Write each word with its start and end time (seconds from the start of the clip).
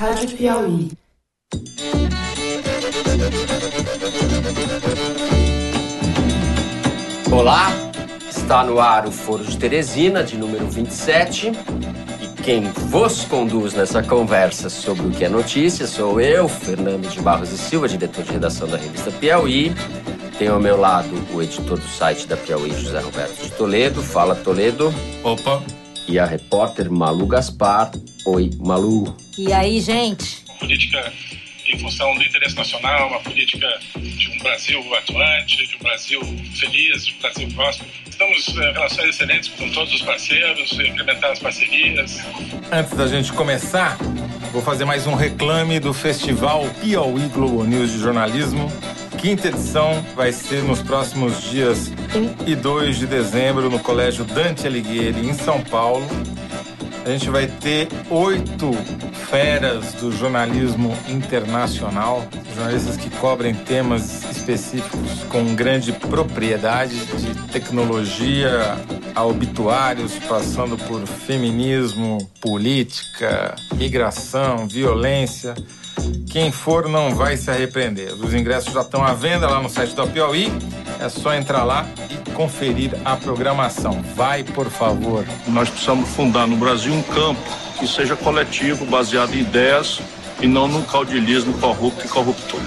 Rádio 0.00 0.30
Piauí. 0.30 0.90
Olá, 7.30 7.68
está 8.30 8.64
no 8.64 8.80
ar 8.80 9.06
o 9.06 9.12
Foro 9.12 9.44
de 9.44 9.58
Teresina, 9.58 10.24
de 10.24 10.38
número 10.38 10.66
27. 10.68 11.48
E 11.48 12.42
quem 12.42 12.62
vos 12.72 13.26
conduz 13.26 13.74
nessa 13.74 14.02
conversa 14.02 14.70
sobre 14.70 15.06
o 15.06 15.10
que 15.10 15.26
é 15.26 15.28
notícia 15.28 15.86
sou 15.86 16.18
eu, 16.18 16.48
Fernando 16.48 17.06
de 17.06 17.20
Barros 17.20 17.52
e 17.52 17.58
Silva, 17.58 17.86
diretor 17.86 18.24
de 18.24 18.32
redação 18.32 18.66
da 18.66 18.78
revista 18.78 19.10
Piauí. 19.10 19.70
Tenho 20.38 20.54
ao 20.54 20.60
meu 20.60 20.80
lado 20.80 21.10
o 21.34 21.42
editor 21.42 21.78
do 21.78 21.86
site 21.86 22.26
da 22.26 22.38
Piauí, 22.38 22.70
José 22.70 23.00
Roberto 23.00 23.42
de 23.42 23.50
Toledo. 23.50 24.02
Fala, 24.02 24.34
Toledo. 24.34 24.94
Opa. 25.22 25.62
E 26.08 26.18
a 26.18 26.26
repórter 26.26 26.90
Malu 26.90 27.26
Gaspar. 27.26 27.92
Oi, 28.26 28.50
Malu. 28.58 29.16
E 29.38 29.52
aí, 29.52 29.80
gente? 29.80 30.44
Política 30.58 31.12
em 31.72 31.78
função 31.78 32.14
do 32.14 32.22
interesse 32.22 32.56
nacional, 32.56 33.08
uma 33.08 33.20
política 33.20 33.68
de 33.96 34.28
um 34.30 34.38
Brasil 34.38 34.94
atuante, 34.94 35.66
de 35.66 35.76
um 35.76 35.78
Brasil 35.78 36.20
feliz, 36.54 37.06
de 37.06 37.14
um 37.14 37.18
Brasil 37.20 37.48
próximo. 37.54 37.86
Estamos 38.08 38.48
em 38.48 38.72
relações 38.72 39.08
excelentes 39.10 39.48
com 39.50 39.70
todos 39.70 39.94
os 39.94 40.02
parceiros, 40.02 40.72
implementar 40.72 41.30
as 41.30 41.38
parcerias. 41.38 42.18
Antes 42.72 42.96
da 42.96 43.06
gente 43.06 43.32
começar, 43.32 43.96
vou 44.52 44.62
fazer 44.62 44.84
mais 44.84 45.06
um 45.06 45.14
reclame 45.14 45.78
do 45.78 45.94
Festival 45.94 46.64
Piauí 46.80 47.28
Globo 47.28 47.64
News 47.64 47.92
de 47.92 47.98
Jornalismo. 47.98 48.70
Quinta 49.18 49.48
edição 49.48 50.04
vai 50.14 50.32
ser 50.32 50.62
nos 50.62 50.82
próximos 50.82 51.42
dias 51.42 51.90
1 52.14 52.50
e 52.50 52.56
2 52.56 52.96
de 52.96 53.06
dezembro 53.06 53.68
no 53.68 53.78
Colégio 53.78 54.24
Dante 54.24 54.66
Alighieri, 54.66 55.28
em 55.28 55.34
São 55.34 55.60
Paulo. 55.62 56.06
A 57.04 57.08
gente 57.10 57.28
vai 57.30 57.46
ter 57.46 57.88
oito 58.10 58.72
feras 59.30 59.94
do 59.94 60.10
jornalismo 60.10 60.96
internacional, 61.08 62.26
jornalistas 62.54 62.96
que 62.96 63.08
cobrem 63.10 63.54
temas 63.54 64.24
específicos 64.30 65.24
com 65.28 65.54
grande 65.54 65.92
propriedade, 65.92 66.94
de 66.94 67.34
tecnologia 67.52 68.76
a 69.14 69.24
obituários, 69.24 70.12
passando 70.28 70.76
por 70.76 71.06
feminismo, 71.06 72.18
política, 72.40 73.54
migração, 73.74 74.66
violência. 74.66 75.54
Quem 76.30 76.52
for 76.52 76.88
não 76.88 77.14
vai 77.14 77.36
se 77.36 77.50
arrepender. 77.50 78.12
Os 78.14 78.32
ingressos 78.32 78.72
já 78.72 78.82
estão 78.82 79.04
à 79.04 79.12
venda 79.12 79.48
lá 79.48 79.60
no 79.60 79.68
site 79.68 79.94
da 79.94 80.06
Piauí. 80.06 80.52
É 81.00 81.08
só 81.08 81.34
entrar 81.34 81.64
lá 81.64 81.86
e 82.08 82.30
conferir 82.30 82.92
a 83.04 83.16
programação. 83.16 84.02
Vai, 84.14 84.44
por 84.44 84.70
favor. 84.70 85.24
Nós 85.48 85.68
precisamos 85.68 86.08
fundar 86.10 86.46
no 86.46 86.56
Brasil 86.56 86.92
um 86.92 87.02
campo 87.02 87.40
que 87.78 87.86
seja 87.86 88.14
coletivo, 88.14 88.84
baseado 88.86 89.34
em 89.34 89.40
ideias 89.40 90.00
e 90.40 90.46
não 90.46 90.68
num 90.68 90.82
caudilismo 90.82 91.52
corrupto 91.54 92.06
e 92.06 92.08
corruptor. 92.08 92.60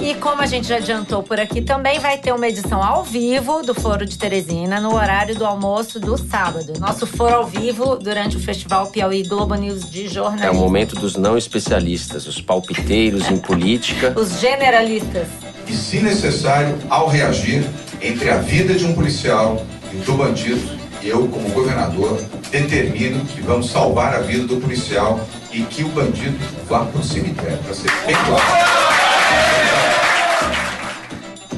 E 0.00 0.14
como 0.14 0.42
a 0.42 0.46
gente 0.46 0.68
já 0.68 0.76
adiantou 0.76 1.22
por 1.22 1.38
aqui, 1.38 1.62
também 1.62 1.98
vai 1.98 2.18
ter 2.18 2.32
uma 2.32 2.46
edição 2.48 2.82
ao 2.82 3.04
vivo 3.04 3.62
do 3.62 3.74
Foro 3.74 4.04
de 4.04 4.18
Teresina 4.18 4.80
no 4.80 4.94
horário 4.94 5.34
do 5.34 5.46
almoço 5.46 6.00
do 6.00 6.16
sábado. 6.18 6.72
Nosso 6.78 7.06
foro 7.06 7.36
ao 7.36 7.46
vivo 7.46 7.96
durante 7.96 8.36
o 8.36 8.40
Festival 8.40 8.88
Piauí 8.88 9.22
Globo 9.22 9.54
News 9.54 9.88
de 9.88 10.08
Jornalismo. 10.08 10.46
É 10.46 10.50
o 10.50 10.60
momento 10.60 10.96
dos 10.96 11.16
não 11.16 11.38
especialistas, 11.38 12.26
os 12.26 12.40
palpiteiros 12.40 13.30
em 13.30 13.38
política. 13.38 14.12
Os 14.16 14.40
generalistas. 14.40 15.28
E, 15.66 15.72
se 15.72 16.00
necessário, 16.00 16.76
ao 16.90 17.08
reagir 17.08 17.64
entre 18.02 18.30
a 18.30 18.36
vida 18.36 18.74
de 18.74 18.84
um 18.84 18.94
policial 18.94 19.64
e 19.92 19.96
do 19.96 20.12
bandido, 20.14 20.84
eu, 21.02 21.28
como 21.28 21.48
governador, 21.50 22.22
determino 22.50 23.24
que 23.26 23.40
vamos 23.40 23.70
salvar 23.70 24.14
a 24.14 24.20
vida 24.20 24.46
do 24.46 24.56
policial 24.56 25.20
e 25.52 25.62
que 25.62 25.82
o 25.84 25.88
bandido 25.88 26.38
vá 26.68 26.84
para 26.84 27.00
o 27.00 27.04
cemitério, 27.04 27.58
para 27.58 27.74
ser 27.74 27.90
bem 28.06 28.14
claro. 28.26 28.83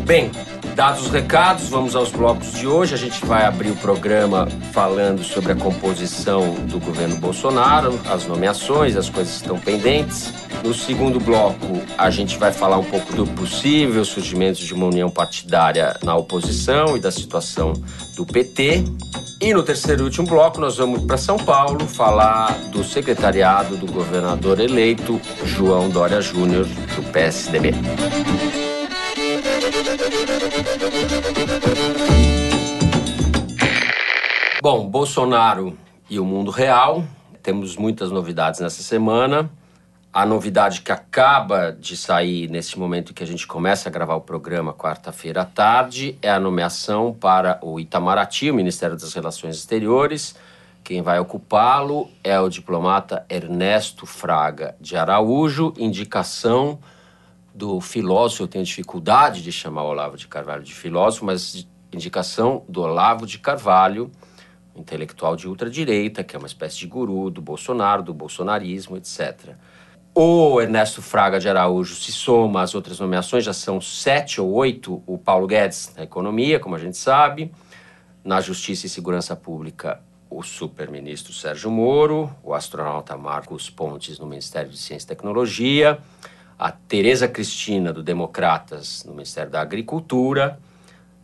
Bem, 0.07 0.31
dados 0.77 1.07
os 1.07 1.11
recados, 1.11 1.69
vamos 1.69 1.97
aos 1.97 2.13
blocos 2.13 2.53
de 2.53 2.65
hoje. 2.65 2.95
A 2.95 2.97
gente 2.97 3.27
vai 3.27 3.45
abrir 3.45 3.71
o 3.71 3.77
programa 3.77 4.47
falando 4.71 5.25
sobre 5.25 5.51
a 5.51 5.57
composição 5.57 6.55
do 6.67 6.79
governo 6.79 7.17
Bolsonaro, 7.17 7.99
as 8.09 8.25
nomeações, 8.25 8.97
as 8.97 9.11
coisas 9.11 9.35
que 9.35 9.41
estão 9.43 9.59
pendentes. 9.59 10.33
No 10.63 10.73
segundo 10.73 11.19
bloco, 11.19 11.83
a 11.99 12.09
gente 12.09 12.39
vai 12.39 12.53
falar 12.53 12.79
um 12.79 12.85
pouco 12.85 13.15
do 13.15 13.27
possível 13.27 14.05
surgimento 14.05 14.61
de 14.61 14.73
uma 14.73 14.87
união 14.87 15.11
partidária 15.11 15.99
na 16.05 16.15
oposição 16.15 16.97
e 16.97 17.01
da 17.01 17.11
situação 17.11 17.73
do 18.15 18.25
PT. 18.25 18.85
E 19.41 19.53
no 19.53 19.65
terceiro 19.65 20.03
e 20.03 20.05
último 20.05 20.29
bloco, 20.29 20.61
nós 20.61 20.77
vamos 20.77 21.03
para 21.03 21.17
São 21.17 21.37
Paulo 21.37 21.85
falar 21.85 22.57
do 22.71 22.85
secretariado 22.85 23.77
do 23.77 23.91
governador 23.91 24.61
eleito 24.61 25.21
João 25.45 25.91
Dória 25.91 26.21
Júnior, 26.21 26.65
do 26.65 27.03
PSDB. 27.11 27.75
Bom, 34.69 34.89
Bolsonaro 34.89 35.79
e 36.11 36.19
o 36.19 36.25
mundo 36.25 36.51
real. 36.51 37.05
Temos 37.41 37.77
muitas 37.77 38.11
novidades 38.11 38.59
nessa 38.59 38.83
semana. 38.83 39.49
A 40.13 40.27
novidade 40.27 40.83
que 40.83 40.91
acaba 40.91 41.71
de 41.71 41.97
sair 41.97 42.51
nesse 42.51 42.77
momento 42.77 43.15
que 43.15 43.23
a 43.23 43.27
gente 43.29 43.47
começa 43.47 43.89
a 43.89 43.93
gravar 43.93 44.17
o 44.17 44.21
programa, 44.21 44.73
quarta-feira 44.73 45.43
à 45.43 45.45
tarde, 45.45 46.19
é 46.21 46.29
a 46.29 46.41
nomeação 46.41 47.15
para 47.15 47.61
o 47.63 47.79
Itamaraty, 47.79 48.51
o 48.51 48.55
Ministério 48.55 48.97
das 48.97 49.15
Relações 49.15 49.55
Exteriores. 49.55 50.35
Quem 50.83 51.01
vai 51.01 51.21
ocupá-lo 51.21 52.11
é 52.25 52.41
o 52.41 52.49
diplomata 52.49 53.25
Ernesto 53.31 54.05
Fraga 54.05 54.75
de 54.81 54.97
Araújo, 54.97 55.73
indicação 55.79 56.81
do 57.55 57.81
filósofo, 57.81 58.43
eu 58.43 58.49
tenho 58.49 58.65
dificuldade 58.65 59.45
de 59.45 59.53
chamar 59.53 59.85
Olavo 59.85 60.17
de 60.17 60.27
Carvalho 60.27 60.65
de 60.65 60.75
filósofo, 60.75 61.25
mas 61.25 61.69
indicação 61.93 62.65
do 62.69 62.83
Olavo 62.83 63.29
de 63.29 63.39
Carvalho, 63.39 64.11
intelectual 64.77 65.37
de 65.37 65.49
ultradireita, 65.49 66.23
que 66.23 66.37
é 66.37 66.39
uma 66.39 66.47
espécie 66.47 66.79
de 66.79 66.87
guru 66.87 67.31
do 67.31 67.41
Bolsonaro, 67.41 68.03
do 68.03 68.15
bolsonarismo, 68.15 68.97
etc. 68.97 69.55
O 70.15 70.61
Ernesto 70.61 71.03
Fraga 71.03 71.39
de 71.39 71.49
Araújo 71.49 71.95
se 71.95 72.13
soma 72.13 72.63
às 72.63 72.75
outras 72.75 72.99
nomeações, 73.01 73.45
já 73.45 73.53
são 73.53 73.81
sete 73.81 74.41
ou 74.41 74.51
oito. 74.53 75.03
O 75.07 75.19
Paulo 75.19 75.47
Guedes 75.47 75.93
na 75.97 76.05
economia, 76.05 76.59
como 76.59 76.75
a 76.75 76.79
gente 76.79 76.97
sabe. 76.97 77.53
Na 78.25 78.41
Justiça 78.41 78.87
e 78.87 78.89
Segurança 78.89 79.37
Pública, 79.37 80.01
o 80.29 80.43
super-ministro 80.43 81.33
Sérgio 81.33 81.71
Moro. 81.71 82.35
O 82.43 82.55
astronauta 82.55 83.17
Marcos 83.17 83.69
Pontes 83.69 84.19
no 84.19 84.27
Ministério 84.27 84.71
de 84.71 84.79
Ciência 84.79 85.07
e 85.07 85.09
Tecnologia 85.09 85.99
a 86.59 86.71
Tereza 86.71 87.29
Cristina, 87.29 87.93
do 87.93 88.03
Democratas, 88.03 89.05
no 89.05 89.13
Ministério 89.13 89.51
da 89.51 89.61
Agricultura. 89.61 90.59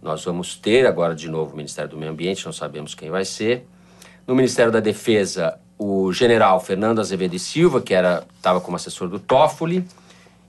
Nós 0.02 0.24
vamos 0.24 0.56
ter 0.56 0.84
agora 0.84 1.14
de 1.14 1.28
novo 1.28 1.52
o 1.52 1.56
Ministério 1.56 1.88
do 1.88 1.96
Meio 1.96 2.10
Ambiente, 2.10 2.44
não 2.44 2.52
sabemos 2.52 2.92
quem 2.92 3.08
vai 3.08 3.24
ser. 3.24 3.64
No 4.26 4.34
Ministério 4.34 4.72
da 4.72 4.80
Defesa, 4.80 5.60
o 5.78 6.12
general 6.12 6.58
Fernando 6.58 7.00
Azevedo 7.00 7.36
e 7.36 7.38
Silva, 7.38 7.80
que 7.80 7.94
estava 7.94 8.60
como 8.60 8.76
assessor 8.76 9.08
do 9.08 9.20
Toffoli 9.20 9.84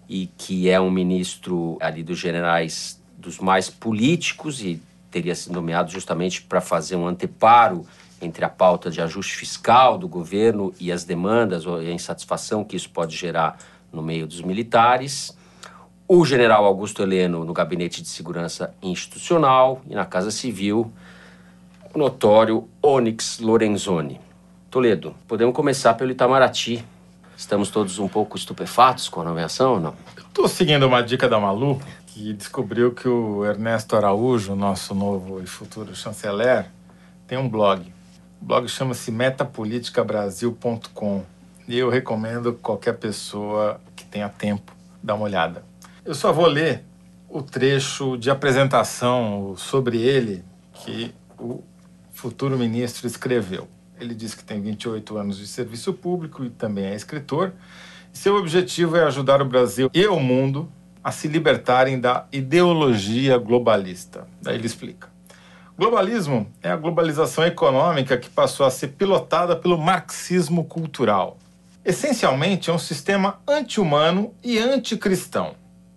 e 0.09 0.27
que 0.37 0.69
é 0.69 0.81
um 0.81 0.89
ministro 0.89 1.77
ali 1.79 2.01
dos 2.01 2.17
generais 2.17 2.99
dos 3.15 3.37
mais 3.39 3.69
políticos 3.69 4.59
e 4.59 4.81
teria 5.11 5.35
sido 5.35 5.53
nomeado 5.53 5.91
justamente 5.91 6.41
para 6.41 6.59
fazer 6.59 6.95
um 6.95 7.07
anteparo 7.07 7.85
entre 8.19 8.43
a 8.43 8.49
pauta 8.49 8.89
de 8.89 9.01
ajuste 9.01 9.35
fiscal 9.35 9.99
do 9.99 10.07
governo 10.07 10.73
e 10.79 10.91
as 10.91 11.03
demandas 11.03 11.67
ou 11.67 11.77
a 11.77 11.83
insatisfação 11.83 12.63
que 12.63 12.75
isso 12.75 12.89
pode 12.89 13.15
gerar 13.15 13.59
no 13.91 14.01
meio 14.01 14.25
dos 14.25 14.41
militares, 14.41 15.37
o 16.15 16.23
general 16.23 16.63
Augusto 16.63 17.01
Heleno 17.01 17.43
no 17.43 17.53
Gabinete 17.53 17.99
de 17.99 18.07
Segurança 18.07 18.71
Institucional 18.83 19.81
e 19.89 19.95
na 19.95 20.05
Casa 20.05 20.29
Civil, 20.29 20.93
o 21.91 21.97
notório 21.97 22.69
Onyx 22.83 23.39
Lorenzoni. 23.39 24.21
Toledo, 24.69 25.15
podemos 25.27 25.55
começar 25.55 25.95
pelo 25.95 26.11
Itamaraty. 26.11 26.85
Estamos 27.35 27.71
todos 27.71 27.97
um 27.97 28.07
pouco 28.07 28.37
estupefatos 28.37 29.09
com 29.09 29.21
a 29.21 29.23
nomeação 29.23 29.73
ou 29.73 29.79
não? 29.79 29.95
Estou 30.15 30.47
seguindo 30.47 30.85
uma 30.85 31.01
dica 31.01 31.27
da 31.27 31.39
Malu, 31.39 31.81
que 32.05 32.31
descobriu 32.33 32.91
que 32.91 33.07
o 33.07 33.43
Ernesto 33.43 33.95
Araújo, 33.95 34.55
nosso 34.55 34.93
novo 34.93 35.41
e 35.41 35.47
futuro 35.47 35.95
chanceler, 35.95 36.67
tem 37.25 37.39
um 37.39 37.49
blog. 37.49 37.91
O 38.39 38.45
blog 38.45 38.67
chama-se 38.67 39.11
metapoliticabrasil.com 39.11 41.23
e 41.67 41.75
eu 41.75 41.89
recomendo 41.89 42.53
qualquer 42.53 42.99
pessoa 42.99 43.81
que 43.95 44.05
tenha 44.05 44.29
tempo 44.29 44.75
dar 45.01 45.15
uma 45.15 45.23
olhada. 45.23 45.72
Eu 46.05 46.13
só 46.13 46.31
vou 46.31 46.47
ler 46.47 46.83
o 47.29 47.41
trecho 47.41 48.17
de 48.17 48.29
apresentação 48.29 49.55
sobre 49.57 50.01
ele 50.01 50.43
que 50.73 51.13
o 51.39 51.63
futuro 52.11 52.57
ministro 52.57 53.07
escreveu. 53.07 53.67
Ele 53.99 54.13
diz 54.13 54.35
que 54.35 54.43
tem 54.43 54.61
28 54.61 55.17
anos 55.17 55.37
de 55.37 55.47
serviço 55.47 55.93
público 55.93 56.43
e 56.43 56.49
também 56.49 56.85
é 56.85 56.95
escritor. 56.95 57.53
Seu 58.11 58.35
objetivo 58.35 58.97
é 58.97 59.03
ajudar 59.03 59.41
o 59.41 59.45
Brasil 59.45 59.89
e 59.93 60.05
o 60.07 60.19
mundo 60.19 60.71
a 61.03 61.11
se 61.11 61.27
libertarem 61.27 61.99
da 61.99 62.25
ideologia 62.31 63.37
globalista. 63.37 64.27
Daí 64.41 64.55
ele 64.55 64.67
explica. 64.67 65.09
Globalismo 65.77 66.51
é 66.61 66.69
a 66.69 66.77
globalização 66.77 67.45
econômica 67.45 68.17
que 68.17 68.29
passou 68.29 68.65
a 68.65 68.69
ser 68.69 68.89
pilotada 68.89 69.55
pelo 69.55 69.77
marxismo 69.77 70.65
cultural 70.65 71.37
Essencialmente, 71.85 72.69
é 72.69 72.73
um 72.73 72.79
sistema 72.79 73.41
anti-humano 73.45 74.33
e 74.41 74.57
anticristão. 74.57 75.53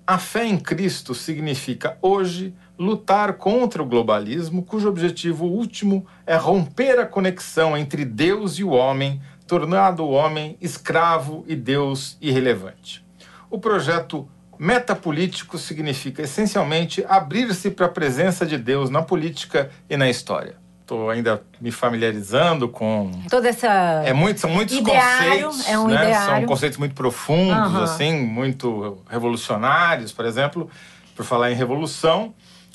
A 0.09 0.19
fé 0.19 0.47
em 0.47 0.57
Cristo 0.57 1.17
significa 1.17 1.99
hoje 2.01 2.55
lutar 2.79 3.33
contra 3.33 3.83
o 3.83 3.87
globalismo, 3.87 4.63
cujo 4.63 4.89
objetivo 4.89 5.47
último 5.47 6.07
é 6.25 6.37
romper 6.37 7.01
a 7.01 7.07
conexão 7.07 7.77
entre 7.77 8.05
Deus 8.05 8.57
e 8.57 8.63
o 8.63 8.71
homem, 8.71 9.21
tornando 9.49 10.05
o 10.05 10.13
homem 10.13 10.57
escravo 10.61 11.45
e 11.49 11.57
Deus 11.57 12.17
irrelevante. 12.21 13.05
O 13.51 13.59
projeto 13.59 14.29
metapolítico 14.57 15.59
significa 15.59 16.23
essencialmente 16.23 17.05
abrir-se 17.09 17.69
para 17.73 17.87
a 17.87 17.89
presença 17.89 18.47
de 18.47 18.57
Deus 18.57 18.89
na 18.89 19.03
política 19.03 19.73
e 19.91 19.97
na 19.97 20.09
história. 20.09 20.66
Estou 20.87 21.11
ainda 21.11 21.43
me 21.61 21.73
familiarizando 21.73 22.69
com 22.69 23.11
toda 23.29 23.49
essa 23.49 23.67
é 24.07 24.13
muito 24.13 24.39
são 24.39 24.49
muitos 24.49 24.77
ideário, 24.77 25.47
conceitos 25.47 25.69
é 25.69 25.77
um 25.77 25.89
né? 25.89 25.95
ideário. 25.97 26.27
são 26.37 26.47
conceitos 26.47 26.79
muito 26.79 26.95
profundos 26.95 27.73
Uhum. 27.73 27.83
assim 27.83 28.21
muito 28.25 29.03
revolucionários 29.11 30.13
por 30.13 30.25
exemplo 30.25 30.71
por 31.17 31.25
falar 31.25 31.51
em 31.51 31.57
revolução 31.57 32.33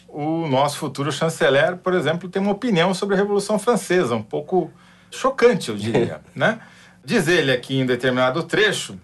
o 0.10 0.46
nosso 0.46 0.78
futuro 0.78 1.10
chanceler 1.10 1.78
por 1.78 1.94
exemplo 1.94 2.28
tem 2.28 2.42
uma 2.42 2.52
opinião 2.52 2.94
sobre 2.94 3.16
a 3.16 3.18
revolução 3.18 3.58
francesa 3.58 4.14
um 4.14 4.22
pouco 4.22 4.70
chocante 5.10 5.70
eu 5.70 5.78
diria 5.78 6.20
né 6.36 6.60
diz 7.06 7.30
ele 7.30 7.50
aqui 7.50 7.80
em 7.80 7.86
determinado 7.86 8.44
trecho 8.44 9.00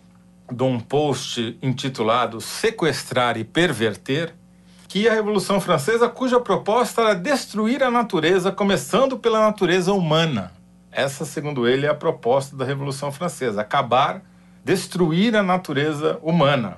de 0.52 0.64
um 0.64 0.82
post 0.82 1.58
intitulado 1.62 2.42
sequestrar 2.42 3.38
e 3.38 3.46
perverter 3.46 4.36
que 4.88 5.08
a 5.08 5.14
Revolução 5.14 5.60
Francesa, 5.60 6.08
cuja 6.08 6.40
proposta 6.40 7.02
era 7.02 7.16
destruir 7.16 7.84
a 7.84 7.92
natureza, 7.92 8.52
começando 8.52 9.18
pela 9.18 9.40
natureza 9.40 9.94
humana. 9.94 10.52
Essa, 10.92 11.26
segundo 11.26 11.68
ele, 11.68 11.86
é 11.86 11.90
a 11.90 11.96
proposta 11.96 12.56
da 12.56 12.64
Revolução 12.64 13.12
Francesa: 13.12 13.62
acabar, 13.62 14.22
destruir 14.64 15.36
a 15.36 15.44
natureza 15.44 16.18
humana. 16.22 16.78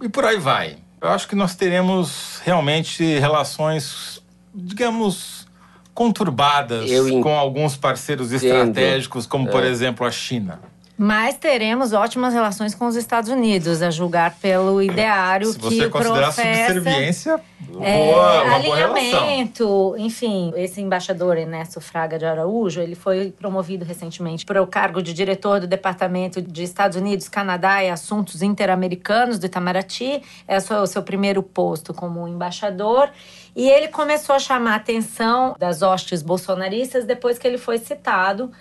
E 0.00 0.08
por 0.08 0.24
aí 0.24 0.38
vai. 0.38 0.78
Eu 1.00 1.08
acho 1.08 1.28
que 1.28 1.34
nós 1.34 1.54
teremos 1.54 2.40
realmente 2.44 3.04
relações, 3.18 4.22
digamos, 4.54 5.46
conturbadas 5.92 6.90
Eu 6.90 7.20
com 7.20 7.36
alguns 7.36 7.76
parceiros 7.76 8.32
estratégicos, 8.32 9.26
como, 9.26 9.48
por 9.48 9.64
exemplo, 9.64 10.06
a 10.06 10.10
China. 10.10 10.60
Mas 11.04 11.34
teremos 11.36 11.92
ótimas 11.92 12.32
relações 12.32 12.76
com 12.76 12.86
os 12.86 12.94
Estados 12.94 13.28
Unidos, 13.28 13.82
a 13.82 13.90
julgar 13.90 14.36
pelo 14.40 14.80
ideário 14.80 15.48
Se 15.48 15.58
você 15.58 15.76
que 15.76 15.88
considerar 15.90 16.32
professa. 16.32 16.74
subserviência, 16.74 17.40
É, 17.80 18.06
boa, 18.06 18.44
uma 18.44 18.58
boa 18.60 18.76
relação. 18.76 18.96
alinhamento, 18.96 19.96
enfim, 19.98 20.52
esse 20.54 20.80
embaixador 20.80 21.36
Ernesto 21.36 21.80
Fraga 21.80 22.20
de 22.20 22.24
Araújo, 22.24 22.80
ele 22.80 22.94
foi 22.94 23.32
promovido 23.32 23.84
recentemente 23.84 24.46
para 24.46 24.62
o 24.62 24.66
cargo 24.68 25.02
de 25.02 25.12
diretor 25.12 25.58
do 25.58 25.66
Departamento 25.66 26.40
de 26.40 26.62
Estados 26.62 26.96
Unidos, 26.96 27.28
Canadá 27.28 27.82
e 27.82 27.90
Assuntos 27.90 28.40
Interamericanos 28.40 29.40
do 29.40 29.46
Itamaraty. 29.46 30.22
É 30.46 30.58
o 30.58 30.60
seu, 30.60 30.76
o 30.82 30.86
seu 30.86 31.02
primeiro 31.02 31.42
posto 31.42 31.92
como 31.92 32.28
embaixador. 32.28 33.10
E 33.56 33.68
ele 33.68 33.88
começou 33.88 34.36
a 34.36 34.38
chamar 34.38 34.74
a 34.74 34.76
atenção 34.76 35.56
das 35.58 35.82
hostes 35.82 36.22
bolsonaristas 36.22 37.04
depois 37.04 37.40
que 37.40 37.48
ele 37.48 37.58
foi 37.58 37.78
citado 37.78 38.52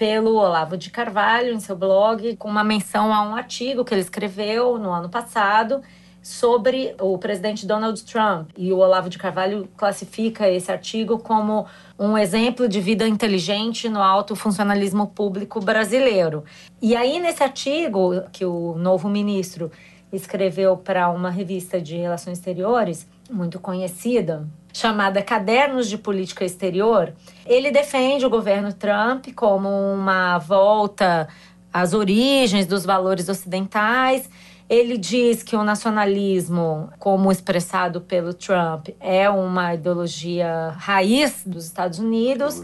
pelo 0.00 0.36
Olavo 0.36 0.78
de 0.78 0.88
Carvalho 0.88 1.52
em 1.52 1.60
seu 1.60 1.76
blog, 1.76 2.34
com 2.36 2.48
uma 2.48 2.64
menção 2.64 3.12
a 3.12 3.20
um 3.20 3.36
artigo 3.36 3.84
que 3.84 3.92
ele 3.92 4.00
escreveu 4.00 4.78
no 4.78 4.90
ano 4.90 5.10
passado 5.10 5.82
sobre 6.22 6.94
o 6.98 7.18
presidente 7.18 7.66
Donald 7.66 8.02
Trump. 8.04 8.48
E 8.56 8.72
o 8.72 8.78
Olavo 8.78 9.10
de 9.10 9.18
Carvalho 9.18 9.68
classifica 9.76 10.48
esse 10.48 10.72
artigo 10.72 11.18
como 11.18 11.66
um 11.98 12.16
exemplo 12.16 12.66
de 12.66 12.80
vida 12.80 13.06
inteligente 13.06 13.90
no 13.90 14.00
alto 14.00 14.34
funcionalismo 14.34 15.06
público 15.06 15.60
brasileiro. 15.60 16.44
E 16.80 16.96
aí, 16.96 17.20
nesse 17.20 17.42
artigo 17.42 18.22
que 18.32 18.46
o 18.46 18.76
novo 18.78 19.06
ministro 19.06 19.70
escreveu 20.12 20.76
para 20.76 21.08
uma 21.10 21.30
revista 21.30 21.80
de 21.80 21.96
relações 21.96 22.38
exteriores 22.38 23.06
muito 23.30 23.60
conhecida, 23.60 24.46
chamada 24.72 25.22
Cadernos 25.22 25.88
de 25.88 25.96
Política 25.96 26.44
Exterior, 26.44 27.12
ele 27.46 27.70
defende 27.70 28.26
o 28.26 28.30
governo 28.30 28.72
Trump 28.72 29.26
como 29.34 29.68
uma 29.68 30.38
volta 30.38 31.28
às 31.72 31.92
origens 31.92 32.66
dos 32.66 32.84
valores 32.84 33.28
ocidentais. 33.28 34.28
Ele 34.68 34.96
diz 34.96 35.42
que 35.42 35.56
o 35.56 35.64
nacionalismo, 35.64 36.90
como 36.98 37.32
expressado 37.32 38.00
pelo 38.00 38.32
Trump, 38.32 38.88
é 39.00 39.28
uma 39.28 39.74
ideologia 39.74 40.74
raiz 40.78 41.42
dos 41.44 41.64
Estados 41.64 41.98
Unidos. 41.98 42.62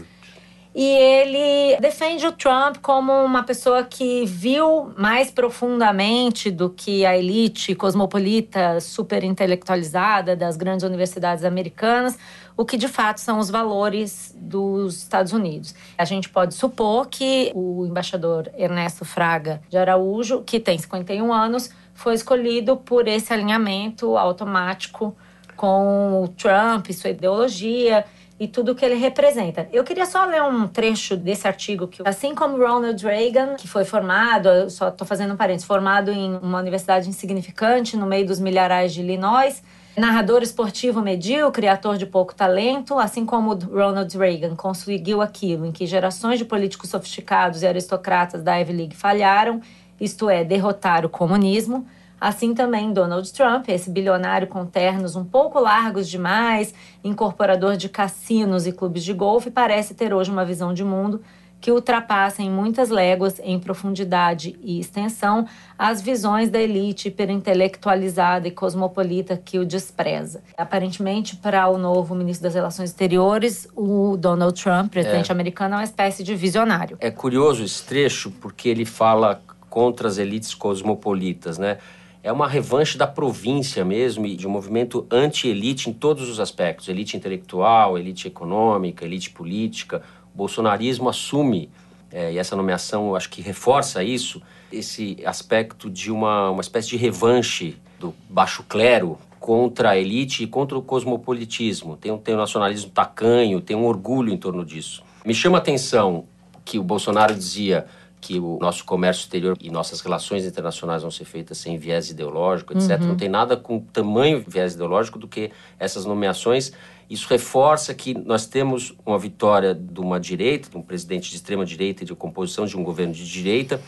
E 0.79 0.85
ele 0.85 1.75
defende 1.81 2.27
o 2.27 2.31
Trump 2.31 2.77
como 2.83 3.11
uma 3.11 3.41
pessoa 3.41 3.83
que 3.83 4.27
viu 4.27 4.93
mais 4.95 5.31
profundamente 5.31 6.51
do 6.51 6.69
que 6.69 7.03
a 7.03 7.17
elite 7.17 7.73
cosmopolita, 7.73 8.79
super 8.79 9.23
intelectualizada 9.23 10.35
das 10.35 10.55
grandes 10.55 10.85
universidades 10.85 11.43
americanas, 11.43 12.15
o 12.55 12.63
que 12.63 12.77
de 12.77 12.87
fato 12.87 13.19
são 13.19 13.39
os 13.39 13.49
valores 13.49 14.35
dos 14.37 14.97
Estados 14.97 15.33
Unidos. 15.33 15.73
A 15.97 16.05
gente 16.05 16.29
pode 16.29 16.53
supor 16.53 17.07
que 17.07 17.51
o 17.55 17.87
embaixador 17.87 18.47
Ernesto 18.55 19.03
Fraga 19.03 19.59
de 19.69 19.77
Araújo, 19.79 20.43
que 20.43 20.59
tem 20.59 20.77
51 20.77 21.33
anos, 21.33 21.71
foi 21.95 22.13
escolhido 22.13 22.77
por 22.77 23.07
esse 23.07 23.33
alinhamento 23.33 24.15
automático 24.15 25.17
com 25.55 26.21
o 26.21 26.27
Trump, 26.27 26.91
sua 26.91 27.09
ideologia 27.09 28.05
e 28.39 28.47
tudo 28.47 28.75
que 28.75 28.85
ele 28.85 28.95
representa. 28.95 29.67
Eu 29.71 29.83
queria 29.83 30.05
só 30.05 30.25
ler 30.25 30.43
um 30.43 30.67
trecho 30.67 31.17
desse 31.17 31.47
artigo 31.47 31.87
que, 31.87 32.01
assim 32.05 32.35
como 32.35 32.57
Ronald 32.57 33.03
Reagan, 33.03 33.55
que 33.55 33.67
foi 33.67 33.83
formado, 33.83 34.47
eu 34.47 34.69
só 34.69 34.89
estou 34.89 35.07
fazendo 35.07 35.33
um 35.33 35.37
parênteses, 35.37 35.65
formado 35.65 36.11
em 36.11 36.37
uma 36.37 36.59
universidade 36.59 37.09
insignificante 37.09 37.97
no 37.97 38.05
meio 38.05 38.25
dos 38.25 38.39
milharais 38.39 38.93
de 38.93 39.01
Illinois, 39.01 39.63
narrador 39.97 40.43
esportivo 40.43 41.01
medíocre, 41.01 41.67
ator 41.67 41.97
de 41.97 42.05
pouco 42.05 42.35
talento, 42.35 42.99
assim 42.99 43.25
como 43.25 43.55
Ronald 43.55 44.15
Reagan 44.15 44.55
conseguiu 44.55 45.21
aquilo 45.21 45.65
em 45.65 45.71
que 45.71 45.87
gerações 45.87 46.37
de 46.37 46.45
políticos 46.45 46.91
sofisticados 46.91 47.63
e 47.63 47.67
aristocratas 47.67 48.43
da 48.43 48.55
Ivy 48.57 48.73
League 48.73 48.95
falharam, 48.95 49.59
isto 49.99 50.29
é, 50.29 50.43
derrotar 50.43 51.03
o 51.03 51.09
comunismo. 51.09 51.87
Assim 52.19 52.53
também 52.53 52.91
Donald 52.91 53.31
Trump, 53.31 53.69
esse 53.69 53.89
bilionário 53.89 54.47
com 54.47 54.65
ternos 54.65 55.15
um 55.15 55.23
pouco 55.23 55.59
largos 55.59 56.09
demais, 56.09 56.73
incorporador 57.03 57.77
de 57.77 57.89
cassinos 57.89 58.65
e 58.65 58.71
clubes 58.71 59.03
de 59.03 59.13
golfe, 59.13 59.51
parece 59.51 59.93
ter 59.93 60.13
hoje 60.13 60.31
uma 60.31 60.43
visão 60.43 60.73
de 60.73 60.83
mundo 60.83 61.21
que 61.59 61.71
ultrapassa 61.71 62.41
em 62.41 62.49
muitas 62.49 62.89
léguas, 62.89 63.39
em 63.43 63.59
profundidade 63.59 64.55
e 64.61 64.79
extensão, 64.79 65.47
as 65.77 66.01
visões 66.01 66.49
da 66.49 66.59
elite 66.59 67.07
hiperintelectualizada 67.07 68.47
e 68.47 68.51
cosmopolita 68.51 69.41
que 69.43 69.57
o 69.57 69.65
despreza. 69.65 70.43
Aparentemente, 70.55 71.35
para 71.35 71.67
o 71.67 71.77
novo 71.77 72.13
ministro 72.13 72.43
das 72.43 72.53
Relações 72.53 72.91
Exteriores, 72.91 73.67
o 73.75 74.15
Donald 74.17 74.61
Trump, 74.61 74.91
presidente 74.91 75.31
americano, 75.31 75.75
é 75.75 75.77
uma 75.79 75.83
espécie 75.83 76.23
de 76.23 76.35
visionário. 76.35 76.97
É 76.99 77.09
curioso 77.09 77.63
esse 77.63 77.83
trecho 77.83 78.31
porque 78.31 78.69
ele 78.69 78.85
fala 78.85 79.41
contra 79.69 80.07
as 80.07 80.17
elites 80.17 80.53
cosmopolitas, 80.53 81.57
né? 81.57 81.77
É 82.23 82.31
uma 82.31 82.47
revanche 82.47 82.97
da 82.97 83.07
província 83.07 83.85
mesmo 83.85 84.25
e 84.25 84.35
de 84.35 84.47
um 84.47 84.49
movimento 84.49 85.05
anti-elite 85.09 85.89
em 85.89 85.93
todos 85.93 86.29
os 86.29 86.39
aspectos: 86.39 86.87
elite 86.87 87.15
intelectual, 87.15 87.97
elite 87.97 88.27
econômica, 88.27 89.05
elite 89.05 89.29
política. 89.29 90.01
O 90.33 90.37
bolsonarismo 90.37 91.09
assume, 91.09 91.69
é, 92.11 92.33
e 92.33 92.37
essa 92.37 92.55
nomeação 92.55 93.09
eu 93.09 93.15
acho 93.15 93.29
que 93.29 93.41
reforça 93.41 94.03
isso, 94.03 94.41
esse 94.71 95.17
aspecto 95.25 95.89
de 95.89 96.11
uma, 96.11 96.49
uma 96.51 96.61
espécie 96.61 96.89
de 96.89 96.97
revanche 96.97 97.77
do 97.99 98.13
baixo 98.29 98.63
clero 98.63 99.17
contra 99.39 99.91
a 99.91 99.97
elite 99.97 100.43
e 100.43 100.47
contra 100.47 100.77
o 100.77 100.81
cosmopolitismo. 100.81 101.95
Tem 101.97 102.11
um, 102.11 102.17
tem 102.17 102.35
um 102.35 102.37
nacionalismo 102.37 102.91
tacanho, 102.91 103.61
tem 103.61 103.75
um 103.75 103.85
orgulho 103.85 104.33
em 104.33 104.37
torno 104.37 104.65
disso. 104.65 105.03
Me 105.25 105.33
chama 105.33 105.57
a 105.57 105.61
atenção 105.61 106.25
que 106.65 106.77
o 106.77 106.83
Bolsonaro 106.83 107.33
dizia 107.33 107.85
que 108.19 108.39
o 108.39 108.57
nosso 108.59 108.83
comércio 108.83 109.21
exterior 109.21 109.57
e 109.61 109.69
nossas 109.69 110.01
relações 110.01 110.45
internacionais 110.45 111.01
vão 111.01 111.11
ser 111.11 111.25
feitas 111.25 111.57
sem 111.57 111.77
viés 111.77 112.09
ideológico, 112.09 112.73
etc. 112.73 112.99
Não 112.99 113.15
tem 113.15 113.29
nada 113.29 113.55
com 113.55 113.79
tamanho 113.79 114.43
viés 114.47 114.73
ideológico 114.73 115.19
do 115.19 115.27
que 115.27 115.51
essas 115.79 116.03
nomeações. 116.05 116.71
Isso 117.09 117.27
reforça 117.29 117.93
que 117.93 118.13
nós 118.13 118.45
temos 118.45 118.93
uma 119.05 119.17
vitória 119.17 119.73
de 119.73 119.99
uma 119.99 120.19
direita, 120.19 120.69
de 120.69 120.77
um 120.77 120.81
presidente 120.81 121.29
de 121.29 121.35
extrema 121.37 121.65
direita 121.65 122.03
e 122.03 122.05
de 122.05 122.15
composição 122.15 122.65
de 122.65 122.75
um 122.75 122.83
governo 122.83 123.13
de 123.13 123.25
direita 123.25 123.81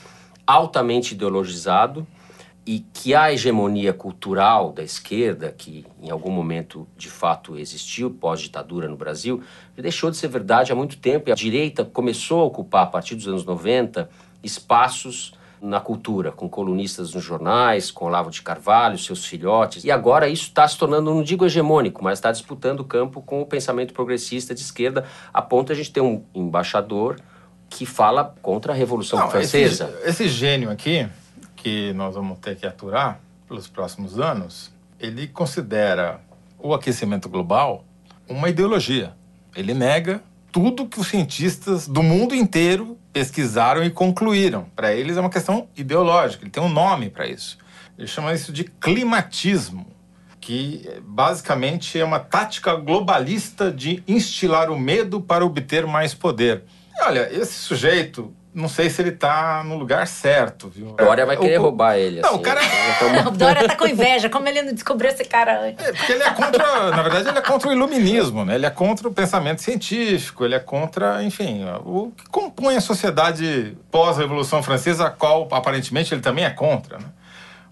altamente 0.50 1.14
ideologizado 1.14 2.08
e 2.70 2.86
que 2.94 3.16
a 3.16 3.34
hegemonia 3.34 3.92
cultural 3.92 4.72
da 4.72 4.84
esquerda, 4.84 5.52
que 5.52 5.88
em 6.00 6.12
algum 6.12 6.30
momento 6.30 6.88
de 6.96 7.10
fato 7.10 7.58
existiu 7.58 8.12
pós-ditadura 8.12 8.88
no 8.88 8.96
Brasil, 8.96 9.42
deixou 9.76 10.12
de 10.12 10.18
ser 10.18 10.28
verdade 10.28 10.72
há 10.72 10.76
muito 10.76 10.98
tempo. 10.98 11.30
E 11.30 11.32
a 11.32 11.36
direita 11.36 11.84
começou 11.84 12.42
a 12.42 12.44
ocupar, 12.44 12.84
a 12.84 12.86
partir 12.86 13.16
dos 13.16 13.28
anos 13.28 13.44
90, 13.44 14.08
espaços 14.44 15.34
na 15.60 15.80
cultura, 15.80 16.32
com 16.32 16.48
colunistas 16.48 17.12
nos 17.16 17.24
jornais, 17.24 17.90
com 17.90 18.06
Olavo 18.06 18.30
de 18.30 18.44
Carvalho, 18.44 19.00
seus 19.00 19.26
filhotes. 19.26 19.84
E 19.84 19.90
agora 19.90 20.30
isso 20.30 20.44
está 20.44 20.68
se 20.68 20.78
tornando, 20.78 21.12
não 21.12 21.24
digo 21.24 21.48
hegemônico, 21.48 22.04
mas 22.04 22.20
está 22.20 22.32
disputando 22.32 22.82
o 22.82 22.86
campo 22.86 23.20
com 23.20 23.42
o 23.42 23.48
pensamento 23.48 23.96
progressista 23.96 24.54
de 24.54 24.62
esquerda, 24.62 25.06
a 25.34 25.42
ponto 25.42 25.66
de 25.66 25.74
a 25.74 25.76
gente 25.76 25.92
ter 25.92 26.02
um 26.02 26.24
embaixador 26.36 27.20
que 27.68 27.84
fala 27.84 28.36
contra 28.44 28.74
a 28.74 28.76
Revolução 28.76 29.18
Não, 29.18 29.30
Francesa. 29.32 29.92
Esse, 30.04 30.10
esse 30.24 30.30
gênio 30.30 30.70
aqui, 30.70 31.08
que 31.62 31.94
nós 31.94 32.16
vamos 32.16 32.40
ter 32.40 32.56
que 32.56 32.66
aturar 32.66 33.20
pelos 33.48 33.68
próximos 33.68 34.20
anos, 34.20 34.72
ele 35.00 35.28
considera 35.28 36.22
o 36.58 36.74
aquecimento 36.74 37.28
global 37.28 37.84
uma 38.28 38.50
ideologia. 38.50 39.14
Ele 39.56 39.74
nega 39.74 40.24
tudo 40.52 40.88
que 40.88 41.00
os 41.00 41.08
cientistas 41.08 41.88
do 41.88 42.02
mundo 42.02 42.34
inteiro 42.34 42.98
pesquisaram 43.12 43.84
e 43.84 43.90
concluíram. 43.90 44.68
Para 44.76 44.94
eles 44.94 45.18
é 45.18 45.20
uma 45.20 45.30
questão 45.30 45.68
ideológica, 45.76 46.44
ele 46.44 46.52
tem 46.52 46.64
um 46.64 46.70
nome 46.70 47.10
para 47.10 47.28
isso. 47.28 47.58
Ele 47.98 48.08
chama 48.08 48.34
isso 48.34 48.54
de 48.54 48.64
climatismo, 48.64 49.86
que 50.40 50.90
basicamente 51.04 52.00
é 52.00 52.06
uma 52.06 52.20
tática 52.20 52.76
globalista 52.76 53.70
de 53.72 54.02
instilar 54.08 54.72
o 54.72 54.80
medo 54.80 55.20
para 55.20 55.46
obter 55.46 55.86
mais 55.86 56.14
poder. 56.14 56.64
E 56.96 57.04
olha, 57.04 57.30
esse 57.34 57.54
sujeito 57.54 58.34
não 58.54 58.68
sei 58.68 58.90
se 58.90 59.02
ele 59.02 59.12
tá 59.12 59.64
no 59.64 59.78
lugar 59.78 60.08
certo, 60.08 60.70
viu? 60.70 60.96
Dória 60.98 61.26
vai 61.26 61.38
querer 61.38 61.60
o, 61.60 61.64
roubar 61.64 61.98
ele. 61.98 62.20
Não, 62.20 62.30
assim. 62.30 62.40
o 62.40 62.42
cara. 62.42 62.62
O 63.28 63.32
Dória 63.32 63.68
tá 63.68 63.76
com 63.76 63.88
inveja. 63.88 64.30
Como 64.30 64.48
ele 64.48 64.62
não 64.62 64.74
descobriu 64.74 65.10
esse 65.10 65.24
cara 65.24 65.62
antes? 65.62 65.86
É, 65.86 65.94
porque 65.94 66.12
ele 66.14 66.24
é 66.24 66.32
contra. 66.32 66.90
na 66.90 67.02
verdade, 67.02 67.30
ele 67.30 67.38
é 67.38 67.42
contra 67.42 67.70
o 67.70 67.72
iluminismo, 67.72 68.44
né? 68.44 68.56
Ele 68.56 68.66
é 68.66 68.70
contra 68.70 69.08
o 69.08 69.14
pensamento 69.14 69.62
científico, 69.62 70.44
ele 70.44 70.56
é 70.56 70.60
contra, 70.60 71.24
enfim, 71.24 71.64
o 71.86 72.12
que 72.16 72.28
compõe 72.30 72.76
a 72.76 72.82
sociedade 72.82 73.78
pós-Revolução 73.92 74.64
Francesa, 74.64 75.08
a 75.08 75.10
qual 75.10 75.48
aparentemente 75.52 76.14
ele 76.14 76.22
também 76.22 76.46
é 76.46 76.50
contra, 76.50 76.98
né? 76.98 77.06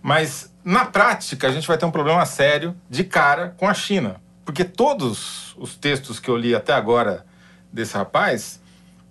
Mas, 0.01 0.53
na 0.63 0.85
prática, 0.85 1.47
a 1.47 1.51
gente 1.51 1.67
vai 1.67 1.77
ter 1.77 1.85
um 1.85 1.91
problema 1.91 2.25
sério 2.25 2.75
de 2.89 3.03
cara 3.03 3.55
com 3.57 3.67
a 3.67 3.73
China. 3.73 4.21
Porque 4.45 4.63
todos 4.63 5.55
os 5.57 5.75
textos 5.75 6.19
que 6.19 6.29
eu 6.29 6.37
li 6.37 6.55
até 6.55 6.73
agora 6.73 7.25
desse 7.73 7.95
rapaz 7.95 8.61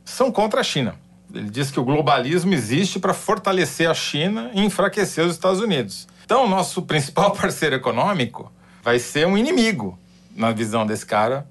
são 0.05 0.31
contra 0.31 0.61
a 0.61 0.65
China. 0.65 0.95
Ele 1.33 1.51
diz 1.51 1.71
que 1.71 1.81
o 1.81 1.85
globalismo 1.85 2.55
existe 2.55 2.99
para 2.99 3.13
fortalecer 3.13 3.91
a 3.91 3.95
China 3.95 4.51
e 4.55 4.61
enfraquecer 4.61 5.25
os 5.25 5.33
Estados 5.33 5.61
Unidos. 5.61 6.07
Então, 6.25 6.49
nosso 6.49 6.83
principal 6.87 7.33
parceiro 7.33 7.77
econômico 7.77 8.53
vai 8.83 8.99
ser 8.99 9.27
um 9.27 9.37
inimigo, 9.37 9.99
na 10.35 10.53
visão 10.53 10.87
desse 10.87 11.05
cara, 11.05 11.49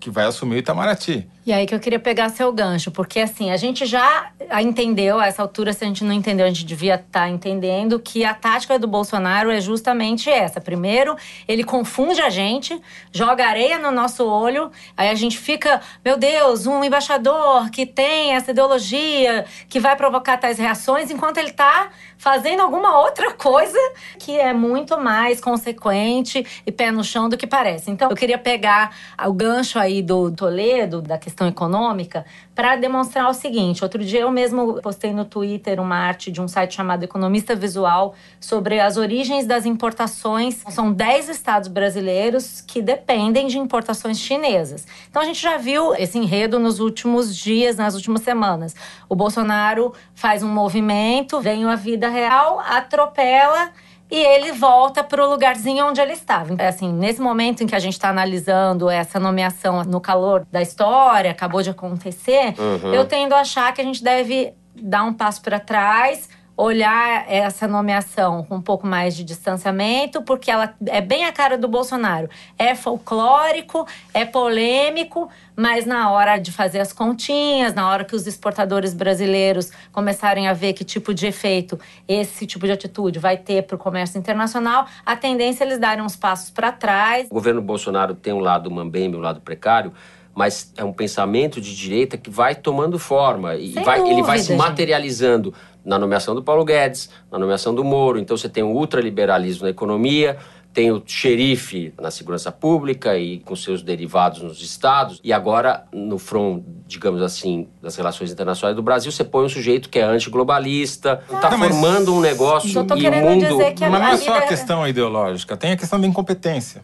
que 0.00 0.10
vai 0.10 0.26
assumir 0.26 0.56
o 0.56 0.58
Itamaraty. 0.58 1.26
E 1.46 1.52
aí 1.52 1.66
que 1.66 1.74
eu 1.74 1.80
queria 1.80 1.98
pegar 1.98 2.28
seu 2.28 2.52
gancho, 2.52 2.90
porque 2.90 3.20
assim, 3.20 3.50
a 3.50 3.56
gente 3.56 3.86
já 3.86 4.30
entendeu, 4.60 5.18
a 5.18 5.26
essa 5.26 5.40
altura, 5.40 5.72
se 5.72 5.82
a 5.82 5.86
gente 5.86 6.04
não 6.04 6.12
entendeu, 6.12 6.44
a 6.44 6.48
gente 6.48 6.64
devia 6.64 6.96
estar 6.96 7.20
tá 7.20 7.28
entendendo 7.28 7.98
que 7.98 8.22
a 8.22 8.34
tática 8.34 8.78
do 8.78 8.86
Bolsonaro 8.86 9.50
é 9.50 9.60
justamente 9.60 10.28
essa. 10.28 10.60
Primeiro, 10.60 11.16
ele 11.46 11.64
confunde 11.64 12.20
a 12.20 12.28
gente, 12.28 12.78
joga 13.12 13.46
areia 13.46 13.78
no 13.78 13.90
nosso 13.90 14.26
olho, 14.26 14.70
aí 14.96 15.08
a 15.08 15.14
gente 15.14 15.38
fica, 15.38 15.80
meu 16.04 16.18
Deus, 16.18 16.66
um 16.66 16.84
embaixador 16.84 17.70
que 17.70 17.86
tem 17.86 18.34
essa 18.34 18.50
ideologia, 18.50 19.46
que 19.68 19.80
vai 19.80 19.96
provocar 19.96 20.36
tais 20.36 20.58
reações, 20.58 21.10
enquanto 21.10 21.38
ele 21.38 21.50
está 21.50 21.88
fazendo 22.18 22.60
alguma 22.60 22.98
outra 22.98 23.32
coisa 23.32 23.78
que 24.18 24.38
é 24.38 24.52
muito 24.52 24.98
mais 25.00 25.40
consequente 25.40 26.44
e 26.66 26.72
pé 26.72 26.90
no 26.90 27.02
chão 27.02 27.28
do 27.28 27.36
que 27.36 27.46
parece. 27.46 27.90
Então, 27.90 28.10
eu 28.10 28.16
queria 28.16 28.36
pegar 28.36 28.94
o 29.24 29.32
gancho 29.32 29.67
aí 29.76 30.00
do 30.00 30.30
Toledo, 30.30 31.02
da 31.02 31.18
questão 31.18 31.48
econômica, 31.48 32.24
para 32.54 32.76
demonstrar 32.76 33.28
o 33.28 33.34
seguinte. 33.34 33.82
Outro 33.82 34.04
dia 34.04 34.20
eu 34.20 34.30
mesmo 34.30 34.80
postei 34.80 35.12
no 35.12 35.24
Twitter 35.24 35.80
uma 35.80 35.96
arte 35.96 36.30
de 36.30 36.40
um 36.40 36.46
site 36.46 36.76
chamado 36.76 37.02
Economista 37.02 37.56
Visual 37.56 38.14
sobre 38.38 38.78
as 38.78 38.96
origens 38.96 39.46
das 39.46 39.66
importações. 39.66 40.62
São 40.70 40.92
10 40.92 41.28
estados 41.28 41.68
brasileiros 41.68 42.60
que 42.60 42.80
dependem 42.80 43.48
de 43.48 43.58
importações 43.58 44.20
chinesas. 44.20 44.86
Então 45.10 45.20
a 45.20 45.24
gente 45.24 45.42
já 45.42 45.56
viu 45.56 45.92
esse 45.96 46.16
enredo 46.18 46.60
nos 46.60 46.78
últimos 46.78 47.34
dias, 47.34 47.76
nas 47.76 47.96
últimas 47.96 48.22
semanas. 48.22 48.76
O 49.08 49.16
Bolsonaro 49.16 49.92
faz 50.14 50.44
um 50.44 50.48
movimento, 50.48 51.40
vem 51.40 51.64
a 51.64 51.74
vida 51.74 52.08
real, 52.08 52.60
atropela 52.60 53.70
e 54.10 54.16
ele 54.16 54.52
volta 54.52 55.04
para 55.04 55.24
o 55.24 55.30
lugarzinho 55.30 55.86
onde 55.86 56.00
ele 56.00 56.12
estava. 56.12 56.52
Então, 56.52 56.66
assim, 56.66 56.92
nesse 56.92 57.20
momento 57.20 57.62
em 57.62 57.66
que 57.66 57.74
a 57.74 57.78
gente 57.78 57.94
está 57.94 58.08
analisando 58.08 58.88
essa 58.88 59.20
nomeação 59.20 59.84
no 59.84 60.00
calor 60.00 60.46
da 60.50 60.62
história, 60.62 61.30
acabou 61.30 61.62
de 61.62 61.70
acontecer, 61.70 62.54
uhum. 62.58 62.94
eu 62.94 63.04
tendo 63.04 63.34
a 63.34 63.40
achar 63.40 63.72
que 63.72 63.80
a 63.80 63.84
gente 63.84 64.02
deve 64.02 64.54
dar 64.74 65.04
um 65.04 65.12
passo 65.12 65.42
para 65.42 65.60
trás, 65.60 66.28
olhar 66.58 67.24
essa 67.28 67.68
nomeação 67.68 68.42
com 68.42 68.56
um 68.56 68.60
pouco 68.60 68.84
mais 68.84 69.14
de 69.14 69.22
distanciamento, 69.22 70.22
porque 70.22 70.50
ela 70.50 70.74
é 70.86 71.00
bem 71.00 71.24
a 71.24 71.30
cara 71.30 71.56
do 71.56 71.68
Bolsonaro. 71.68 72.28
É 72.58 72.74
folclórico, 72.74 73.86
é 74.12 74.24
polêmico, 74.24 75.30
mas 75.54 75.86
na 75.86 76.10
hora 76.10 76.36
de 76.36 76.50
fazer 76.50 76.80
as 76.80 76.92
continhas, 76.92 77.74
na 77.74 77.88
hora 77.88 78.04
que 78.04 78.16
os 78.16 78.26
exportadores 78.26 78.92
brasileiros 78.92 79.70
começarem 79.92 80.48
a 80.48 80.52
ver 80.52 80.72
que 80.72 80.82
tipo 80.82 81.14
de 81.14 81.28
efeito 81.28 81.78
esse 82.08 82.44
tipo 82.44 82.66
de 82.66 82.72
atitude 82.72 83.20
vai 83.20 83.36
ter 83.36 83.62
para 83.62 83.76
o 83.76 83.78
comércio 83.78 84.18
internacional, 84.18 84.84
a 85.06 85.14
tendência 85.14 85.62
é 85.62 85.66
eles 85.68 85.78
darem 85.78 86.02
uns 86.02 86.16
passos 86.16 86.50
para 86.50 86.72
trás. 86.72 87.28
O 87.30 87.34
governo 87.34 87.62
Bolsonaro 87.62 88.16
tem 88.16 88.32
um 88.32 88.40
lado 88.40 88.68
mambembe, 88.68 89.16
um 89.16 89.20
lado 89.20 89.40
precário, 89.40 89.92
mas 90.34 90.72
é 90.76 90.84
um 90.84 90.92
pensamento 90.92 91.60
de 91.60 91.74
direita 91.74 92.16
que 92.16 92.30
vai 92.30 92.54
tomando 92.54 92.98
forma 92.98 93.56
e 93.56 93.72
vai, 93.72 93.98
dúvida, 93.98 94.14
ele 94.14 94.22
vai 94.22 94.38
se 94.38 94.54
materializando 94.54 95.50
gente 95.50 95.77
na 95.88 95.98
nomeação 95.98 96.34
do 96.34 96.42
Paulo 96.42 96.66
Guedes, 96.66 97.08
na 97.32 97.38
nomeação 97.38 97.74
do 97.74 97.82
Moro. 97.82 98.18
Então 98.18 98.36
você 98.36 98.46
tem 98.46 98.62
o 98.62 98.68
ultraliberalismo 98.68 99.64
na 99.64 99.70
economia, 99.70 100.36
tem 100.74 100.92
o 100.92 101.02
xerife 101.04 101.94
na 101.98 102.10
segurança 102.10 102.52
pública 102.52 103.16
e 103.16 103.38
com 103.38 103.56
seus 103.56 103.82
derivados 103.82 104.42
nos 104.42 104.60
estados, 104.60 105.18
e 105.24 105.32
agora 105.32 105.86
no 105.90 106.18
front, 106.18 106.62
digamos 106.86 107.22
assim, 107.22 107.68
das 107.82 107.96
relações 107.96 108.30
internacionais 108.30 108.76
do 108.76 108.82
Brasil, 108.82 109.10
você 109.10 109.24
põe 109.24 109.46
um 109.46 109.48
sujeito 109.48 109.88
que 109.88 109.98
é 109.98 110.04
antiglobalista, 110.04 111.22
está 111.32 111.50
formando 111.50 112.14
um 112.14 112.20
negócio 112.20 112.68
e 112.68 112.76
o 112.76 113.12
mundo... 113.12 113.58
mas 113.80 113.90
não 113.90 114.08
é 114.08 114.16
só 114.18 114.36
a 114.36 114.42
questão 114.42 114.86
ideológica, 114.86 115.56
tem 115.56 115.72
a 115.72 115.76
questão 115.76 115.98
da 115.98 116.06
incompetência 116.06 116.82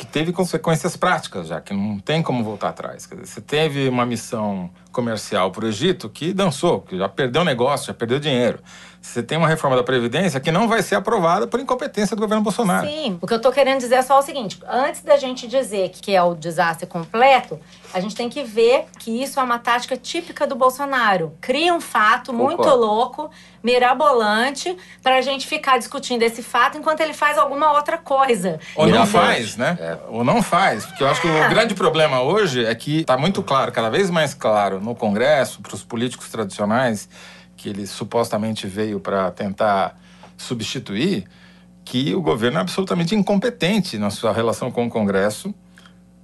que 0.00 0.06
teve 0.06 0.32
consequências 0.32 0.96
práticas, 0.96 1.48
já 1.48 1.60
que 1.60 1.74
não 1.74 1.98
tem 1.98 2.22
como 2.22 2.42
voltar 2.42 2.70
atrás. 2.70 3.04
Quer 3.04 3.16
dizer, 3.16 3.26
você 3.26 3.40
teve 3.42 3.86
uma 3.86 4.06
missão 4.06 4.70
comercial 4.90 5.50
para 5.50 5.66
o 5.66 5.68
Egito 5.68 6.08
que 6.08 6.32
dançou, 6.32 6.80
que 6.80 6.96
já 6.96 7.06
perdeu 7.06 7.44
negócio, 7.44 7.88
já 7.88 7.92
perdeu 7.92 8.18
dinheiro. 8.18 8.60
Você 9.00 9.22
tem 9.22 9.38
uma 9.38 9.48
reforma 9.48 9.76
da 9.76 9.82
Previdência 9.82 10.38
que 10.38 10.52
não 10.52 10.68
vai 10.68 10.82
ser 10.82 10.94
aprovada 10.94 11.46
por 11.46 11.58
incompetência 11.58 12.14
do 12.14 12.20
governo 12.20 12.44
Bolsonaro. 12.44 12.86
Sim, 12.86 13.18
o 13.20 13.26
que 13.26 13.32
eu 13.32 13.38
estou 13.38 13.50
querendo 13.50 13.78
dizer 13.78 13.94
é 13.96 14.02
só 14.02 14.18
o 14.18 14.22
seguinte: 14.22 14.60
antes 14.68 15.02
da 15.02 15.16
gente 15.16 15.48
dizer 15.48 15.88
que 15.90 16.14
é 16.14 16.22
o 16.22 16.34
desastre 16.34 16.86
completo, 16.86 17.58
a 17.94 18.00
gente 18.00 18.14
tem 18.14 18.28
que 18.28 18.42
ver 18.44 18.84
que 18.98 19.22
isso 19.22 19.40
é 19.40 19.42
uma 19.42 19.58
tática 19.58 19.96
típica 19.96 20.46
do 20.46 20.54
Bolsonaro. 20.54 21.32
Cria 21.40 21.74
um 21.74 21.80
fato 21.80 22.30
Concordo. 22.30 22.56
muito 22.56 22.76
louco, 22.76 23.30
mirabolante, 23.64 24.76
para 25.02 25.16
a 25.16 25.22
gente 25.22 25.46
ficar 25.46 25.78
discutindo 25.78 26.22
esse 26.22 26.42
fato 26.42 26.76
enquanto 26.76 27.00
ele 27.00 27.14
faz 27.14 27.38
alguma 27.38 27.72
outra 27.72 27.96
coisa. 27.96 28.60
Ou 28.76 28.86
não 28.86 29.06
faz, 29.06 29.56
né? 29.56 29.78
É. 29.80 29.98
Ou 30.08 30.22
não 30.22 30.42
faz. 30.42 30.84
Porque 30.84 31.02
eu 31.02 31.08
acho 31.08 31.22
que 31.22 31.26
o 31.26 31.36
é. 31.36 31.48
grande 31.48 31.74
problema 31.74 32.20
hoje 32.20 32.64
é 32.64 32.74
que 32.74 33.00
está 33.00 33.16
muito 33.16 33.42
claro, 33.42 33.72
cada 33.72 33.88
vez 33.88 34.10
mais 34.10 34.34
claro, 34.34 34.78
no 34.78 34.94
Congresso, 34.94 35.62
para 35.62 35.74
os 35.74 35.82
políticos 35.82 36.28
tradicionais, 36.28 37.08
que 37.60 37.68
ele 37.68 37.86
supostamente 37.86 38.66
veio 38.66 38.98
para 38.98 39.30
tentar 39.30 40.00
substituir, 40.36 41.26
que 41.84 42.14
o 42.14 42.22
governo 42.22 42.56
é 42.56 42.60
absolutamente 42.62 43.14
incompetente 43.14 43.98
na 43.98 44.08
sua 44.08 44.32
relação 44.32 44.70
com 44.70 44.86
o 44.86 44.90
Congresso 44.90 45.54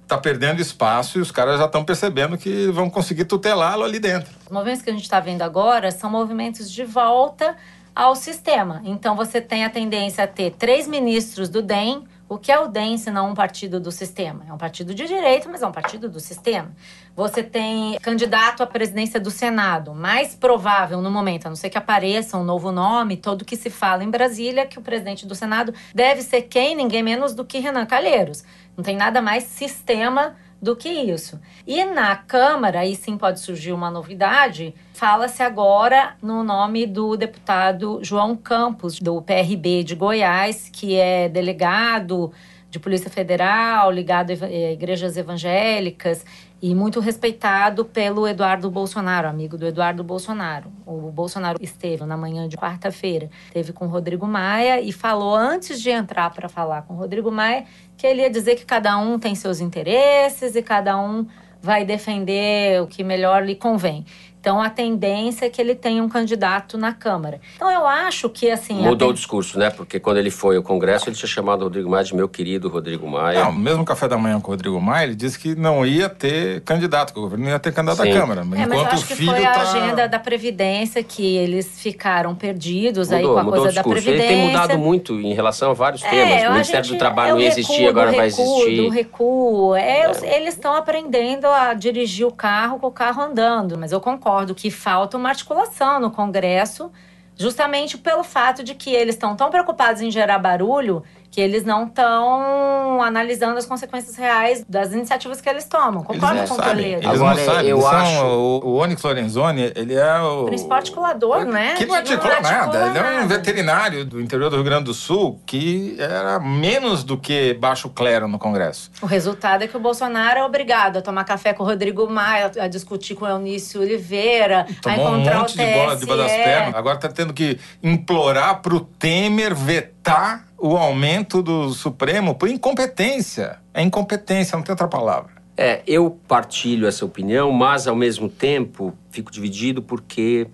está 0.07 0.17
perdendo 0.17 0.61
espaço 0.61 1.19
e 1.19 1.21
os 1.21 1.31
caras 1.31 1.59
já 1.59 1.65
estão 1.65 1.83
percebendo 1.83 2.37
que 2.37 2.67
vão 2.67 2.89
conseguir 2.89 3.25
tutelá-lo 3.25 3.83
ali 3.83 3.99
dentro. 3.99 4.33
Os 4.45 4.51
movimentos 4.51 4.81
que 4.81 4.89
a 4.89 4.93
gente 4.93 5.03
está 5.03 5.19
vendo 5.19 5.41
agora 5.41 5.91
são 5.91 6.09
movimentos 6.09 6.71
de 6.71 6.85
volta 6.85 7.57
ao 7.93 8.15
sistema. 8.15 8.81
Então 8.85 9.17
você 9.17 9.41
tem 9.41 9.65
a 9.65 9.69
tendência 9.69 10.23
a 10.23 10.27
ter 10.27 10.51
três 10.51 10.87
ministros 10.87 11.49
do 11.49 11.61
DEM. 11.61 12.05
O 12.29 12.37
que 12.37 12.51
é 12.51 12.59
o 12.59 12.67
DEM 12.67 12.97
se 12.97 13.09
não 13.09 13.31
um 13.31 13.33
partido 13.33 13.79
do 13.79 13.89
sistema? 13.89 14.43
É 14.47 14.51
um 14.51 14.57
partido 14.57 14.93
de 14.93 15.05
direita, 15.05 15.47
mas 15.49 15.61
é 15.61 15.67
um 15.67 15.71
partido 15.71 16.09
do 16.09 16.19
sistema. 16.19 16.71
Você 17.15 17.41
tem 17.41 17.97
candidato 17.99 18.61
à 18.61 18.67
presidência 18.67 19.17
do 19.17 19.31
Senado, 19.31 19.93
mais 19.93 20.35
provável 20.35 21.01
no 21.01 21.09
momento, 21.09 21.45
a 21.45 21.49
não 21.49 21.55
ser 21.55 21.69
que 21.69 21.77
apareça 21.77 22.37
um 22.37 22.43
novo 22.43 22.69
nome, 22.69 23.15
todo 23.15 23.45
que 23.45 23.55
se 23.55 23.69
fala 23.69 24.03
em 24.03 24.09
Brasília, 24.09 24.65
que 24.65 24.77
o 24.77 24.81
presidente 24.81 25.25
do 25.25 25.33
Senado 25.33 25.73
deve 25.95 26.21
ser 26.21 26.41
quem? 26.43 26.75
Ninguém 26.75 27.01
menos 27.01 27.33
do 27.33 27.45
que 27.45 27.59
Renan 27.59 27.85
Calheiros. 27.85 28.43
Não 28.75 28.83
tem 28.83 28.97
nada 28.97 29.21
mais 29.21 29.45
sistema 29.45 30.35
do 30.61 30.75
que 30.75 30.89
isso. 30.89 31.39
E 31.65 31.83
na 31.85 32.15
Câmara, 32.15 32.79
aí 32.79 32.95
sim 32.95 33.17
pode 33.17 33.39
surgir 33.39 33.71
uma 33.71 33.91
novidade, 33.91 34.73
fala-se 34.93 35.43
agora 35.43 36.15
no 36.21 36.43
nome 36.43 36.85
do 36.85 37.15
deputado 37.15 37.99
João 38.01 38.35
Campos, 38.35 38.99
do 38.99 39.21
PRB 39.21 39.83
de 39.83 39.95
Goiás, 39.95 40.69
que 40.71 40.95
é 40.95 41.29
delegado 41.29 42.31
de 42.69 42.79
Polícia 42.79 43.09
Federal, 43.09 43.91
ligado 43.91 44.31
a 44.31 44.49
igrejas 44.49 45.15
evangélicas 45.15 46.25
e 46.61 46.73
muito 46.73 46.99
respeitado 46.99 47.85
pelo 47.85 48.27
Eduardo 48.27 48.69
Bolsonaro, 48.69 49.27
amigo 49.27 49.57
do 49.57 49.65
Eduardo 49.65 50.03
Bolsonaro. 50.03 50.71
O 50.85 51.11
Bolsonaro 51.11 51.57
esteve 51.61 52.03
na 52.03 52.17
manhã 52.17 52.47
de 52.47 52.57
quarta-feira, 52.57 53.29
teve 53.53 53.71
com 53.71 53.87
Rodrigo 53.87 54.27
Maia 54.27 54.81
e 54.81 54.91
falou 54.91 55.35
antes 55.35 55.79
de 55.81 55.89
entrar 55.89 56.31
para 56.31 56.49
falar 56.49 56.81
com 56.81 56.95
Rodrigo 56.95 57.31
Maia 57.31 57.65
que 57.97 58.05
ele 58.05 58.21
ia 58.21 58.29
dizer 58.29 58.55
que 58.55 58.65
cada 58.65 58.97
um 58.97 59.17
tem 59.17 59.33
seus 59.33 59.59
interesses 59.59 60.55
e 60.55 60.61
cada 60.61 60.97
um 60.99 61.25
vai 61.61 61.83
defender 61.83 62.81
o 62.81 62.87
que 62.87 63.03
melhor 63.03 63.43
lhe 63.43 63.55
convém. 63.55 64.05
Então 64.39 64.61
a 64.61 64.69
tendência 64.69 65.45
é 65.45 65.49
que 65.49 65.59
ele 65.61 65.75
tenha 65.75 66.01
um 66.01 66.07
candidato 66.07 66.77
na 66.77 66.93
Câmara. 66.93 67.41
Então 67.55 67.69
eu 67.69 67.85
acho 67.85 68.29
que 68.29 68.49
assim. 68.49 68.75
Mudou 68.75 69.09
o 69.09 69.13
discurso, 69.13 69.59
né? 69.59 69.69
Porque 69.69 69.99
quando 69.99 70.17
ele 70.17 70.31
foi 70.31 70.55
ao 70.57 70.63
Congresso, 70.63 71.09
ele 71.09 71.15
tinha 71.15 71.27
chamado 71.27 71.61
o 71.61 71.63
Rodrigo 71.65 71.89
Maia 71.89 72.03
de 72.03 72.15
meu 72.15 72.29
querido 72.29 72.69
Rodrigo 72.69 73.07
Maia. 73.09 73.43
Não, 73.43 73.51
mesmo 73.51 73.83
café 73.83 74.07
da 74.07 74.17
manhã 74.17 74.39
com 74.39 74.47
o 74.47 74.53
Rodrigo 74.53 74.79
Maia, 74.79 75.03
ele 75.05 75.15
disse 75.15 75.37
que 75.37 75.53
não 75.55 75.85
ia 75.85 76.07
ter 76.07 76.61
candidato, 76.61 77.11
que 77.13 77.19
o 77.19 77.23
governo 77.23 77.43
não 77.45 77.51
ia 77.51 77.59
ter 77.59 77.73
candidato 77.73 78.01
Sim. 78.03 78.11
à 78.11 78.19
Câmara. 78.19 78.41
É, 78.41 78.43
enquanto 78.45 78.69
mas 78.69 78.77
eu 78.79 78.85
acho 78.87 79.03
o 79.03 79.07
que 79.07 79.25
foi 79.25 79.45
a 79.45 79.51
tá... 79.51 79.61
agenda 79.61 80.07
da 80.07 80.19
Previdência 80.19 81.03
que 81.03 81.35
eles 81.35 81.81
ficaram 81.81 82.33
perdidos 82.35 83.11
aí 83.11 83.21
Mudou, 83.23 83.33
com 83.33 83.39
a 83.39 83.43
mudou 83.43 83.59
coisa 83.63 83.71
o 83.71 83.75
da 83.75 83.81
discurso. 83.81 84.03
Previdência. 84.03 84.33
Ele 84.33 84.41
tem 84.43 84.47
mudado 84.51 84.77
muito 84.77 85.19
em 85.19 85.33
relação 85.33 85.71
a 85.71 85.73
vários 85.73 86.03
É, 86.03 86.09
temas. 86.09 86.43
O 86.43 86.45
a 86.45 86.51
Ministério 86.51 86.83
gente- 86.85 86.95
do 86.95 86.99
Trabalho 86.99 87.29
é 87.29 87.33
o 87.33 87.35
não 87.37 87.41
existia, 87.43 87.75
recuo 87.77 87.89
agora 87.89 88.11
do 88.11 88.15
vai 88.17 88.29
recuo, 88.29 88.57
existir. 88.61 88.81
Do 88.83 88.89
recuo. 88.89 89.75
É, 89.75 90.09
os- 90.09 90.23
Eles 90.23 90.53
estão 90.53 90.73
aprendendo 90.75 91.47
a 91.47 91.73
dirigir 91.73 92.25
o 92.25 92.31
carro 92.31 92.79
com 92.79 92.87
o 92.87 92.91
carro 92.91 93.21
andando. 93.21 93.77
Mas 93.77 93.91
eu 93.91 93.99
concordo 93.99 94.36
que 94.55 94.71
falta 94.71 95.17
uma 95.17 95.29
articulação 95.29 95.99
no 95.99 96.11
Congresso, 96.11 96.91
justamente 97.35 97.97
pelo 97.97 98.23
fato 98.23 98.63
de 98.63 98.73
que 98.75 98.89
eles 98.89 99.15
estão 99.15 99.35
tão 99.35 99.49
preocupados 99.49 100.01
em 100.01 100.09
gerar 100.09 100.39
barulho 100.39 101.03
que 101.29 101.41
eles 101.41 101.63
não 101.63 101.85
estão 101.85 103.01
analisando 103.01 103.57
as 103.57 103.65
consequências 103.65 104.15
reais 104.15 104.65
das 104.67 104.91
iniciativas 104.91 105.39
que 105.41 105.49
eles 105.49 105.65
tomam. 105.65 106.03
Eles 106.03 106.07
Concordo 106.07 106.35
não 106.41 106.47
com 106.47 106.53
o 106.53 106.57
sabem. 106.57 106.73
Toledo. 106.75 107.07
Eles 107.07 107.15
Agora, 107.21 107.35
não 107.37 107.45
sabem. 107.45 107.69
eu 107.69 107.77
Eles 107.77 107.87
acho- 107.89 108.25
O, 108.25 108.59
o 108.65 108.75
Onyx 108.81 109.03
Lorenzoni, 109.03 109.71
ele 109.75 109.93
é 109.95 110.19
o... 110.19 110.43
O 110.43 110.45
principal 110.45 110.77
articulador, 110.77 111.45
né? 111.45 111.75
Que 111.77 111.85
não 111.85 111.95
articula 111.95 112.33
articula 112.33 112.51
nada. 112.65 112.87
Ele 112.87 112.97
é 112.97 113.01
um 113.01 113.15
nada. 113.17 113.27
veterinário 113.27 114.05
do 114.05 114.19
interior 114.21 114.49
do 114.49 114.55
Rio 114.55 114.65
Grande 114.65 114.85
do 114.85 114.93
Sul 114.93 115.39
que 115.45 115.95
era 115.99 116.39
menos 116.39 117.03
do 117.03 117.17
que 117.17 117.53
baixo 117.55 117.89
clero 117.89 118.27
no 118.27 118.39
Congresso. 118.39 118.89
O 119.01 119.05
resultado 119.05 119.63
é 119.63 119.67
que 119.67 119.75
o 119.77 119.79
Bolsonaro 119.79 120.39
é 120.39 120.43
obrigado 120.45 120.97
a 120.97 121.01
tomar 121.01 121.23
café 121.23 121.53
com 121.53 121.63
o 121.63 121.65
Rodrigo 121.65 122.09
Maia, 122.09 122.51
a 122.59 122.67
discutir 122.67 123.15
com 123.15 123.25
o 123.25 123.27
Eunício 123.27 123.81
Oliveira, 123.81 124.65
a 124.69 124.81
Tomou 124.81 125.07
um 125.07 125.13
encontrar 125.15 125.39
monte 125.39 125.53
o 125.53 125.57
de 125.57 125.73
bola 125.73 125.95
debaixo 125.95 126.23
das 126.23 126.31
TSE. 126.31 126.43
pernas. 126.43 126.75
Agora 126.75 126.97
tá 126.97 127.09
tendo 127.09 127.33
que 127.33 127.59
implorar 127.83 128.61
pro 128.61 128.79
Temer 128.79 129.53
vetar 129.55 130.46
o 130.57 130.75
aumento 130.75 131.41
do 131.41 131.69
Supremo 131.69 132.33
por 132.35 132.49
incompetência. 132.49 133.59
É 133.73 133.81
incompetência, 133.81 134.55
não 134.55 134.63
tem 134.63 134.73
outra 134.73 134.87
palavra. 134.87 135.31
É, 135.55 135.81
eu 135.87 136.19
partilho 136.27 136.87
essa 136.87 137.05
opinião, 137.05 137.51
mas 137.51 137.87
ao 137.87 137.95
mesmo 137.95 138.29
tempo 138.29 138.93
fico 139.09 139.31
dividido 139.31 139.81
porque 139.81 140.47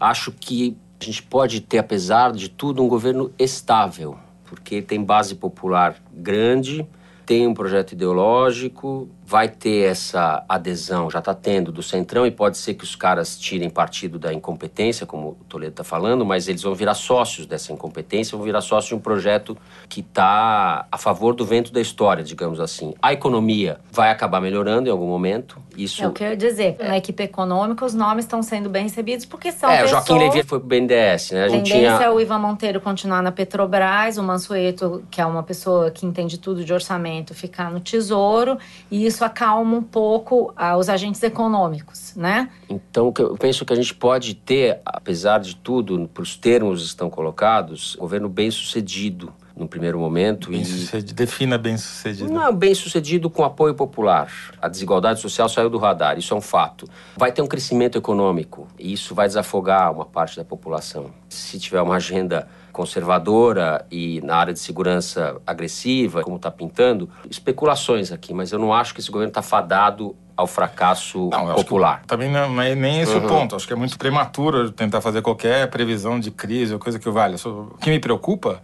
acho 0.00 0.32
que 0.32 0.76
a 1.00 1.04
gente 1.04 1.22
pode 1.22 1.60
ter, 1.60 1.78
apesar 1.78 2.32
de 2.32 2.48
tudo, 2.48 2.82
um 2.82 2.88
governo 2.88 3.32
estável, 3.38 4.18
porque 4.44 4.82
tem 4.82 5.02
base 5.02 5.34
popular 5.34 5.96
grande, 6.12 6.86
tem 7.24 7.46
um 7.46 7.54
projeto 7.54 7.92
ideológico, 7.92 9.08
vai 9.26 9.48
ter 9.48 9.90
essa 9.90 10.44
adesão, 10.48 11.10
já 11.10 11.18
está 11.18 11.34
tendo 11.34 11.72
do 11.72 11.82
Centrão, 11.82 12.24
e 12.24 12.30
pode 12.30 12.56
ser 12.56 12.74
que 12.74 12.84
os 12.84 12.94
caras 12.94 13.36
tirem 13.36 13.68
partido 13.68 14.20
da 14.20 14.32
incompetência, 14.32 15.04
como 15.04 15.30
o 15.30 15.44
Toledo 15.48 15.72
está 15.72 15.82
falando, 15.84 16.24
mas 16.24 16.46
eles 16.46 16.62
vão 16.62 16.76
virar 16.76 16.94
sócios 16.94 17.44
dessa 17.44 17.72
incompetência, 17.72 18.36
vão 18.36 18.44
virar 18.44 18.60
sócios 18.60 18.88
de 18.88 18.94
um 18.94 19.00
projeto 19.00 19.58
que 19.88 19.98
está 19.98 20.86
a 20.92 20.96
favor 20.96 21.34
do 21.34 21.44
vento 21.44 21.72
da 21.72 21.80
história, 21.80 22.22
digamos 22.22 22.60
assim. 22.60 22.94
A 23.02 23.12
economia 23.12 23.80
vai 23.90 24.10
acabar 24.10 24.40
melhorando 24.40 24.88
em 24.88 24.92
algum 24.92 25.08
momento, 25.08 25.60
isso... 25.76 26.04
É 26.04 26.06
o 26.06 26.12
que 26.12 26.22
eu 26.22 26.28
ia 26.28 26.36
dizer. 26.36 26.76
Na 26.78 26.96
equipe 26.96 27.22
econômica, 27.24 27.84
os 27.84 27.94
nomes 27.94 28.24
estão 28.24 28.42
sendo 28.44 28.70
bem 28.70 28.84
recebidos 28.84 29.26
porque 29.26 29.50
são 29.50 29.68
É, 29.68 29.84
o. 29.84 29.88
Joaquim 29.88 30.18
Levy 30.18 30.44
foi 30.44 30.60
pro 30.60 30.68
BNDES, 30.68 31.32
né? 31.32 31.42
A 31.42 31.46
A 31.46 31.48
gente 31.48 31.72
tendência 31.72 31.96
tinha... 31.96 32.06
é 32.06 32.10
o 32.10 32.20
Ivan 32.20 32.38
Monteiro 32.38 32.80
continuar 32.80 33.22
na 33.22 33.32
Petrobras, 33.32 34.18
o 34.18 34.22
Mansueto, 34.22 35.02
que 35.10 35.20
é 35.20 35.26
uma 35.26 35.42
pessoa 35.42 35.90
que 35.90 36.06
entende 36.06 36.38
tudo 36.38 36.64
de 36.64 36.72
orçamento, 36.72 37.34
ficar 37.34 37.72
no 37.72 37.80
Tesouro, 37.80 38.56
e 38.90 39.04
isso 39.04 39.15
acalma 39.24 39.76
um 39.76 39.82
pouco 39.82 40.52
ah, 40.56 40.76
os 40.76 40.88
agentes 40.88 41.22
econômicos, 41.22 42.14
né? 42.16 42.50
Então, 42.68 43.12
eu 43.18 43.36
penso 43.36 43.64
que 43.64 43.72
a 43.72 43.76
gente 43.76 43.94
pode 43.94 44.34
ter, 44.34 44.80
apesar 44.84 45.38
de 45.38 45.56
tudo, 45.56 46.08
para 46.12 46.22
os 46.22 46.36
termos 46.36 46.80
que 46.80 46.86
estão 46.86 47.10
colocados, 47.10 47.96
um 47.96 48.00
governo 48.00 48.28
bem 48.28 48.50
sucedido 48.50 49.32
no 49.56 49.66
primeiro 49.66 49.98
momento. 49.98 50.50
Bem 50.50 50.62
e. 50.62 51.02
Defina 51.02 51.56
bem 51.56 51.78
sucedido. 51.78 52.30
Não, 52.30 52.54
bem 52.54 52.74
sucedido 52.74 53.30
com 53.30 53.42
apoio 53.42 53.74
popular. 53.74 54.30
A 54.60 54.68
desigualdade 54.68 55.20
social 55.20 55.48
saiu 55.48 55.70
do 55.70 55.78
radar, 55.78 56.18
isso 56.18 56.34
é 56.34 56.36
um 56.36 56.42
fato. 56.42 56.86
Vai 57.16 57.32
ter 57.32 57.40
um 57.40 57.46
crescimento 57.46 57.96
econômico 57.96 58.68
e 58.78 58.92
isso 58.92 59.14
vai 59.14 59.26
desafogar 59.26 59.90
uma 59.92 60.04
parte 60.04 60.36
da 60.36 60.44
população. 60.44 61.10
Se 61.28 61.58
tiver 61.58 61.80
uma 61.80 61.96
agenda 61.96 62.46
conservadora 62.76 63.86
e 63.90 64.20
na 64.22 64.36
área 64.36 64.52
de 64.52 64.58
segurança 64.60 65.40
agressiva, 65.46 66.22
como 66.22 66.36
está 66.36 66.50
pintando, 66.50 67.08
especulações 67.30 68.12
aqui, 68.12 68.34
mas 68.34 68.52
eu 68.52 68.58
não 68.58 68.72
acho 68.72 68.92
que 68.94 69.00
esse 69.00 69.10
governo 69.10 69.30
está 69.30 69.42
fadado 69.42 70.14
ao 70.36 70.46
fracasso 70.46 71.30
Não, 71.30 71.54
popular. 71.54 72.02
também 72.06 72.30
não 72.30 72.60
é 72.60 72.74
nem 72.74 73.00
esse 73.00 73.14
Uhum. 73.14 73.24
o 73.24 73.28
ponto. 73.28 73.56
Acho 73.56 73.66
que 73.66 73.72
é 73.72 73.76
muito 73.76 73.96
prematuro 73.98 74.70
tentar 74.70 75.00
fazer 75.00 75.22
qualquer 75.22 75.68
previsão 75.70 76.20
de 76.20 76.30
crise 76.30 76.74
ou 76.74 76.78
coisa 76.78 76.98
que 76.98 77.08
valha. 77.08 77.36
O 77.46 77.78
que 77.80 77.88
me 77.88 77.98
preocupa 77.98 78.60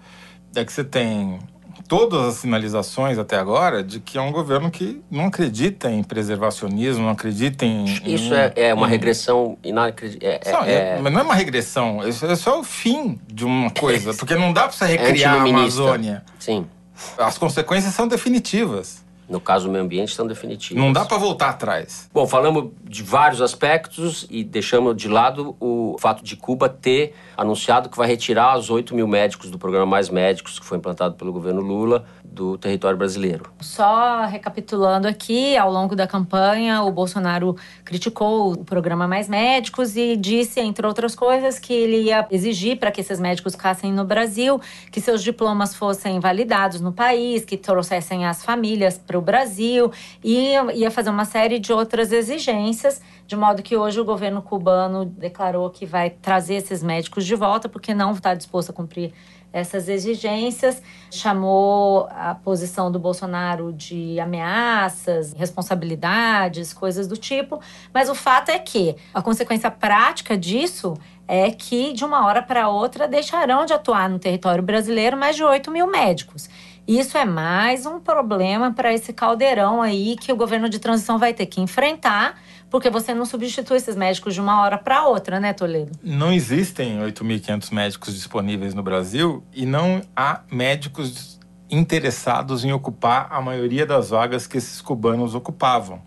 é 0.55 0.63
que 0.65 0.73
você 0.73 0.85
tem 0.85 1.39
todas 1.89 2.21
as 2.27 2.35
sinalizações 2.37 3.19
até 3.19 3.37
agora 3.37 3.83
de 3.83 4.01
que 4.01 4.17
é 4.19 4.21
um 4.21 4.33
governo 4.33 4.71
que 4.71 5.03
não 5.11 5.27
acredita 5.27 5.91
em 5.91 6.03
preservacionismo, 6.03 7.05
não 7.05 7.11
acredita 7.11 7.65
em. 7.65 7.85
Isso 7.85 8.33
em- 8.33 8.37
é, 8.37 8.53
é 8.57 8.75
uma 8.75 8.87
em- 8.87 8.91
regressão 8.91 9.57
inacreditável. 9.63 10.31
É, 10.33 10.49
é- 10.49 10.53
Não, 10.53 10.65
é- 10.65 10.99
é- 10.99 11.11
não 11.11 11.21
é 11.21 11.23
uma 11.25 11.35
regressão, 11.35 12.07
isso 12.09 12.25
é 12.27 12.37
só 12.37 12.61
o 12.61 12.65
fim 12.65 13.19
de 13.33 13.45
uma 13.45 13.71
coisa, 13.71 14.13
porque 14.15 14.35
não 14.35 14.53
dá 14.53 14.63
pra 14.63 14.73
você 14.73 14.87
recriar 14.87 15.35
a. 15.37 15.43
Amazônia. 15.43 16.25
Sim. 16.39 16.67
As 17.19 17.37
consequências 17.39 17.95
são 17.95 18.07
definitivas. 18.09 19.03
No 19.29 19.41
caso 19.41 19.65
do 19.67 19.73
meio 19.73 19.83
ambiente, 19.85 20.15
são 20.15 20.27
definitivas. 20.27 20.83
Não 20.83 20.93
dá 20.93 21.05
pra 21.07 21.17
voltar 21.17 21.49
atrás. 21.51 22.09
Bom, 22.13 22.27
falamos 22.27 22.71
de 22.85 23.03
vários 23.03 23.41
aspectos 23.41 24.27
e 24.29 24.45
deixamos 24.45 24.95
de 24.97 25.09
lado 25.09 25.57
o 25.59 25.97
fato 25.99 26.23
de 26.23 26.37
Cuba 26.37 26.69
ter 26.69 27.15
anunciado 27.37 27.89
que 27.89 27.97
vai 27.97 28.07
retirar 28.07 28.59
os 28.59 28.71
8 28.71 28.95
mil 28.95 29.07
médicos 29.07 29.51
do 29.51 29.59
programa 29.59 29.87
Mais 29.87 30.09
Médicos, 30.09 30.59
que 30.59 30.65
foi 30.65 30.79
implantado 30.79 31.15
pelo 31.15 31.33
governo 31.33 31.61
Lula, 31.61 32.05
do 32.25 32.57
território 32.57 32.97
brasileiro. 32.97 33.45
Só 33.61 34.25
recapitulando 34.25 35.07
aqui, 35.07 35.57
ao 35.57 35.71
longo 35.71 35.95
da 35.95 36.07
campanha, 36.07 36.83
o 36.83 36.91
Bolsonaro 36.91 37.57
criticou 37.85 38.53
o 38.53 38.65
programa 38.65 39.07
Mais 39.07 39.29
Médicos 39.29 39.97
e 39.97 40.17
disse, 40.17 40.61
entre 40.61 40.87
outras 40.87 41.15
coisas, 41.15 41.59
que 41.59 41.73
ele 41.73 42.05
ia 42.05 42.27
exigir 42.31 42.79
para 42.79 42.91
que 42.91 43.01
esses 43.01 43.21
médicos 43.21 43.55
ficassem 43.55 43.93
no 43.93 44.05
Brasil, 44.05 44.61
que 44.91 45.01
seus 45.01 45.23
diplomas 45.23 45.75
fossem 45.75 46.21
validados 46.21 46.81
no 46.81 46.93
país, 46.93 47.45
que 47.45 47.57
trouxessem 47.57 48.25
as 48.25 48.43
famílias 48.43 48.97
para 48.97 49.19
o 49.19 49.21
Brasil 49.21 49.93
e 50.25 50.55
ia 50.75 50.91
fazer 50.91 51.11
uma 51.11 51.25
série 51.25 51.59
de 51.59 51.73
outras 51.73 52.13
exigências, 52.13 53.01
de 53.33 53.37
modo 53.37 53.63
que 53.63 53.75
hoje 53.75 53.99
o 53.99 54.05
governo 54.05 54.43
cubano 54.43 55.07
declarou 55.07 55.71
que 55.71 55.87
vai 55.87 56.11
trazer 56.11 56.57
esses 56.57 56.83
médicos 56.83 57.25
de 57.25 57.35
volta, 57.35 57.67
porque 57.67 57.95
não 57.95 58.13
está 58.13 58.35
disposto 58.35 58.69
a 58.69 58.73
cumprir 58.75 59.15
essas 59.51 59.89
exigências, 59.89 60.83
chamou 61.11 62.09
a 62.11 62.35
posição 62.35 62.93
do 62.93 62.99
Bolsonaro 62.99 63.73
de 63.73 64.21
ameaças, 64.21 65.33
responsabilidades, 65.33 66.75
coisas 66.75 67.09
do 67.09 67.17
tipo. 67.17 67.59
Mas 67.93 68.11
o 68.11 68.15
fato 68.15 68.51
é 68.51 68.59
que 68.59 68.97
a 69.15 69.23
consequência 69.23 69.71
prática 69.71 70.37
disso 70.37 70.93
é 71.27 71.51
que, 71.51 71.95
de 71.95 72.05
uma 72.05 72.27
hora 72.27 72.43
para 72.43 72.69
outra, 72.69 73.09
deixarão 73.09 73.65
de 73.65 73.73
atuar 73.73 74.11
no 74.11 74.19
território 74.19 74.63
brasileiro 74.63 75.17
mais 75.17 75.37
de 75.37 75.43
8 75.43 75.71
mil 75.71 75.87
médicos. 75.87 76.51
Isso 76.87 77.17
é 77.17 77.25
mais 77.25 77.87
um 77.87 78.01
problema 78.01 78.73
para 78.73 78.93
esse 78.93 79.13
caldeirão 79.13 79.81
aí 79.81 80.17
que 80.17 80.33
o 80.33 80.37
governo 80.37 80.69
de 80.69 80.79
transição 80.81 81.17
vai 81.17 81.33
ter 81.33 81.47
que 81.47 81.61
enfrentar, 81.61 82.39
porque 82.73 82.89
você 82.89 83.13
não 83.13 83.27
substitui 83.27 83.77
esses 83.77 83.95
médicos 83.95 84.33
de 84.33 84.41
uma 84.41 84.63
hora 84.63 84.79
para 84.79 85.07
outra, 85.07 85.39
né, 85.39 85.53
Toledo? 85.53 85.93
Não 86.03 86.33
existem 86.33 86.99
8.500 87.01 87.71
médicos 87.71 88.15
disponíveis 88.15 88.73
no 88.73 88.83
Brasil 88.83 89.45
e 89.53 89.67
não 89.67 90.01
há 90.17 90.41
médicos 90.51 91.39
interessados 91.69 92.65
em 92.65 92.73
ocupar 92.73 93.29
a 93.31 93.43
maioria 93.43 93.85
das 93.85 94.09
vagas 94.09 94.47
que 94.47 94.57
esses 94.57 94.81
cubanos 94.81 95.35
ocupavam. 95.35 96.01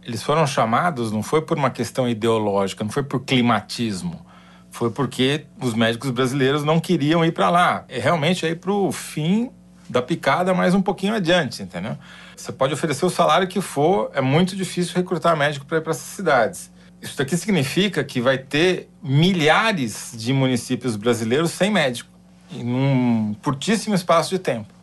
Eles 0.00 0.22
foram 0.22 0.46
chamados, 0.46 1.10
não 1.10 1.24
foi 1.24 1.42
por 1.42 1.58
uma 1.58 1.70
questão 1.70 2.08
ideológica, 2.08 2.84
não 2.84 2.90
foi 2.90 3.02
por 3.02 3.24
climatismo. 3.24 4.24
Foi 4.70 4.92
porque 4.92 5.46
os 5.60 5.74
médicos 5.74 6.10
brasileiros 6.10 6.62
não 6.62 6.78
queriam 6.78 7.24
ir 7.24 7.32
para 7.32 7.50
lá. 7.50 7.84
É 7.88 7.98
realmente 7.98 8.46
aí 8.46 8.54
para 8.54 8.72
o 8.72 8.92
fim 8.92 9.50
da 9.88 10.02
picada, 10.02 10.52
mas 10.52 10.74
um 10.74 10.82
pouquinho 10.82 11.14
adiante, 11.14 11.62
entendeu? 11.62 11.96
Você 12.36 12.52
pode 12.52 12.74
oferecer 12.74 13.04
o 13.06 13.10
salário 13.10 13.46
que 13.46 13.60
for, 13.60 14.10
é 14.14 14.20
muito 14.20 14.56
difícil 14.56 14.94
recrutar 14.94 15.36
médico 15.36 15.64
para 15.66 15.78
ir 15.78 15.80
para 15.80 15.92
essas 15.92 16.06
cidades. 16.06 16.70
Isso 17.00 17.16
daqui 17.16 17.36
significa 17.36 18.02
que 18.02 18.20
vai 18.20 18.38
ter 18.38 18.88
milhares 19.02 20.12
de 20.14 20.32
municípios 20.32 20.96
brasileiros 20.96 21.50
sem 21.50 21.70
médico, 21.70 22.10
em 22.50 22.64
um 22.64 23.36
curtíssimo 23.42 23.94
espaço 23.94 24.30
de 24.30 24.38
tempo. 24.38 24.74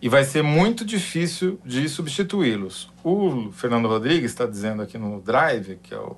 E 0.00 0.08
vai 0.08 0.24
ser 0.24 0.42
muito 0.42 0.84
difícil 0.84 1.58
de 1.64 1.88
substituí-los. 1.88 2.92
O 3.02 3.50
Fernando 3.52 3.88
Rodrigues 3.88 4.30
está 4.30 4.44
dizendo 4.46 4.82
aqui 4.82 4.98
no 4.98 5.20
Drive, 5.20 5.78
que 5.82 5.94
é 5.94 5.98
o 5.98 6.16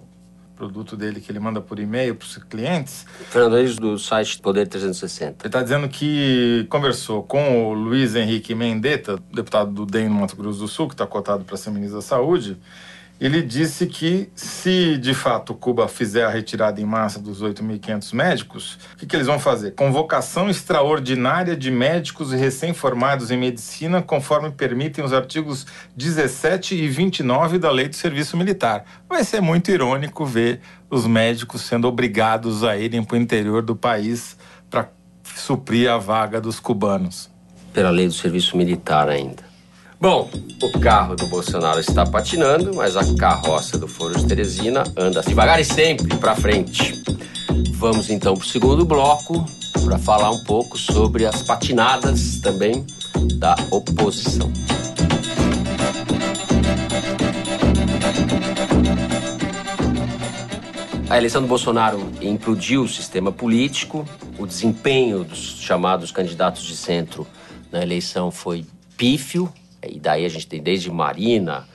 produto 0.56 0.96
dele 0.96 1.20
que 1.20 1.30
ele 1.30 1.38
manda 1.38 1.60
por 1.60 1.78
e-mail 1.78 2.14
para 2.14 2.24
os 2.24 2.36
clientes, 2.38 3.06
Fernando 3.30 3.54
Reis, 3.54 3.76
do 3.76 3.98
site 3.98 4.40
Poder 4.40 4.66
360. 4.66 5.44
ele 5.44 5.48
está 5.48 5.62
dizendo 5.62 5.88
que 5.88 6.66
conversou 6.70 7.22
com 7.22 7.68
o 7.68 7.74
Luiz 7.74 8.16
Henrique 8.16 8.54
Mendetta, 8.54 9.18
deputado 9.32 9.70
do 9.70 9.86
DEM 9.86 10.08
no 10.08 10.16
Mato 10.16 10.34
Grosso 10.34 10.58
do 10.58 10.68
Sul, 10.68 10.88
que 10.88 10.94
está 10.94 11.06
cotado 11.06 11.44
para 11.44 11.56
ser 11.56 11.70
ministro 11.70 11.98
da 11.98 12.02
Saúde, 12.02 12.56
ele 13.18 13.40
disse 13.40 13.86
que 13.86 14.28
se 14.34 14.98
de 14.98 15.14
fato 15.14 15.54
Cuba 15.54 15.88
fizer 15.88 16.24
a 16.24 16.28
retirada 16.28 16.80
em 16.80 16.84
massa 16.84 17.18
dos 17.18 17.42
8.500 17.42 18.14
médicos, 18.14 18.78
o 18.92 18.98
que, 18.98 19.06
que, 19.06 19.16
eles 19.16 19.26
vão 19.26 19.38
fazer? 19.38 19.72
Convocação 19.72 20.50
extraordinária 20.50 21.56
de 21.56 21.70
médicos 21.70 22.32
recém-formados 22.32 23.30
em 23.30 23.38
medicina, 23.38 24.02
conforme 24.02 24.50
permitem 24.50 25.02
os 25.02 25.14
artigos 25.14 25.66
17 25.96 26.74
e 26.74 26.88
29 26.88 27.58
da 27.58 27.70
Lei 27.70 27.88
do 27.88 27.96
Serviço 27.96 28.36
Militar. 28.36 28.84
Vai 29.08 29.24
ser 29.24 29.40
muito 29.40 29.70
irônico 29.70 30.26
ver 30.26 30.60
os 30.90 31.06
médicos 31.06 31.62
sendo 31.62 31.88
obrigados 31.88 32.62
a 32.62 32.76
irem 32.76 33.02
para 33.02 33.16
o 33.16 33.20
interior 33.20 33.62
do 33.62 33.74
país 33.74 34.36
para 34.68 34.90
suprir 35.34 35.90
a 35.90 35.96
vaga 35.96 36.38
dos 36.38 36.60
cubanos. 36.60 37.30
Pela 37.72 37.90
Lei 37.90 38.06
do 38.06 38.12
Serviço 38.12 38.56
Militar 38.58 39.08
ainda. 39.08 39.45
Bom, 39.98 40.28
o 40.62 40.78
carro 40.78 41.16
do 41.16 41.26
Bolsonaro 41.26 41.80
está 41.80 42.04
patinando, 42.04 42.74
mas 42.74 42.98
a 42.98 43.14
carroça 43.14 43.78
do 43.78 43.88
Foro 43.88 44.14
de 44.14 44.26
Teresina 44.26 44.84
anda 44.94 45.22
devagar 45.22 45.58
e 45.58 45.64
sempre 45.64 46.18
para 46.18 46.36
frente. 46.36 47.02
Vamos 47.72 48.10
então 48.10 48.34
para 48.34 48.44
o 48.44 48.46
segundo 48.46 48.84
bloco 48.84 49.42
para 49.86 49.98
falar 49.98 50.30
um 50.30 50.44
pouco 50.44 50.76
sobre 50.76 51.24
as 51.24 51.42
patinadas 51.42 52.40
também 52.42 52.84
da 53.38 53.56
oposição. 53.70 54.52
A 61.08 61.16
eleição 61.16 61.40
do 61.40 61.48
Bolsonaro 61.48 62.06
implodiu 62.20 62.82
o 62.82 62.88
sistema 62.88 63.32
político, 63.32 64.06
o 64.38 64.46
desempenho 64.46 65.24
dos 65.24 65.58
chamados 65.62 66.10
candidatos 66.10 66.64
de 66.64 66.76
centro 66.76 67.26
na 67.72 67.80
eleição 67.80 68.30
foi 68.30 68.66
pífio, 68.98 69.50
e 69.88 69.98
daí 70.00 70.24
a 70.24 70.28
gente 70.28 70.46
tem 70.46 70.62
desde 70.62 70.90
Marina, 70.90 71.66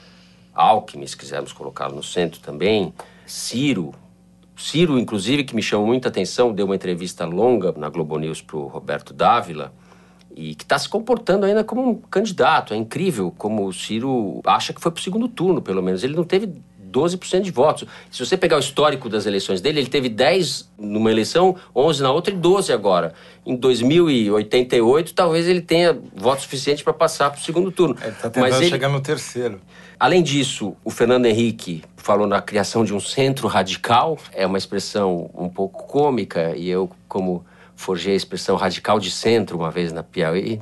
Alckmin, 0.53 1.07
se 1.07 1.17
quisermos 1.17 1.53
colocá-lo 1.53 1.95
no 1.95 2.03
centro 2.03 2.39
também, 2.39 2.93
Ciro. 3.25 3.93
Ciro, 4.55 4.99
inclusive, 4.99 5.43
que 5.43 5.55
me 5.55 5.63
chamou 5.63 5.87
muita 5.87 6.09
atenção, 6.09 6.53
deu 6.53 6.65
uma 6.65 6.75
entrevista 6.75 7.25
longa 7.25 7.71
na 7.71 7.89
Globo 7.89 8.17
News 8.19 8.41
para 8.41 8.57
o 8.57 8.67
Roberto 8.67 9.13
Dávila 9.13 9.73
e 10.35 10.55
que 10.55 10.63
está 10.63 10.77
se 10.77 10.87
comportando 10.87 11.45
ainda 11.45 11.63
como 11.63 11.87
um 11.87 11.95
candidato. 11.95 12.73
É 12.73 12.77
incrível 12.77 13.33
como 13.37 13.65
o 13.65 13.73
Ciro 13.73 14.41
acha 14.45 14.73
que 14.73 14.81
foi 14.81 14.91
para 14.91 14.99
o 14.99 15.03
segundo 15.03 15.27
turno, 15.27 15.61
pelo 15.61 15.81
menos. 15.81 16.03
Ele 16.03 16.15
não 16.15 16.23
teve 16.23 16.53
12% 16.91 17.41
de 17.41 17.51
votos. 17.51 17.87
Se 18.11 18.23
você 18.23 18.35
pegar 18.35 18.57
o 18.57 18.59
histórico 18.59 19.07
das 19.07 19.25
eleições 19.25 19.61
dele, 19.61 19.79
ele 19.79 19.89
teve 19.89 20.09
10 20.09 20.69
numa 20.77 21.09
eleição, 21.09 21.55
11 21.75 22.03
na 22.03 22.11
outra 22.11 22.33
e 22.33 22.37
12 22.37 22.73
agora. 22.73 23.13
Em 23.45 23.55
2088, 23.55 25.13
talvez 25.13 25.47
ele 25.47 25.61
tenha 25.61 25.97
voto 26.15 26.41
suficiente 26.41 26.83
para 26.83 26.93
passar 26.93 27.29
para 27.29 27.39
o 27.39 27.43
segundo 27.43 27.71
turno. 27.71 27.95
Ele 28.01 28.09
está 28.09 28.29
tentando 28.29 28.49
Mas 28.51 28.61
ele... 28.61 28.69
chegar 28.69 28.89
no 28.89 29.01
terceiro. 29.01 29.61
Além 29.99 30.23
disso, 30.23 30.75
o 30.83 30.89
Fernando 30.89 31.27
Henrique 31.27 31.83
falou 31.95 32.25
na 32.25 32.41
criação 32.41 32.83
de 32.83 32.93
um 32.93 32.99
centro 32.99 33.47
radical. 33.47 34.17
É 34.33 34.45
uma 34.47 34.57
expressão 34.57 35.29
um 35.35 35.47
pouco 35.47 35.85
cômica 35.85 36.55
e 36.57 36.67
eu, 36.67 36.89
como 37.07 37.45
forjei 37.75 38.13
a 38.13 38.17
expressão 38.17 38.55
radical 38.55 38.99
de 38.99 39.11
centro 39.11 39.57
uma 39.57 39.71
vez 39.71 39.91
na 39.91 40.03
Piauí, 40.03 40.61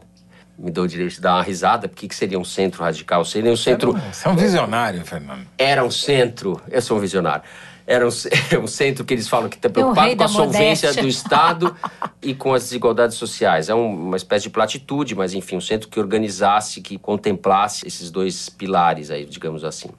me 0.60 0.69
dou 0.69 0.84
o 0.84 0.88
direito 0.88 1.13
de 1.13 1.22
dar 1.22 1.36
uma 1.36 1.43
risada, 1.43 1.88
porque 1.88 2.08
que 2.08 2.15
seria 2.15 2.38
um 2.38 2.43
centro 2.43 2.84
radical? 2.84 3.24
Seria 3.24 3.52
um 3.52 3.56
centro. 3.56 3.93
Você 3.93 4.28
é 4.28 4.32
um 4.32 4.36
visionário, 4.36 5.06
Fernando. 5.06 5.48
Era 5.58 5.84
um 5.84 5.89
centro. 5.89 6.62
Eu 6.69 6.82
sou 6.82 6.98
um 6.98 7.00
visionário. 7.00 7.43
Era 7.88 8.06
um, 8.06 8.10
um 8.62 8.67
centro 8.67 9.06
que 9.06 9.13
eles 9.13 9.28
falam 9.30 9.50
que 9.50 9.56
está 9.56 9.69
preocupado 9.69 10.15
com 10.17 10.24
a 10.24 10.28
solvência 10.28 10.93
do 10.93 11.08
Estado 11.08 11.74
e 12.22 12.36
com 12.36 12.54
as 12.54 12.63
desigualdades 12.63 13.15
sociais. 13.15 13.69
É 13.69 13.74
um, 13.74 14.08
uma 14.08 14.17
espécie 14.17 14.43
de 14.43 14.50
platitude, 14.50 15.15
mas 15.15 15.34
enfim, 15.34 15.56
um 15.56 15.62
centro 15.62 15.88
que 15.88 16.00
organizasse, 16.00 16.82
que 16.82 16.98
contemplasse 16.98 17.88
esses 17.88 18.12
dois 18.12 18.50
pilares 18.50 19.10
aí, 19.10 19.26
digamos 19.26 19.63
assim. 19.63 19.89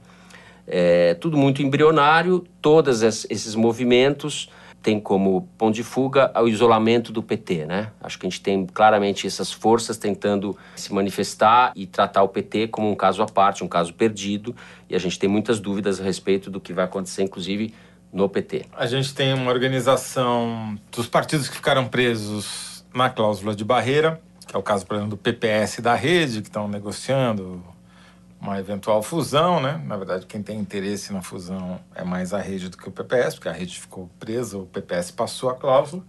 É, 0.67 1.15
tudo 1.15 1.37
muito 1.37 1.63
embrionário, 1.63 2.45
todos 2.61 3.03
esses 3.03 3.55
movimentos 3.55 4.49
tem 4.83 4.99
como 4.99 5.49
ponto 5.59 5.75
de 5.75 5.83
fuga 5.83 6.33
o 6.41 6.49
isolamento 6.49 7.13
do 7.13 7.23
PT, 7.23 7.67
né? 7.67 7.93
Acho 8.01 8.19
que 8.19 8.27
a 8.27 8.31
gente 8.31 8.41
tem 8.41 8.67
claramente 8.67 9.27
essas 9.27 9.53
forças 9.53 9.99
tentando 9.99 10.57
se 10.75 10.93
manifestar 10.93 11.73
e 11.77 11.87
tratar 11.87 12.23
o 12.23 12.29
PT 12.29 12.69
como 12.69 12.91
um 12.91 12.95
caso 12.95 13.23
à 13.23 13.27
parte, 13.27 13.63
um 13.63 13.69
caso 13.69 13.93
perdido, 13.93 14.55
e 14.89 14.95
a 14.95 14.99
gente 14.99 15.19
tem 15.19 15.29
muitas 15.29 15.61
dúvidas 15.61 16.01
a 16.01 16.05
respeito 16.05 16.51
do 16.51 16.61
que 16.61 16.73
vai 16.73 16.85
acontecer, 16.85 17.23
inclusive 17.23 17.75
no 18.13 18.29
PT. 18.29 18.67
A 18.73 18.87
gente 18.87 19.15
tem 19.15 19.35
uma 19.35 19.51
organização 19.51 20.79
dos 20.91 21.07
partidos 21.07 21.49
que 21.49 21.57
ficaram 21.57 21.87
presos 21.87 22.85
na 22.95 23.11
cláusula 23.11 23.55
de 23.55 23.65
barreira, 23.65 24.21
que 24.47 24.57
é 24.57 24.59
o 24.59 24.63
caso, 24.63 24.87
por 24.87 24.95
exemplo, 24.95 25.11
do 25.11 25.17
PPS 25.17 25.81
da 25.81 25.95
rede, 25.95 26.41
que 26.41 26.49
estão 26.49 26.67
negociando 26.67 27.63
uma 28.41 28.59
eventual 28.59 29.03
fusão, 29.03 29.61
né? 29.61 29.81
Na 29.85 29.97
verdade, 29.97 30.27
quem 30.27 30.43
tem 30.43 30.59
interesse 30.59 31.13
na 31.13 31.21
fusão 31.21 31.79
é 31.95 32.03
mais 32.03 32.33
a 32.33 32.41
rede 32.41 32.69
do 32.69 32.77
que 32.77 32.89
o 32.89 32.93
PPS, 32.93 33.35
porque 33.35 33.49
a 33.49 33.53
rede 33.53 33.79
ficou 33.79 34.11
presa, 34.19 34.57
o 34.57 34.67
PPS 34.67 35.11
passou 35.11 35.51
a 35.51 35.55
cláusula, 35.55 36.03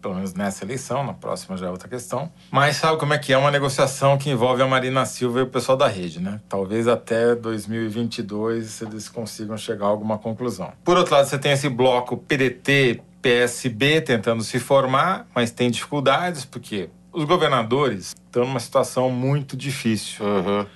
pelo 0.00 0.14
menos 0.14 0.34
nessa 0.34 0.64
eleição, 0.64 1.04
na 1.04 1.12
próxima 1.12 1.56
já 1.56 1.66
é 1.66 1.70
outra 1.70 1.88
questão. 1.88 2.32
Mas 2.50 2.76
sabe 2.76 2.98
como 2.98 3.12
é 3.12 3.18
que 3.18 3.32
é 3.32 3.38
uma 3.38 3.50
negociação 3.50 4.16
que 4.16 4.30
envolve 4.30 4.62
a 4.62 4.66
Marina 4.66 5.04
Silva 5.04 5.40
e 5.40 5.42
o 5.42 5.46
pessoal 5.48 5.76
da 5.76 5.88
rede, 5.88 6.20
né? 6.20 6.40
Talvez 6.48 6.88
até 6.88 7.34
2022 7.34 8.82
eles 8.82 9.08
consigam 9.08 9.58
chegar 9.58 9.86
a 9.86 9.88
alguma 9.88 10.16
conclusão. 10.16 10.72
Por 10.84 10.96
outro 10.96 11.14
lado, 11.14 11.26
você 11.26 11.38
tem 11.38 11.52
esse 11.52 11.68
bloco 11.68 12.16
PDT, 12.16 13.02
PSB 13.20 14.00
tentando 14.00 14.42
se 14.42 14.58
formar, 14.58 15.26
mas 15.34 15.50
tem 15.50 15.70
dificuldades, 15.70 16.44
porque 16.44 16.88
os 17.12 17.24
governadores 17.24 18.14
estão 18.26 18.44
numa 18.44 18.60
situação 18.60 19.10
muito 19.10 19.56
difícil. 19.56 20.24
Uhum 20.24 20.66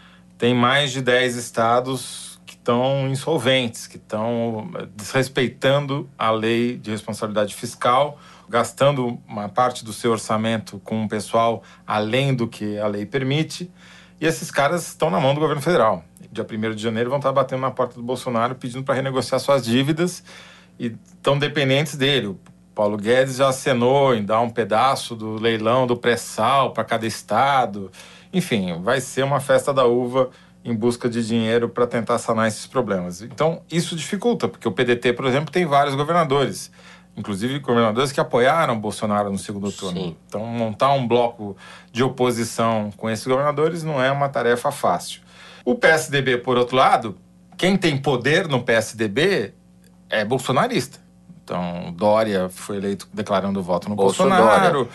tem 0.40 0.55
mais 0.55 0.90
de 0.90 1.03
10 1.03 1.37
estados 1.37 2.40
que 2.46 2.55
estão 2.55 3.07
insolventes, 3.11 3.87
que 3.87 3.98
estão 3.98 4.70
eh, 4.74 4.87
desrespeitando 4.96 6.09
a 6.18 6.31
lei 6.31 6.79
de 6.79 6.90
responsabilidade 6.90 7.55
fiscal, 7.55 8.18
gastando 8.48 9.20
uma 9.29 9.50
parte 9.50 9.85
do 9.85 9.92
seu 9.92 10.12
orçamento 10.12 10.81
com 10.83 11.05
o 11.05 11.09
pessoal 11.09 11.62
além 11.87 12.35
do 12.35 12.48
que 12.48 12.79
a 12.79 12.87
lei 12.87 13.05
permite. 13.05 13.70
E 14.18 14.24
esses 14.24 14.50
caras 14.50 14.88
estão 14.88 15.11
na 15.11 15.20
mão 15.20 15.35
do 15.35 15.40
governo 15.40 15.61
federal. 15.61 16.03
Dia 16.33 16.46
1 16.50 16.74
de 16.74 16.83
janeiro 16.83 17.11
vão 17.11 17.18
estar 17.18 17.33
batendo 17.33 17.61
na 17.61 17.70
porta 17.70 17.96
do 17.96 18.03
Bolsonaro 18.03 18.55
pedindo 18.55 18.83
para 18.83 18.94
renegociar 18.94 19.38
suas 19.42 19.62
dívidas 19.62 20.24
e 20.79 20.96
estão 21.16 21.38
dependentes 21.38 21.96
dele. 21.96 22.29
O 22.29 22.40
Paulo 22.74 22.96
Guedes 22.96 23.37
já 23.37 23.48
acenou 23.50 24.14
em 24.14 24.24
dar 24.24 24.40
um 24.40 24.48
pedaço 24.48 25.14
do 25.14 25.35
leilão 25.35 25.87
do 25.87 25.98
pré-sal 25.98 26.72
para 26.72 26.83
cada 26.83 27.07
estado. 27.07 27.92
Enfim, 28.33 28.81
vai 28.83 29.01
ser 29.01 29.25
uma 29.25 29.40
festa 29.40 29.73
da 29.73 29.85
uva 29.85 30.31
em 30.64 30.75
busca 30.75 31.09
de 31.09 31.27
dinheiro 31.27 31.69
para 31.69 31.87
tentar 31.87 32.19
sanar 32.19 32.47
esses 32.47 32.66
problemas. 32.66 33.23
Então, 33.23 33.62
isso 33.71 33.97
dificulta, 33.97 34.47
porque 34.47 34.69
o 34.69 34.73
PDT, 34.73 35.12
por 35.14 35.25
exemplo, 35.25 35.51
tem 35.51 35.64
vários 35.64 35.95
governadores, 35.95 36.71
inclusive 37.16 37.59
governadores 37.61 38.12
que 38.12 38.21
apoiaram 38.21 38.79
Bolsonaro 38.79 39.31
no 39.31 39.38
segundo 39.38 39.73
turno. 39.73 40.01
Sim. 40.01 40.16
Então, 40.29 40.45
montar 40.45 40.93
um 40.93 41.09
bloco 41.09 41.57
de 41.90 42.03
oposição 42.03 42.90
com 42.97 43.09
esses 43.09 43.27
governadores 43.27 43.83
não 43.83 44.03
é 44.03 44.11
uma 44.12 44.29
tarefa 44.29 44.71
fácil. 44.71 45.23
O 45.64 45.75
PSDB, 45.75 46.38
por 46.38 46.57
outro 46.57 46.77
lado, 46.77 47.16
quem 47.57 47.77
tem 47.77 47.97
poder 47.97 48.47
no 48.47 48.62
PSDB 48.62 49.55
é 50.09 50.25
bolsonarista. 50.25 50.99
Então, 51.43 51.93
Dória 51.97 52.49
foi 52.49 52.77
eleito 52.77 53.09
declarando 53.12 53.62
voto 53.62 53.88
no 53.88 53.97
Bolsonaro. 53.97 54.43
Bolsonaro 54.45 54.88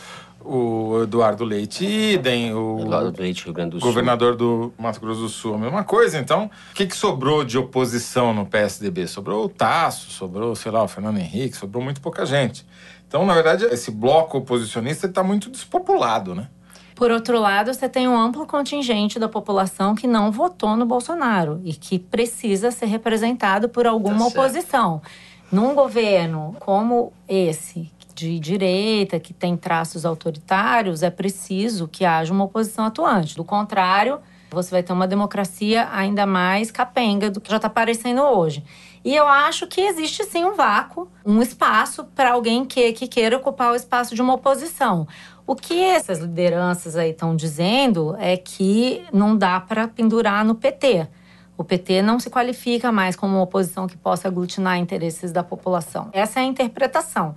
o 0.45 1.03
Eduardo 1.03 1.43
Leite 1.43 1.86
idem, 1.86 2.53
o 2.53 2.79
Eduardo 2.81 3.21
Leite, 3.21 3.43
Rio 3.43 3.53
Grande 3.53 3.71
do 3.71 3.79
governador 3.79 4.38
Sul. 4.38 4.38
do 4.38 4.73
Mato 4.77 4.99
Grosso 5.01 5.21
do 5.21 5.29
Sul, 5.29 5.55
a 5.55 5.58
mesma 5.58 5.84
coisa. 5.84 6.19
Então, 6.19 6.49
o 6.71 6.73
que, 6.73 6.86
que 6.86 6.95
sobrou 6.95 7.43
de 7.43 7.58
oposição 7.58 8.34
no 8.34 8.45
PSDB? 8.45 9.08
Sobrou 9.08 9.45
o 9.45 9.49
Tasso, 9.49 10.12
sobrou, 10.12 10.55
sei 10.55 10.71
lá, 10.71 10.84
o 10.84 10.88
Fernando 10.88 11.17
Henrique, 11.17 11.58
sobrou 11.58 11.84
muito 11.84 11.99
pouca 11.99 12.25
gente. 12.25 12.65
Então, 13.08 13.25
na 13.25 13.34
verdade, 13.34 13.65
esse 13.65 13.91
bloco 13.91 14.38
oposicionista 14.38 15.08
está 15.08 15.23
muito 15.23 15.49
despopulado, 15.49 16.36
né? 16.36 16.47
Por 16.95 17.12
outro 17.12 17.39
lado, 17.39 17.73
você 17.73 17.89
tem 17.89 18.08
um 18.08 18.17
amplo 18.17 18.45
contingente 18.45 19.19
da 19.19 19.27
população 19.27 19.95
que 19.95 20.08
não 20.08 20.31
votou 20.31 20.77
no 20.77 20.86
Bolsonaro 20.86 21.60
e 21.63 21.73
que 21.73 21.99
precisa 21.99 22.71
ser 22.71 22.86
representado 22.86 23.67
por 23.67 23.86
alguma 23.86 24.19
tá 24.19 24.25
oposição. 24.27 25.01
Num 25.51 25.75
governo 25.75 26.55
como 26.60 27.12
esse, 27.27 27.91
de 28.15 28.39
direita, 28.39 29.19
que 29.19 29.34
tem 29.34 29.58
traços 29.58 30.06
autoritários, 30.06 31.04
é 31.04 31.10
preciso 31.10 31.88
que 31.88 32.06
haja 32.06 32.34
uma 32.34 32.45
oposição 32.45 32.86
atuante. 32.86 33.36
Do 33.36 33.43
contrário, 33.43 34.19
você 34.49 34.71
vai 34.71 34.82
ter 34.82 34.93
uma 34.93 35.06
democracia 35.06 35.89
ainda 35.91 36.25
mais 36.25 36.71
capenga 36.71 37.30
do 37.30 37.41
que 37.41 37.49
já 37.49 37.58
está 37.58 37.67
aparecendo 37.67 38.21
hoje. 38.21 38.63
E 39.04 39.13
eu 39.13 39.28
acho 39.28 39.67
que 39.67 39.82
existe 39.82 40.23
sim 40.23 40.45
um 40.45 40.56
vácuo, 40.56 41.08
um 41.25 41.41
espaço 41.41 42.06
para 42.15 42.32
alguém 42.32 42.65
que, 42.65 42.93
que 42.93 43.08
queira 43.08 43.38
ocupar 43.38 43.73
o 43.73 43.75
espaço 43.75 44.15
de 44.15 44.21
uma 44.21 44.34
oposição. 44.34 45.08
O 45.45 45.56
que 45.56 45.80
essas 45.80 46.19
lideranças 46.19 46.95
aí 46.95 47.12
estão 47.12 47.36
dizendo 47.36 48.15
é 48.17 48.36
que 48.36 49.04
não 49.13 49.38
dá 49.38 49.60
para 49.60 49.88
pendurar 49.88 50.43
no 50.43 50.56
PT. 50.56 51.08
O 51.58 51.63
PT 51.63 52.01
não 52.01 52.19
se 52.19 52.30
qualifica 52.30 52.91
mais 52.91 53.15
como 53.15 53.36
uma 53.36 53.43
oposição 53.43 53.88
que 53.88 53.95
possa 53.95 54.28
aglutinar 54.28 54.78
interesses 54.78 55.32
da 55.32 55.43
população. 55.43 56.10
Essa 56.12 56.39
é 56.39 56.43
a 56.43 56.45
interpretação. 56.45 57.36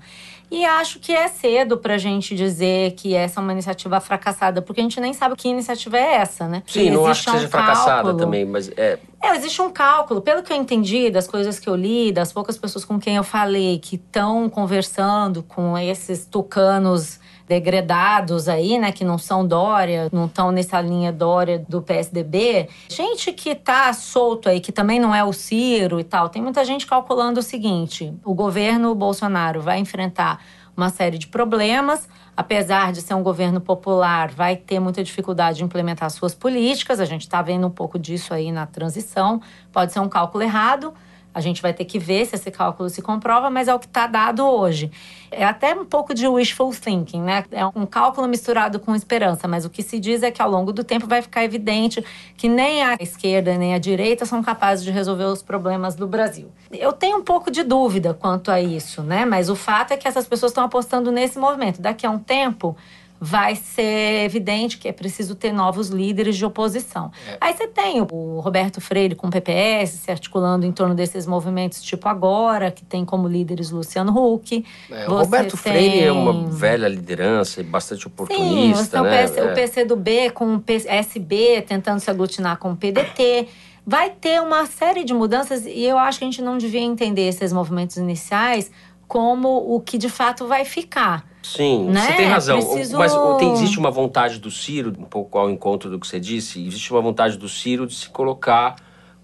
E 0.51 0.65
acho 0.65 0.99
que 0.99 1.13
é 1.13 1.29
cedo 1.29 1.77
para 1.77 1.95
a 1.95 1.99
gente 1.99 2.35
dizer 2.35 2.93
que 2.93 3.15
essa 3.15 3.41
é 3.41 3.43
uma 3.43 3.53
iniciativa 3.53 4.01
fracassada, 4.01 4.63
porque 4.63 4.81
a 4.81 4.85
gente 4.85 5.01
nem 5.01 5.13
sabe 5.13 5.37
que 5.37 5.49
iniciativa 5.49 5.99
é 5.99 6.15
essa, 6.17 6.49
né? 6.49 6.63
Sim, 6.67 6.91
não 6.91 7.07
acho 7.07 7.25
que 7.25 7.31
seja 7.33 7.47
um 7.47 7.51
fracassada 7.51 8.15
também, 8.15 8.45
mas 8.45 8.71
é. 8.77 8.99
É, 9.23 9.37
existe 9.37 9.61
um 9.61 9.71
cálculo. 9.71 10.23
Pelo 10.23 10.43
que 10.43 10.53
eu 10.53 10.57
entendi, 10.57 11.11
das 11.11 11.27
coisas 11.27 11.59
que 11.59 11.69
eu 11.69 11.75
li, 11.75 12.13
das 12.13 12.33
poucas 12.33 12.57
pessoas 12.57 12.85
com 12.85 12.99
quem 12.99 13.17
eu 13.17 13.25
falei 13.25 13.79
que 13.79 13.97
estão 13.97 14.49
conversando 14.49 15.43
com 15.43 15.77
esses 15.77 16.25
tucanos 16.25 17.21
degredados 17.49 18.49
aí, 18.49 18.79
né, 18.79 18.93
que 18.93 19.05
não 19.05 19.17
são 19.17 19.47
Dória, 19.47 20.09
não 20.13 20.27
estão 20.27 20.53
nessa 20.53 20.81
linha 20.81 21.11
Dória 21.11 21.65
do 21.67 21.81
PSDB, 21.81 22.69
gente 22.89 23.33
que 23.33 23.55
tá 23.55 23.93
solto 23.93 24.49
aí, 24.49 24.61
que 24.61 24.71
também 24.71 25.01
não 25.01 25.15
é 25.15 25.25
o 25.25 25.33
Ciro 25.33 25.99
e 25.99 26.05
tal, 26.05 26.29
tem 26.29 26.43
muita 26.43 26.65
gente 26.65 26.87
calculando 26.87 27.41
o 27.41 27.43
seguinte: 27.43 28.13
o 28.25 28.35
governo 28.35 28.95
Bolsonaro 28.95 29.63
vai 29.63 29.79
enfrentar 29.79 30.41
uma 30.77 30.91
série 30.91 31.19
de 31.19 31.27
problemas, 31.27 32.09
apesar 32.37 32.93
de 32.93 33.03
ser 33.03 33.15
um 33.15 33.23
governo 33.23 33.61
popular, 33.61 34.31
vai 34.31 34.55
ter 34.55 34.79
muita 34.79 35.03
dificuldade 35.03 35.59
de 35.59 35.65
implementar 35.65 36.09
suas 36.09 36.37
políticas. 36.37 37.01
A 37.01 37.05
gente 37.05 37.23
está 37.23 37.43
vendo 37.43 37.67
um 37.67 37.71
pouco 37.71 37.99
disso 37.99 38.33
aí 38.33 38.53
na 38.53 38.65
transição. 38.65 39.43
Pode 39.73 39.93
ser 39.93 39.99
um 39.99 40.09
cálculo 40.09 40.45
errado, 40.45 40.95
a 41.39 41.41
gente 41.41 41.63
vai 41.63 41.73
ter 41.73 41.85
que 41.85 42.01
ver 42.01 42.27
se 42.27 42.35
esse 42.35 42.51
cálculo 42.51 42.91
se 42.91 43.01
comprova, 43.01 43.49
mas 43.49 43.69
é 43.69 43.75
o 43.75 43.79
que 43.79 43.87
está 43.87 44.09
dado 44.09 44.45
hoje. 44.45 44.91
É 45.31 45.45
até 45.45 45.73
um 45.73 45.85
pouco 45.85 46.13
de 46.13 46.27
wishful 46.27 46.73
thinking, 46.73 47.23
né? 47.23 47.45
É 47.53 47.65
um 47.65 47.87
cálculo 47.87 48.27
misturado 48.27 48.81
com 48.81 48.93
esperança, 48.93 49.47
mas 49.47 49.65
o 49.65 49.71
que 49.71 49.83
se 49.83 50.01
diz 50.01 50.25
é 50.25 50.33
que 50.33 50.43
ao 50.43 50.51
longo 50.51 50.73
do 50.73 50.83
tempo 50.83 51.07
vai 51.07 51.23
ficar 51.23 51.45
evidente 51.45 52.05
que 52.37 52.49
nem 52.49 52.83
a 52.83 52.97
esquerda 52.99 53.57
nem 53.57 53.73
a 53.73 53.79
direita 53.79 54.27
são 54.27 54.43
capazes 54.43 54.85
de 54.85 54.91
resolver 54.91 55.25
os 55.25 55.41
problemas 55.41 55.95
do 55.95 56.09
Brasil. 56.09 56.51
Eu 56.73 56.93
tenho 56.93 57.19
um 57.19 57.23
pouco 57.23 57.53
de 57.53 57.63
dúvida 57.63 58.13
quanto 58.13 58.51
a 58.51 58.61
isso, 58.61 59.03
né? 59.03 59.25
Mas 59.25 59.49
o 59.49 59.55
fato 59.55 59.93
é 59.93 59.97
que 59.97 60.09
essas 60.09 60.27
pessoas 60.27 60.51
estão 60.51 60.65
apostando 60.65 61.13
nesse 61.13 61.39
movimento. 61.39 61.81
Daqui 61.81 62.05
a 62.05 62.11
um 62.11 62.19
tempo, 62.19 62.77
vai 63.21 63.57
ser 63.57 64.25
evidente 64.25 64.79
que 64.79 64.89
é 64.89 64.93
preciso 64.93 65.35
ter 65.35 65.53
novos 65.53 65.89
líderes 65.89 66.37
de 66.37 66.45
oposição. 66.45 67.11
É. 67.27 67.39
Aí 67.41 67.55
você 67.55 67.67
tem 67.67 68.01
o 68.01 68.41
Roberto 68.41 68.81
Freire 68.81 69.15
com 69.15 69.27
o 69.27 69.31
PPS 69.31 69.91
se 69.91 70.11
articulando 70.11 70.65
em 70.65 70.73
torno 70.73 70.95
desses 70.95 71.27
movimentos, 71.27 71.83
tipo 71.83 72.09
agora, 72.09 72.71
que 72.71 72.85
tem 72.85 73.05
como 73.05 73.27
líderes 73.27 73.71
Luciano 73.71 74.13
Huck. 74.13 74.65
É, 74.91 75.09
o 75.09 75.19
Roberto 75.19 75.57
tem... 75.57 75.73
Freire 75.73 76.05
é 76.05 76.13
uma 76.13 76.49
velha 76.49 76.89
liderança 76.89 77.61
e 77.61 77.65
bastante 77.65 78.07
oportunista. 78.07 78.45
Sim, 78.49 78.75
você 78.75 78.91
tem 78.91 79.03
né? 79.03 79.09
o, 79.09 79.29
PC, 79.29 79.41
é. 79.41 79.45
o 79.45 79.55
PCdoB 79.55 80.31
com 80.31 80.55
o 80.55 80.61
PSB 80.61 81.63
tentando 81.63 82.01
se 82.01 82.11
aglutinar 82.11 82.59
com 82.59 82.73
o 82.73 82.77
PDT. 82.77 83.49
Vai 83.91 84.11
ter 84.11 84.41
uma 84.43 84.67
série 84.67 85.03
de 85.03 85.15
mudanças 85.15 85.65
e 85.65 85.83
eu 85.83 85.99
acho 85.99 86.19
que 86.19 86.25
a 86.25 86.29
gente 86.29 86.43
não 86.43 86.59
devia 86.59 86.83
entender 86.83 87.27
esses 87.27 87.55
movimentos 87.55 87.97
iniciais 87.97 88.71
como 89.09 89.75
o 89.75 89.81
que 89.81 89.97
de 89.97 90.11
fato 90.11 90.47
vai 90.47 90.65
ficar. 90.65 91.27
Sim, 91.43 91.87
né? 91.87 92.01
você 92.01 92.13
tem 92.13 92.27
razão. 92.27 92.61
Preciso... 92.61 92.99
Mas 92.99 93.13
tem, 93.39 93.53
existe 93.53 93.79
uma 93.79 93.91
vontade 93.91 94.39
do 94.39 94.51
Ciro, 94.51 94.93
um 94.99 95.05
pouco 95.05 95.39
ao 95.39 95.51
encontro 95.51 95.89
do 95.89 95.99
que 95.99 96.07
você 96.07 96.21
disse, 96.21 96.65
existe 96.65 96.93
uma 96.93 97.01
vontade 97.01 97.39
do 97.39 97.49
Ciro 97.49 97.87
de 97.87 97.95
se 97.95 98.11
colocar 98.11 98.77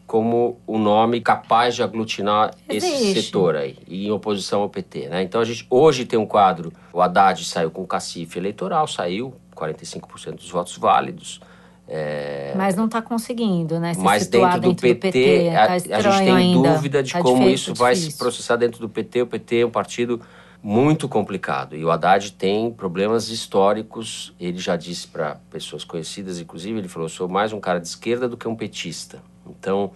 como 0.07 0.61
o 0.66 0.77
um 0.77 0.79
nome 0.79 1.20
capaz 1.20 1.75
de 1.75 1.83
aglutinar 1.83 2.55
existe. 2.68 3.11
esse 3.11 3.23
setor 3.23 3.57
aí, 3.57 3.77
em 3.88 4.11
oposição 4.11 4.62
ao 4.62 4.68
PT. 4.68 5.09
Né? 5.09 5.23
Então 5.23 5.40
a 5.40 5.44
gente 5.44 5.66
hoje 5.68 6.05
tem 6.05 6.18
um 6.18 6.27
quadro, 6.27 6.73
o 6.92 7.01
Haddad 7.01 7.44
saiu 7.44 7.70
com 7.70 7.83
o 7.83 7.87
cacife 7.87 8.38
eleitoral, 8.38 8.87
saiu 8.87 9.35
45% 9.55 10.37
dos 10.37 10.51
votos 10.51 10.77
válidos. 10.77 11.40
É... 11.87 12.53
Mas 12.57 12.75
não 12.75 12.87
está 12.87 13.03
conseguindo, 13.03 13.79
né? 13.79 13.94
Se 13.94 14.01
Mas 14.01 14.27
dentro, 14.27 14.61
do, 14.61 14.68
dentro 14.68 14.83
PT, 14.83 14.94
do 14.94 15.12
PT, 15.12 15.51
tá 15.53 15.61
a, 15.61 15.73
a, 15.73 15.79
gente 15.79 16.18
tem 16.18 16.31
ainda. 16.31 16.73
dúvida 16.73 17.03
de 17.03 17.12
tá 17.12 17.20
como 17.20 17.44
difícil, 17.44 17.73
isso 17.73 17.75
vai 17.75 17.92
difícil. 17.92 18.12
se 18.12 18.18
processar 18.18 18.57
dentro 18.57 18.81
do 18.81 18.88
PT. 18.88 19.23
O 19.23 19.27
PT 19.27 19.61
é 19.61 19.66
um 19.66 19.70
partido 19.70 20.20
muito 20.62 21.07
complicado. 21.09 21.77
E 21.77 21.85
o 21.85 21.90
Haddad 21.90 22.33
tem 22.33 22.70
problemas 22.70 23.29
históricos. 23.29 24.35
Ele 24.40 24.59
já 24.59 24.77
disse 24.77 25.07
para 25.07 25.37
pessoas 25.51 25.85
conhecidas, 25.85 26.40
inclusive, 26.40 26.79
ele 26.79 26.88
falou: 26.88 27.09
sou 27.09 27.29
mais 27.29 27.53
um 27.53 27.61
cara 27.61 27.79
de 27.79 27.87
esquerda 27.87 28.27
do 28.27 28.37
que 28.37 28.49
um 28.49 28.57
petista. 28.57 29.23
Então. 29.47 29.92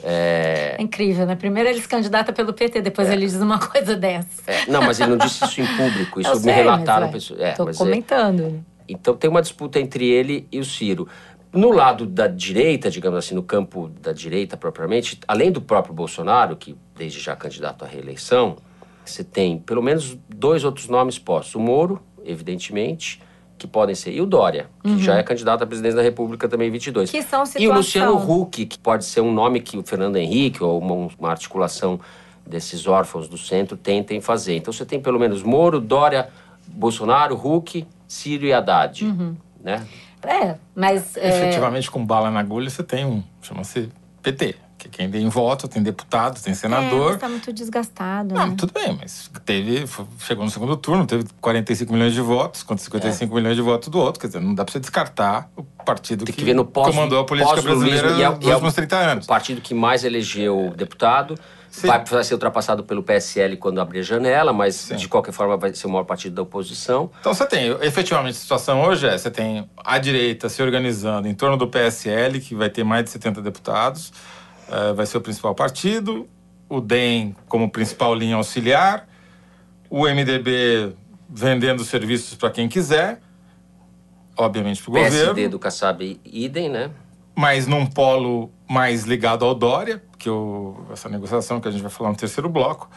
É... 0.00 0.76
é 0.78 0.82
incrível, 0.82 1.26
né? 1.26 1.34
Primeiro 1.34 1.68
ele 1.68 1.80
se 1.80 1.88
candidata 1.88 2.32
pelo 2.32 2.52
PT, 2.52 2.80
depois 2.80 3.08
é. 3.08 3.14
ele 3.14 3.26
diz 3.26 3.34
uma 3.34 3.58
coisa 3.58 3.96
dessa. 3.96 4.28
É. 4.46 4.66
Não, 4.68 4.80
mas 4.82 5.00
ele 5.00 5.10
não 5.10 5.18
disse 5.18 5.44
isso 5.44 5.60
em 5.60 5.66
público. 5.66 6.20
Isso 6.22 6.30
Eu 6.30 6.36
me 6.36 6.42
sei, 6.42 6.52
relataram 6.52 7.10
pessoas. 7.10 7.40
É, 7.40 7.52
Tô 7.54 7.68
é, 7.68 7.74
comentando. 7.74 8.64
Então 8.88 9.14
tem 9.14 9.28
uma 9.28 9.42
disputa 9.42 9.78
entre 9.78 10.06
ele 10.06 10.48
e 10.50 10.58
o 10.58 10.64
Ciro. 10.64 11.06
No 11.52 11.70
lado 11.70 12.06
da 12.06 12.26
direita, 12.26 12.90
digamos 12.90 13.18
assim, 13.18 13.34
no 13.34 13.42
campo 13.42 13.88
da 14.00 14.12
direita 14.12 14.56
propriamente, 14.56 15.18
além 15.26 15.50
do 15.50 15.60
próprio 15.60 15.94
Bolsonaro, 15.94 16.56
que 16.56 16.76
desde 16.96 17.20
já 17.20 17.32
é 17.32 17.36
candidato 17.36 17.84
à 17.84 17.88
reeleição, 17.88 18.56
você 19.04 19.24
tem 19.24 19.58
pelo 19.58 19.82
menos 19.82 20.16
dois 20.28 20.64
outros 20.64 20.88
nomes 20.88 21.18
postos. 21.18 21.54
O 21.54 21.60
Moro, 21.60 22.02
evidentemente, 22.24 23.22
que 23.56 23.66
podem 23.66 23.94
ser. 23.94 24.12
E 24.12 24.20
o 24.20 24.26
Dória, 24.26 24.68
que 24.82 24.90
uhum. 24.90 24.98
já 24.98 25.16
é 25.16 25.22
candidato 25.22 25.64
à 25.64 25.66
presidência 25.66 25.96
da 25.96 26.02
República 26.02 26.48
também 26.48 26.68
em 26.68 26.70
22. 26.70 27.10
Que 27.10 27.22
são 27.22 27.44
situação. 27.44 27.62
E 27.62 27.68
o 27.68 27.74
Luciano 27.74 28.16
Huck, 28.16 28.66
que 28.66 28.78
pode 28.78 29.04
ser 29.04 29.20
um 29.20 29.32
nome 29.32 29.60
que 29.60 29.78
o 29.78 29.82
Fernando 29.82 30.16
Henrique 30.16 30.62
ou 30.62 30.78
uma, 30.78 31.08
uma 31.18 31.30
articulação 31.30 31.98
desses 32.46 32.86
órfãos 32.86 33.28
do 33.28 33.36
centro 33.36 33.76
tentem 33.76 34.20
fazer. 34.20 34.56
Então 34.56 34.72
você 34.72 34.84
tem 34.84 35.00
pelo 35.00 35.18
menos 35.18 35.42
Moro, 35.42 35.80
Dória, 35.80 36.28
Bolsonaro, 36.66 37.34
Huck, 37.34 37.86
Ciro 38.08 38.46
e 38.46 38.52
Haddad, 38.52 39.04
uhum. 39.04 39.36
né? 39.62 39.86
É, 40.22 40.56
mas... 40.74 41.16
É... 41.16 41.28
Efetivamente, 41.28 41.90
com 41.90 42.04
bala 42.04 42.30
na 42.30 42.40
agulha, 42.40 42.68
você 42.68 42.82
tem 42.82 43.04
um, 43.04 43.22
chama-se 43.40 43.90
PT. 44.22 44.56
Que 44.78 44.88
quem 44.88 45.10
tem 45.10 45.28
voto, 45.28 45.66
tem 45.66 45.82
deputado, 45.82 46.40
tem 46.40 46.54
senador. 46.54 47.10
É, 47.10 47.14
está 47.14 47.28
muito 47.28 47.52
desgastado. 47.52 48.32
Não, 48.32 48.46
né? 48.46 48.54
tudo 48.56 48.72
bem, 48.72 48.96
mas 48.96 49.28
teve, 49.44 49.84
chegou 50.20 50.44
no 50.44 50.50
segundo 50.52 50.76
turno, 50.76 51.04
teve 51.04 51.24
45 51.40 51.92
milhões 51.92 52.14
de 52.14 52.20
votos, 52.20 52.62
contra 52.62 52.84
55 52.84 53.32
é. 53.32 53.40
milhões 53.40 53.56
de 53.56 53.62
votos 53.62 53.88
do 53.88 53.98
outro. 53.98 54.20
Quer 54.20 54.28
dizer, 54.28 54.40
não 54.40 54.54
dá 54.54 54.64
para 54.64 54.72
você 54.72 54.78
descartar 54.78 55.50
o 55.56 55.64
partido 55.84 56.24
tem 56.24 56.32
que, 56.32 56.44
que 56.44 56.64
pós, 56.64 56.94
comandou 56.94 57.18
a 57.18 57.24
política 57.24 57.60
brasileira 57.60 58.10
e 58.12 58.22
é, 58.22 58.28
nos 58.28 58.46
últimos 58.46 58.74
30 58.74 58.96
anos. 58.96 59.24
O 59.24 59.28
partido 59.28 59.60
que 59.60 59.74
mais 59.74 60.04
elegeu 60.04 60.72
deputado. 60.76 61.34
Sim. 61.70 61.86
Vai 61.86 62.24
ser 62.24 62.34
ultrapassado 62.34 62.82
pelo 62.82 63.02
PSL 63.02 63.56
quando 63.56 63.80
abrir 63.80 64.00
a 64.00 64.02
janela, 64.02 64.52
mas 64.52 64.74
Sim. 64.74 64.96
de 64.96 65.08
qualquer 65.08 65.32
forma 65.32 65.56
vai 65.56 65.72
ser 65.74 65.86
o 65.86 65.90
maior 65.90 66.04
partido 66.04 66.34
da 66.34 66.42
oposição. 66.42 67.10
Então 67.20 67.34
você 67.34 67.46
tem, 67.46 67.70
efetivamente, 67.82 68.36
a 68.36 68.38
situação 68.38 68.82
hoje 68.82 69.06
é: 69.06 69.16
você 69.16 69.30
tem 69.30 69.68
a 69.76 69.98
direita 69.98 70.48
se 70.48 70.62
organizando 70.62 71.28
em 71.28 71.34
torno 71.34 71.56
do 71.56 71.68
PSL, 71.68 72.40
que 72.40 72.54
vai 72.54 72.70
ter 72.70 72.84
mais 72.84 73.04
de 73.04 73.10
70 73.10 73.42
deputados 73.42 74.12
uh, 74.68 74.94
vai 74.94 75.06
ser 75.06 75.18
o 75.18 75.20
principal 75.20 75.54
partido, 75.54 76.28
o 76.68 76.80
DEM 76.80 77.34
como 77.48 77.70
principal 77.70 78.14
linha 78.14 78.36
auxiliar, 78.36 79.08
o 79.90 80.06
MDB 80.06 80.94
vendendo 81.28 81.84
serviços 81.84 82.34
para 82.34 82.50
quem 82.50 82.68
quiser, 82.68 83.20
obviamente 84.36 84.82
para 84.82 84.90
o 84.90 84.94
governo. 84.94 85.16
PSD 85.16 85.48
do 85.48 85.58
Kassab 85.58 86.20
idem, 86.24 86.68
né? 86.68 86.90
Mas 87.34 87.66
num 87.66 87.86
polo 87.86 88.50
mais 88.68 89.04
ligado 89.04 89.44
ao 89.44 89.54
Dória, 89.54 90.02
que 90.18 90.28
o, 90.28 90.76
essa 90.92 91.08
negociação 91.08 91.60
que 91.60 91.68
a 91.68 91.70
gente 91.70 91.80
vai 91.80 91.90
falar 91.90 92.10
no 92.10 92.16
terceiro 92.16 92.48
bloco. 92.48 92.90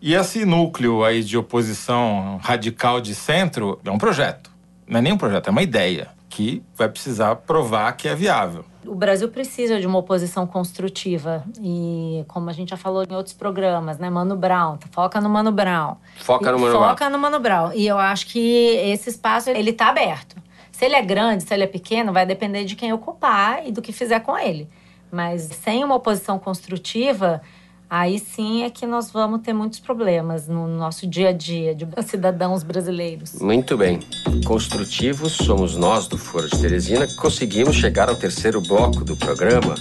E 0.00 0.14
esse 0.14 0.44
núcleo 0.44 1.04
aí 1.04 1.24
de 1.24 1.36
oposição 1.36 2.38
radical 2.42 3.00
de 3.00 3.14
centro 3.14 3.80
é 3.84 3.90
um 3.90 3.98
projeto. 3.98 4.50
Não 4.86 4.98
é 4.98 5.02
nem 5.02 5.12
um 5.12 5.18
projeto, 5.18 5.48
é 5.48 5.50
uma 5.50 5.62
ideia 5.62 6.08
que 6.28 6.62
vai 6.76 6.88
precisar 6.88 7.34
provar 7.36 7.92
que 7.92 8.06
é 8.06 8.14
viável 8.14 8.64
o 8.88 8.94
Brasil 8.94 9.28
precisa 9.28 9.78
de 9.78 9.86
uma 9.86 9.98
oposição 9.98 10.46
construtiva. 10.46 11.44
E 11.60 12.24
como 12.26 12.48
a 12.48 12.52
gente 12.52 12.70
já 12.70 12.76
falou 12.76 13.04
em 13.08 13.14
outros 13.14 13.34
programas, 13.34 13.98
né? 13.98 14.08
Mano 14.08 14.36
Brown, 14.36 14.78
foca 14.90 15.20
no 15.20 15.28
Mano 15.28 15.52
Brown. 15.52 15.96
Foca 16.16 16.50
no 16.50 16.58
Mano 16.58 16.72
Brown. 16.72 16.88
Foca 16.88 17.10
no 17.10 17.18
Mano 17.18 17.40
Brown. 17.40 17.72
E 17.74 17.86
eu 17.86 17.98
acho 17.98 18.26
que 18.26 18.38
esse 18.38 19.10
espaço, 19.10 19.50
ele 19.50 19.72
tá 19.72 19.88
aberto. 19.88 20.36
Se 20.72 20.84
ele 20.84 20.94
é 20.94 21.02
grande, 21.02 21.42
se 21.42 21.52
ele 21.52 21.64
é 21.64 21.66
pequeno, 21.66 22.12
vai 22.12 22.24
depender 22.24 22.64
de 22.64 22.74
quem 22.76 22.92
ocupar 22.92 23.66
e 23.66 23.72
do 23.72 23.82
que 23.82 23.92
fizer 23.92 24.20
com 24.20 24.36
ele. 24.38 24.68
Mas 25.10 25.42
sem 25.42 25.84
uma 25.84 25.94
oposição 25.94 26.38
construtiva, 26.38 27.40
aí 27.88 28.18
sim 28.18 28.62
é 28.62 28.70
que 28.70 28.86
nós 28.86 29.10
vamos 29.10 29.40
ter 29.40 29.52
muitos 29.52 29.80
problemas 29.80 30.46
no 30.46 30.66
nosso 30.68 31.06
dia 31.06 31.30
a 31.30 31.32
dia 31.32 31.74
de 31.74 31.86
cidadãos 32.04 32.62
brasileiros. 32.62 33.34
Muito 33.40 33.76
bem. 33.76 34.00
Construtivos 34.44 35.32
somos 35.32 35.76
nós 35.76 36.06
do 36.06 36.18
Foro 36.18 36.48
de 36.48 36.58
Teresina 36.58 37.06
que 37.06 37.16
conseguimos 37.16 37.76
chegar 37.76 38.08
ao 38.08 38.16
terceiro 38.16 38.60
bloco 38.60 39.04
do 39.04 39.16
programa. 39.16 39.74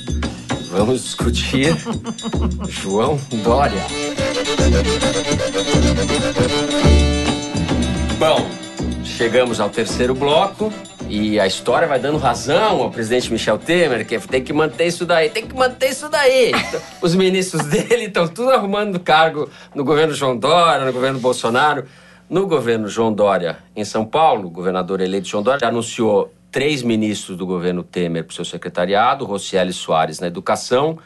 Vamos 0.70 1.04
discutir 1.04 1.76
João 2.68 3.20
Dória. 3.44 3.82
Bom, 8.20 8.50
chegamos 9.04 9.60
ao 9.60 9.70
terceiro 9.70 10.14
bloco. 10.14 10.72
E 11.10 11.40
a 11.40 11.48
história 11.48 11.88
vai 11.88 12.00
dando 12.00 12.18
razão 12.18 12.82
ao 12.82 12.92
presidente 12.92 13.32
Michel 13.32 13.58
Temer, 13.58 14.06
que 14.06 14.20
tem 14.20 14.44
que 14.44 14.52
manter 14.52 14.88
isso 14.88 15.06
daí, 15.06 15.30
tem 15.30 15.48
que 15.48 15.56
manter 15.56 15.90
isso 15.90 16.10
daí. 16.10 16.52
Os 17.02 17.16
ministros 17.16 17.64
dele 17.68 18.06
estão 18.06 18.28
tudo 18.28 18.50
arrumando 18.50 19.00
cargo 19.00 19.50
no 19.74 19.86
governo 19.86 20.14
João 20.14 20.38
Dória, 20.38 20.86
no 20.86 20.92
governo 20.92 21.20
Bolsonaro. 21.20 21.86
No 22.30 22.46
governo 22.46 22.90
João 22.90 23.14
Dória, 23.14 23.60
em 23.74 23.86
São 23.86 24.04
Paulo, 24.06 24.48
o 24.48 24.50
governador 24.50 25.00
eleito 25.00 25.30
João 25.30 25.42
Dória 25.42 25.66
anunciou 25.66 26.34
três 26.52 26.84
ministros 26.84 27.38
do 27.38 27.46
governo 27.46 27.84
Temer 27.84 28.26
para 28.26 28.34
o 28.34 28.36
seu 28.36 28.44
secretariado: 28.44 29.24
Rocieli 29.24 29.72
Soares 29.72 30.20
na 30.20 30.28
Educação, 30.28 31.00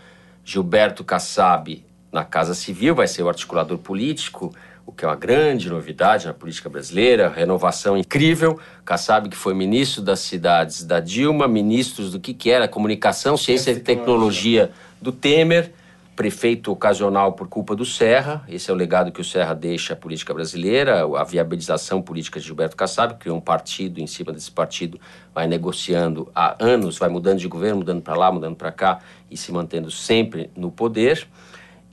Gilberto 0.44 1.04
Kassab 1.04 1.86
na 2.12 2.26
Casa 2.26 2.56
Civil, 2.56 2.96
vai 2.96 3.08
ser 3.08 3.22
o 3.22 3.30
articulador 3.30 3.78
político, 3.78 4.52
o 4.86 4.92
que 4.92 5.06
é 5.06 5.08
uma 5.08 5.16
grande 5.16 5.70
novidade 5.70 6.28
na 6.28 6.34
política 6.34 6.70
brasileira, 6.70 7.30
renovação 7.30 7.98
incrível. 7.98 8.60
Kassab, 8.84 9.30
que 9.30 9.38
foi 9.38 9.54
ministro 9.54 10.02
das 10.02 10.20
cidades 10.20 10.84
da 10.84 11.00
Dilma, 11.00 11.48
ministros 11.48 12.12
do 12.12 12.20
que, 12.20 12.34
que 12.34 12.50
era 12.50 12.68
comunicação, 12.68 13.38
ciência 13.38 13.72
e 13.72 13.80
tecnologia 13.80 14.72
do 15.02 15.12
Temer, 15.12 15.72
prefeito 16.16 16.72
ocasional 16.72 17.34
por 17.34 17.48
culpa 17.48 17.76
do 17.76 17.86
Serra. 17.86 18.44
Esse 18.48 18.70
é 18.70 18.74
o 18.74 18.78
legado 18.78 19.12
que 19.12 19.22
o 19.22 19.24
Serra 19.24 19.54
deixa 19.54 19.94
à 19.94 19.96
política 19.96 20.34
brasileira, 20.34 21.04
a 21.18 21.24
viabilização 21.24 22.02
política 22.02 22.40
de 22.40 22.46
Gilberto 22.46 22.76
Kassab, 22.76 23.16
criou 23.16 23.38
um 23.38 23.42
partido, 23.42 24.00
em 24.00 24.08
cima 24.08 24.32
desse 24.32 24.52
partido 24.52 25.00
vai 25.34 25.48
negociando 25.48 26.30
há 26.36 26.56
anos, 26.64 26.98
vai 26.98 27.10
mudando 27.10 27.40
de 27.40 27.48
governo, 27.48 27.78
mudando 27.78 28.02
para 28.02 28.16
lá, 28.16 28.32
mudando 28.32 28.56
para 28.56 28.72
cá 28.72 29.00
e 29.30 29.38
se 29.38 29.52
mantendo 29.52 29.90
sempre 29.90 30.50
no 30.56 30.70
poder. 30.70 31.28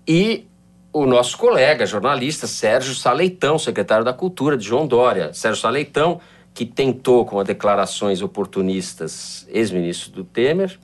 E 0.07 0.47
o 0.93 1.07
nosso 1.07 1.37
colega 1.37 1.87
jornalista 1.87 2.47
Sérgio 2.47 2.95
Saleitão, 2.95 3.59
secretário 3.59 4.05
da 4.05 4.13
Cultura 4.13 4.57
de 4.57 4.65
João 4.65 4.87
Dória. 4.87 5.33
Sérgio 5.33 5.61
Saleitão, 5.61 6.21
que 6.55 6.65
tentou, 6.65 7.25
com 7.25 7.39
as 7.39 7.47
declarações 7.47 8.23
oportunistas, 8.23 9.47
ex-ministro 9.51 10.11
do 10.11 10.25
Temer, 10.25 10.79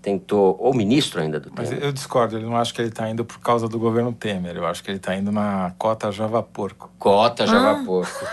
tentou, 0.00 0.56
ou 0.60 0.72
ministro 0.72 1.20
ainda 1.20 1.40
do 1.40 1.50
Temer. 1.50 1.72
Mas 1.72 1.82
eu 1.82 1.92
discordo, 1.92 2.36
ele 2.36 2.46
não 2.46 2.56
acho 2.56 2.72
que 2.72 2.80
ele 2.80 2.88
está 2.88 3.08
indo 3.08 3.24
por 3.24 3.38
causa 3.40 3.68
do 3.68 3.78
governo 3.78 4.12
Temer, 4.12 4.56
eu 4.56 4.66
acho 4.66 4.82
que 4.82 4.90
ele 4.90 4.98
está 4.98 5.14
indo 5.14 5.32
na 5.32 5.72
cota 5.78 6.10
Java 6.12 6.42
Porco. 6.42 6.90
Cota 6.98 7.46
Java 7.46 7.80
ah. 7.80 7.84
Porco. 7.84 8.24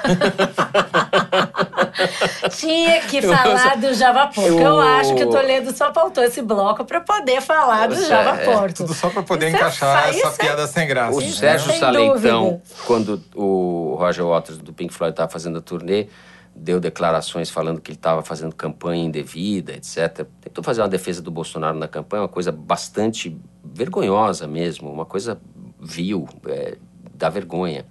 Tinha 2.51 3.01
que 3.01 3.21
falar 3.23 3.78
do 3.78 3.93
Java 3.93 4.28
Porco. 4.28 4.49
Eu... 4.49 4.60
eu 4.60 4.80
acho 4.80 5.15
que 5.15 5.23
o 5.23 5.30
Toledo 5.30 5.75
só 5.75 5.93
faltou 5.93 6.23
esse 6.23 6.41
bloco 6.41 6.86
para 6.86 7.01
poder 7.01 7.41
falar 7.41 7.88
do 7.88 7.95
Java 7.95 8.41
é, 8.41 8.45
Porco. 8.45 8.73
Tudo 8.73 8.93
só 8.93 9.10
para 9.10 9.23
poder 9.23 9.47
isso 9.47 9.56
é 9.56 9.60
encaixar 9.60 10.08
é, 10.08 10.19
essa 10.19 10.32
piada 10.32 10.63
é... 10.63 10.67
sem 10.67 10.88
graça. 10.88 11.17
O 11.17 11.21
Sérgio 11.21 11.73
Saleitão, 11.73 12.62
quando 12.86 13.21
o 13.36 13.95
Roger 13.99 14.25
Waters 14.25 14.58
do 14.58 14.73
Pink 14.73 14.93
Floyd 14.93 15.13
estava 15.13 15.32
fazendo 15.32 15.58
a 15.58 15.62
turnê, 15.62 16.08
deu 16.55 16.79
declarações 16.79 17.49
falando 17.49 17.81
que 17.81 17.91
ele 17.91 17.97
estava 17.97 18.23
fazendo 18.23 18.55
campanha 18.55 19.03
indevida, 19.03 19.73
etc. 19.73 20.25
Tentou 20.39 20.63
fazer 20.63 20.81
uma 20.81 20.87
defesa 20.87 21.21
do 21.21 21.29
Bolsonaro 21.29 21.77
na 21.77 21.87
campanha, 21.87 22.23
uma 22.23 22.29
coisa 22.29 22.51
bastante 22.51 23.37
vergonhosa 23.63 24.47
mesmo, 24.47 24.89
uma 24.89 25.05
coisa 25.05 25.39
vil, 25.79 26.27
é, 26.47 26.77
da 27.13 27.29
vergonha. 27.29 27.85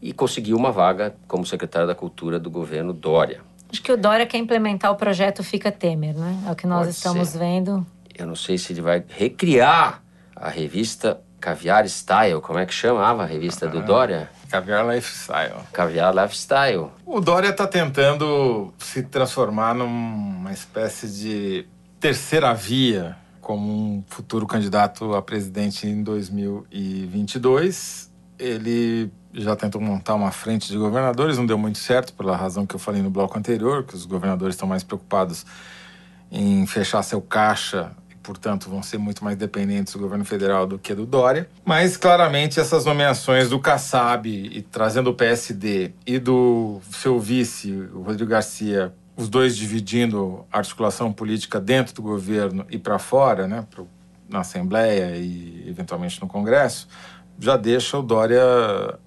E 0.00 0.12
conseguiu 0.12 0.56
uma 0.56 0.72
vaga 0.72 1.14
como 1.26 1.44
secretário 1.44 1.86
da 1.86 1.94
Cultura 1.94 2.38
do 2.38 2.50
governo 2.50 2.92
Dória. 2.92 3.40
Acho 3.70 3.82
que 3.82 3.92
o 3.92 3.96
Dória 3.96 4.26
quer 4.26 4.38
implementar 4.38 4.90
o 4.90 4.96
projeto 4.96 5.42
Fica 5.42 5.70
Temer, 5.70 6.16
né? 6.16 6.44
É 6.46 6.52
o 6.52 6.56
que 6.56 6.66
nós 6.66 6.86
Pode 6.86 6.90
estamos 6.90 7.28
ser. 7.28 7.38
vendo. 7.38 7.86
Eu 8.16 8.26
não 8.26 8.34
sei 8.34 8.56
se 8.56 8.72
ele 8.72 8.80
vai 8.80 9.04
recriar 9.06 10.02
a 10.34 10.48
revista 10.48 11.20
Caviar 11.40 11.86
Style, 11.86 12.40
como 12.40 12.58
é 12.58 12.66
que 12.66 12.72
chamava 12.72 13.22
a 13.22 13.26
revista 13.26 13.66
ah. 13.66 13.68
do 13.68 13.82
Dória? 13.82 14.30
Caviar 14.48 14.88
Lifestyle. 14.88 15.56
Caviar 15.72 16.14
Lifestyle. 16.14 16.90
O 17.04 17.20
Dória 17.20 17.50
está 17.50 17.66
tentando 17.66 18.72
se 18.78 19.02
transformar 19.02 19.74
numa 19.74 20.52
espécie 20.52 21.08
de 21.08 21.66
terceira 22.00 22.54
via 22.54 23.16
como 23.40 23.70
um 23.70 24.04
futuro 24.06 24.46
candidato 24.46 25.14
a 25.14 25.22
presidente 25.22 25.86
em 25.86 26.02
2022. 26.02 28.10
Ele 28.38 29.10
já 29.32 29.56
tentou 29.56 29.80
montar 29.80 30.14
uma 30.14 30.30
frente 30.30 30.68
de 30.68 30.78
governadores, 30.78 31.38
não 31.38 31.46
deu 31.46 31.58
muito 31.58 31.78
certo, 31.78 32.12
pela 32.14 32.36
razão 32.36 32.66
que 32.66 32.74
eu 32.74 32.78
falei 32.78 33.02
no 33.02 33.10
bloco 33.10 33.38
anterior, 33.38 33.84
que 33.84 33.94
os 33.94 34.06
governadores 34.06 34.54
estão 34.54 34.68
mais 34.68 34.82
preocupados 34.82 35.44
em 36.30 36.66
fechar 36.66 37.02
seu 37.02 37.20
caixa 37.20 37.92
portanto, 38.28 38.68
vão 38.68 38.82
ser 38.82 38.98
muito 38.98 39.24
mais 39.24 39.38
dependentes 39.38 39.94
do 39.94 39.98
governo 39.98 40.22
federal 40.22 40.66
do 40.66 40.78
que 40.78 40.94
do 40.94 41.06
Dória. 41.06 41.48
Mas, 41.64 41.96
claramente, 41.96 42.60
essas 42.60 42.84
nomeações 42.84 43.48
do 43.48 43.58
Kassab 43.58 44.28
e 44.28 44.60
trazendo 44.60 45.08
o 45.08 45.14
PSD 45.14 45.92
e 46.06 46.18
do 46.18 46.78
seu 46.90 47.18
vice, 47.18 47.72
o 47.94 48.02
Rodrigo 48.02 48.30
Garcia, 48.30 48.92
os 49.16 49.30
dois 49.30 49.56
dividindo 49.56 50.44
a 50.52 50.58
articulação 50.58 51.10
política 51.10 51.58
dentro 51.58 51.94
do 51.94 52.02
governo 52.02 52.66
e 52.68 52.76
para 52.76 52.98
fora, 52.98 53.48
né, 53.48 53.66
na 54.28 54.40
Assembleia 54.40 55.16
e 55.16 55.64
eventualmente 55.66 56.20
no 56.20 56.28
Congresso, 56.28 56.86
já 57.38 57.56
deixa 57.56 57.96
o 57.96 58.02
Dória 58.02 58.42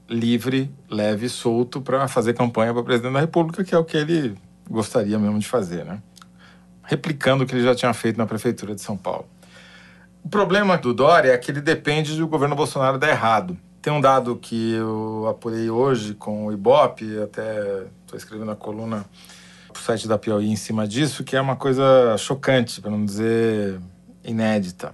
livre, 0.09 0.73
leve 0.89 1.29
solto 1.29 1.79
para 1.79 2.07
fazer 2.07 2.33
campanha 2.33 2.73
para 2.73 2.81
presidente 2.81 3.13
da 3.13 3.19
República, 3.19 3.63
que 3.63 3.75
é 3.75 3.77
o 3.77 3.85
que 3.85 3.97
ele 3.97 4.35
gostaria 4.67 5.19
mesmo 5.19 5.37
de 5.37 5.47
fazer, 5.47 5.85
né? 5.85 6.01
Replicando 6.91 7.45
o 7.45 7.47
que 7.47 7.55
ele 7.55 7.63
já 7.63 7.73
tinha 7.73 7.93
feito 7.93 8.17
na 8.17 8.25
Prefeitura 8.25 8.75
de 8.75 8.81
São 8.81 8.97
Paulo. 8.97 9.25
O 10.21 10.27
problema 10.27 10.77
do 10.77 10.93
Dória 10.93 11.31
é 11.31 11.37
que 11.37 11.49
ele 11.49 11.61
depende 11.61 12.17
do 12.17 12.27
governo 12.27 12.53
Bolsonaro 12.53 12.99
dar 12.99 13.07
errado. 13.07 13.57
Tem 13.81 13.93
um 13.93 14.01
dado 14.01 14.35
que 14.35 14.73
eu 14.73 15.25
apurei 15.29 15.69
hoje 15.69 16.13
com 16.13 16.47
o 16.47 16.51
Ibope, 16.51 17.17
até 17.19 17.85
estou 18.01 18.17
escrevendo 18.17 18.51
a 18.51 18.57
coluna 18.57 19.05
para 19.71 19.79
o 19.79 19.83
site 19.83 20.05
da 20.05 20.17
Piauí 20.17 20.49
em 20.49 20.55
cima 20.57 20.85
disso, 20.85 21.23
que 21.23 21.37
é 21.37 21.41
uma 21.41 21.55
coisa 21.55 22.17
chocante, 22.17 22.81
para 22.81 22.91
não 22.91 23.05
dizer 23.05 23.79
inédita. 24.21 24.93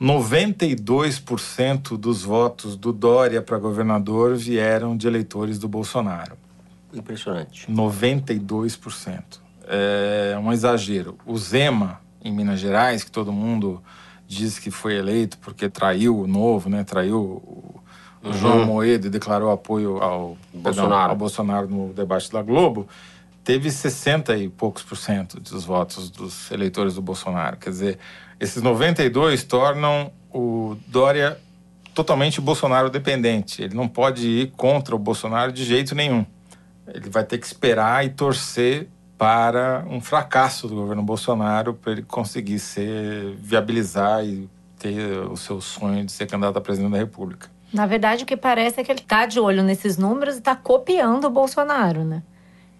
92% 0.00 1.98
dos 1.98 2.22
votos 2.22 2.76
do 2.76 2.92
Dória 2.92 3.42
para 3.42 3.58
governador 3.58 4.36
vieram 4.36 4.96
de 4.96 5.08
eleitores 5.08 5.58
do 5.58 5.66
Bolsonaro. 5.68 6.38
Impressionante. 6.94 7.66
92% 7.70 9.47
é 9.68 10.38
um 10.38 10.52
exagero. 10.52 11.18
O 11.26 11.36
Zema, 11.36 12.00
em 12.24 12.32
Minas 12.32 12.58
Gerais, 12.58 13.04
que 13.04 13.10
todo 13.10 13.30
mundo 13.30 13.82
diz 14.26 14.58
que 14.58 14.70
foi 14.70 14.96
eleito 14.96 15.38
porque 15.38 15.68
traiu 15.68 16.18
o 16.18 16.26
novo, 16.26 16.68
né? 16.68 16.84
Traiu 16.84 17.18
o, 17.18 17.80
uhum. 18.24 18.32
João 18.32 18.66
Moedo 18.66 19.06
e 19.06 19.10
declarou 19.10 19.50
apoio 19.50 19.98
ao 20.02 20.36
Bolsonaro. 20.52 20.90
Perdão, 20.90 21.10
ao 21.10 21.16
Bolsonaro 21.16 21.68
no 21.68 21.92
debate 21.92 22.32
da 22.32 22.42
Globo, 22.42 22.88
teve 23.44 23.70
60 23.70 24.36
e 24.36 24.48
poucos 24.48 24.82
por 24.82 24.96
cento 24.96 25.38
dos 25.40 25.64
votos 25.64 26.10
dos 26.10 26.50
eleitores 26.50 26.94
do 26.94 27.02
Bolsonaro. 27.02 27.56
Quer 27.56 27.70
dizer, 27.70 27.98
esses 28.40 28.62
92 28.62 29.44
tornam 29.44 30.12
o 30.32 30.76
Dória 30.86 31.38
totalmente 31.94 32.40
Bolsonaro 32.40 32.90
dependente. 32.90 33.62
Ele 33.62 33.74
não 33.74 33.88
pode 33.88 34.28
ir 34.28 34.52
contra 34.56 34.94
o 34.94 34.98
Bolsonaro 34.98 35.52
de 35.52 35.64
jeito 35.64 35.94
nenhum. 35.94 36.24
Ele 36.86 37.10
vai 37.10 37.24
ter 37.24 37.38
que 37.38 37.46
esperar 37.46 38.04
e 38.04 38.10
torcer 38.10 38.88
para 39.18 39.84
um 39.90 40.00
fracasso 40.00 40.68
do 40.68 40.76
governo 40.76 41.02
Bolsonaro 41.02 41.74
para 41.74 41.92
ele 41.92 42.02
conseguir 42.02 42.60
ser 42.60 43.34
viabilizar 43.36 44.24
e 44.24 44.48
ter 44.78 45.18
o 45.28 45.36
seu 45.36 45.60
sonho 45.60 46.04
de 46.04 46.12
ser 46.12 46.26
candidato 46.26 46.56
a 46.56 46.60
presidente 46.60 46.92
da 46.92 46.98
República. 46.98 47.50
Na 47.72 47.84
verdade, 47.84 48.22
o 48.22 48.26
que 48.26 48.36
parece 48.36 48.80
é 48.80 48.84
que 48.84 48.92
ele 48.92 49.00
está 49.00 49.26
de 49.26 49.40
olho 49.40 49.62
nesses 49.62 49.98
números 49.98 50.36
e 50.36 50.38
está 50.38 50.54
copiando 50.54 51.24
o 51.24 51.30
Bolsonaro, 51.30 52.04
né? 52.04 52.22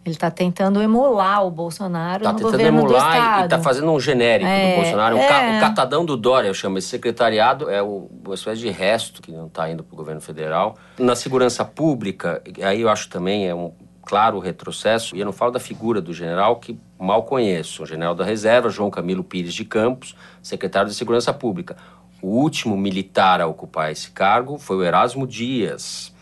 Ele 0.05 0.15
está 0.15 0.31
tentando 0.31 0.81
emular 0.81 1.45
o 1.45 1.51
Bolsonaro 1.51 2.23
tá 2.23 2.33
no 2.33 2.41
governo 2.41 2.87
do 2.87 2.97
Estado. 2.97 3.13
Tá 3.13 3.41
e 3.41 3.45
está 3.45 3.59
fazendo 3.59 3.91
um 3.93 4.01
genérico 4.01 4.49
é, 4.49 4.71
do 4.71 4.77
Bolsonaro. 4.77 5.19
É. 5.19 5.25
O, 5.25 5.29
ca, 5.29 5.57
o, 5.57 5.61
catadão 5.61 6.05
do 6.05 6.17
Dória, 6.17 6.49
eu 6.49 6.55
chamo 6.55 6.79
esse 6.79 6.89
secretariado, 6.89 7.69
é 7.69 7.83
o, 7.83 8.09
uma 8.25 8.35
espécie 8.35 8.61
de 8.61 8.71
resto 8.71 9.21
que 9.21 9.31
não 9.31 9.49
está 9.49 9.69
indo 9.69 9.83
para 9.83 9.93
o 9.93 9.97
governo 9.97 10.21
federal. 10.21 10.77
Na 10.99 11.15
segurança 11.15 11.63
pública, 11.65 12.41
aí 12.63 12.81
eu 12.81 12.89
acho 12.89 13.11
também 13.11 13.47
é 13.47 13.55
um 13.55 13.73
claro 14.09 14.39
retrocesso. 14.39 15.15
E 15.15 15.21
eu 15.21 15.27
não 15.27 15.33
falo 15.33 15.53
da 15.53 15.61
figura 15.61 16.01
do 16.01 16.15
general 16.15 16.57
que 16.57 16.81
mal 16.99 17.25
conheço, 17.25 17.83
o 17.83 17.87
general 17.87 18.15
da 18.15 18.25
reserva, 18.25 18.71
João 18.71 18.91
Camilo 18.91 19.23
Pires 19.23 19.53
de 19.53 19.67
Campos, 19.67 20.17
secretário 20.43 20.89
de 20.89 20.97
Segurança 20.97 21.33
Pública. 21.35 21.77
O 22.23 22.29
último 22.29 22.75
militar 22.75 23.43
a 23.43 23.47
ocupar 23.47 23.93
esse 23.93 24.11
cargo 24.11 24.57
foi 24.59 24.77
o 24.77 24.83
Erasmo 24.83 25.27
Dias. 25.27 26.13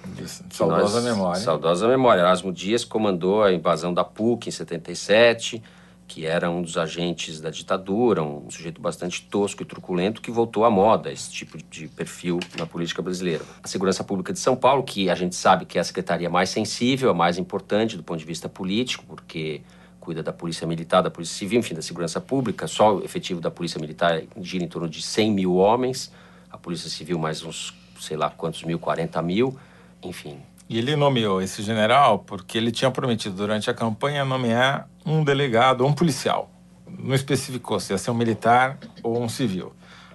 Saudosa 0.51 1.01
nós, 1.01 1.05
memória. 1.05 1.41
Saudosa 1.41 1.89
memória. 1.89 2.21
Erasmo 2.21 2.53
Dias 2.53 2.85
comandou 2.85 3.45
a 3.45 3.53
invasão 3.53 3.95
da 3.95 4.03
PUC 4.03 4.49
em 4.49 4.53
77 4.53 5.63
que 6.07 6.25
era 6.25 6.51
um 6.51 6.63
dos 6.63 6.77
agentes 6.77 7.41
da 7.41 7.51
ditadura, 7.51 8.23
um 8.23 8.51
sujeito 8.51 8.81
bastante 8.81 9.23
tosco 9.23 9.63
e 9.63 9.67
truculento, 9.67 10.21
que 10.21 10.31
voltou 10.31 10.65
à 10.65 10.71
moda 10.71 11.11
esse 11.11 11.31
tipo 11.31 11.59
de 11.59 11.89
perfil 11.89 12.39
na 12.57 12.67
política 12.67 13.03
brasileira. 13.03 13.45
A 13.63 13.69
Segurança 13.69 14.05
Pública 14.05 14.33
de 14.33 14.39
São 14.39 14.57
Paulo, 14.57 14.83
que 14.83 15.11
a 15.11 15.15
gente 15.15 15.35
sabe 15.35 15.65
que 15.65 15.79
é 15.79 15.81
a 15.81 15.85
secretaria 15.85 16.31
mais 16.31 16.51
sensível, 16.51 17.11
a 17.11 17.15
mais 17.15 17.39
importante 17.39 17.97
do 17.97 18.03
ponto 18.03 18.19
de 18.19 18.25
vista 18.25 18.49
político, 18.49 19.05
porque 19.07 19.63
cuida 19.99 20.23
da 20.23 20.33
Polícia 20.33 20.67
Militar, 20.67 21.03
da 21.03 21.11
Polícia 21.11 21.37
Civil, 21.37 21.59
enfim, 21.59 21.75
da 21.75 21.83
Segurança 21.83 22.21
Pública. 22.21 22.69
Só 22.69 22.97
o 22.97 23.05
efetivo 23.05 23.41
da 23.41 23.51
Polícia 23.51 23.81
Militar 23.81 24.23
gira 24.41 24.65
em 24.65 24.69
torno 24.69 24.89
de 24.89 25.03
100 25.03 25.33
mil 25.33 25.57
homens, 25.57 26.13
a 26.51 26.57
Polícia 26.57 26.89
Civil 26.89 27.19
mais 27.19 27.43
uns, 27.43 27.75
sei 28.01 28.17
lá 28.17 28.31
quantos 28.31 28.63
mil, 28.63 28.79
40 28.79 29.21
mil, 29.23 29.59
enfim, 30.03 30.39
e 30.69 30.79
ele 30.79 30.97
nomeou 30.97 31.41
esse 31.41 31.63
general 31.63 32.19
porque 32.21 32.59
ele 32.59 32.73
tinha 32.73 32.91
prometido 32.91 33.37
durante 33.37 33.71
a 33.71 33.75
campanha 33.75 34.25
nomear 34.25 34.89
um 35.07 35.23
delegado, 35.23 35.87
um 35.87 35.93
policial. 35.93 36.51
Não 36.99 37.15
especificou 37.15 37.79
se 37.79 37.93
ia 37.93 37.99
ser 37.99 38.11
um 38.11 38.15
militar 38.15 38.79
ou 39.03 39.23
um 39.23 39.29
civil. 39.29 39.73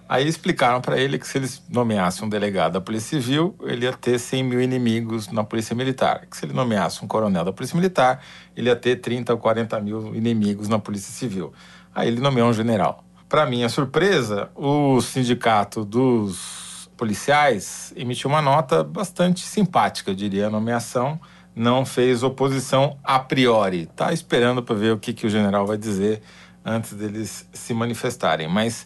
Aí 0.10 0.28
explicaram 0.28 0.82
para 0.82 1.00
ele 1.00 1.18
que 1.18 1.26
se 1.26 1.38
eles 1.38 1.64
nomeassem 1.70 2.26
um 2.26 2.30
delegado 2.30 2.74
da 2.74 2.82
Polícia 2.82 3.22
Civil, 3.22 3.56
ele 3.62 3.86
ia 3.86 3.94
ter 3.94 4.20
100 4.20 4.44
mil 4.44 4.62
inimigos 4.62 5.30
na 5.30 5.42
Polícia 5.42 5.74
Militar. 5.74 6.28
Que 6.30 6.36
se 6.36 6.44
ele 6.44 6.52
nomeasse 6.52 7.02
um 7.02 7.08
coronel 7.08 7.46
da 7.46 7.54
Polícia 7.54 7.78
Militar, 7.78 8.22
ele 8.54 8.68
ia 8.68 8.76
ter 8.76 8.98
30 8.98 9.32
ou 9.32 9.40
40 9.40 9.80
mil 9.80 10.14
inimigos 10.14 10.68
na 10.68 10.78
Polícia 10.78 11.14
Civil. 11.14 11.54
Aí 11.96 12.10
ele 12.10 12.20
nomeou 12.20 12.50
um 12.50 12.54
general. 12.54 13.06
Para 13.30 13.46
minha 13.46 13.70
surpresa, 13.70 14.50
o 14.54 15.00
sindicato 15.00 15.86
dos 15.86 16.90
policiais, 16.98 17.94
emitiu 17.96 18.30
uma 18.30 18.42
nota 18.42 18.84
bastante 18.84 19.40
simpática, 19.46 20.12
eu 20.12 20.16
diria, 20.16 20.48
a 20.48 20.50
nomeação. 20.50 21.18
Não 21.56 21.86
fez 21.86 22.24
oposição 22.24 22.98
a 23.04 23.20
priori. 23.20 23.84
Está 23.84 24.14
esperando 24.14 24.64
para 24.64 24.76
ver 24.76 24.94
o 24.94 24.98
que, 24.98 25.14
que 25.14 25.28
o 25.28 25.30
general 25.30 25.66
vai 25.66 25.78
dizer 25.78 26.22
antes 26.64 26.94
deles 26.94 27.48
se 27.52 27.74
manifestarem. 27.74 28.48
Mas 28.48 28.86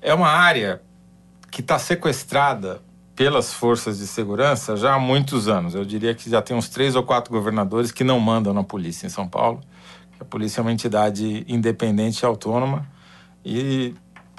é 0.00 0.12
uma 0.12 0.28
área 0.28 0.82
que 1.50 1.60
está 1.60 1.78
sequestrada 1.78 2.82
pelas 3.14 3.52
forças 3.52 3.98
de 3.98 4.06
segurança 4.06 4.76
já 4.76 4.94
há 4.94 4.98
muitos 4.98 5.48
anos. 5.48 5.74
Eu 5.74 5.84
diria 5.84 6.14
que 6.14 6.28
já 6.28 6.40
tem 6.40 6.56
uns 6.56 6.68
três 6.68 6.96
ou 6.96 7.02
quatro 7.02 7.32
governadores 7.32 7.92
que 7.92 8.02
não 8.02 8.18
mandam 8.18 8.52
na 8.52 8.64
polícia 8.64 9.06
em 9.06 9.10
São 9.10 9.28
Paulo. 9.28 9.60
A 10.18 10.24
polícia 10.24 10.60
é 10.60 10.62
uma 10.62 10.72
entidade 10.72 11.44
independente 11.46 12.20
e 12.20 12.26
autônoma 12.26 12.86
e 13.44 13.94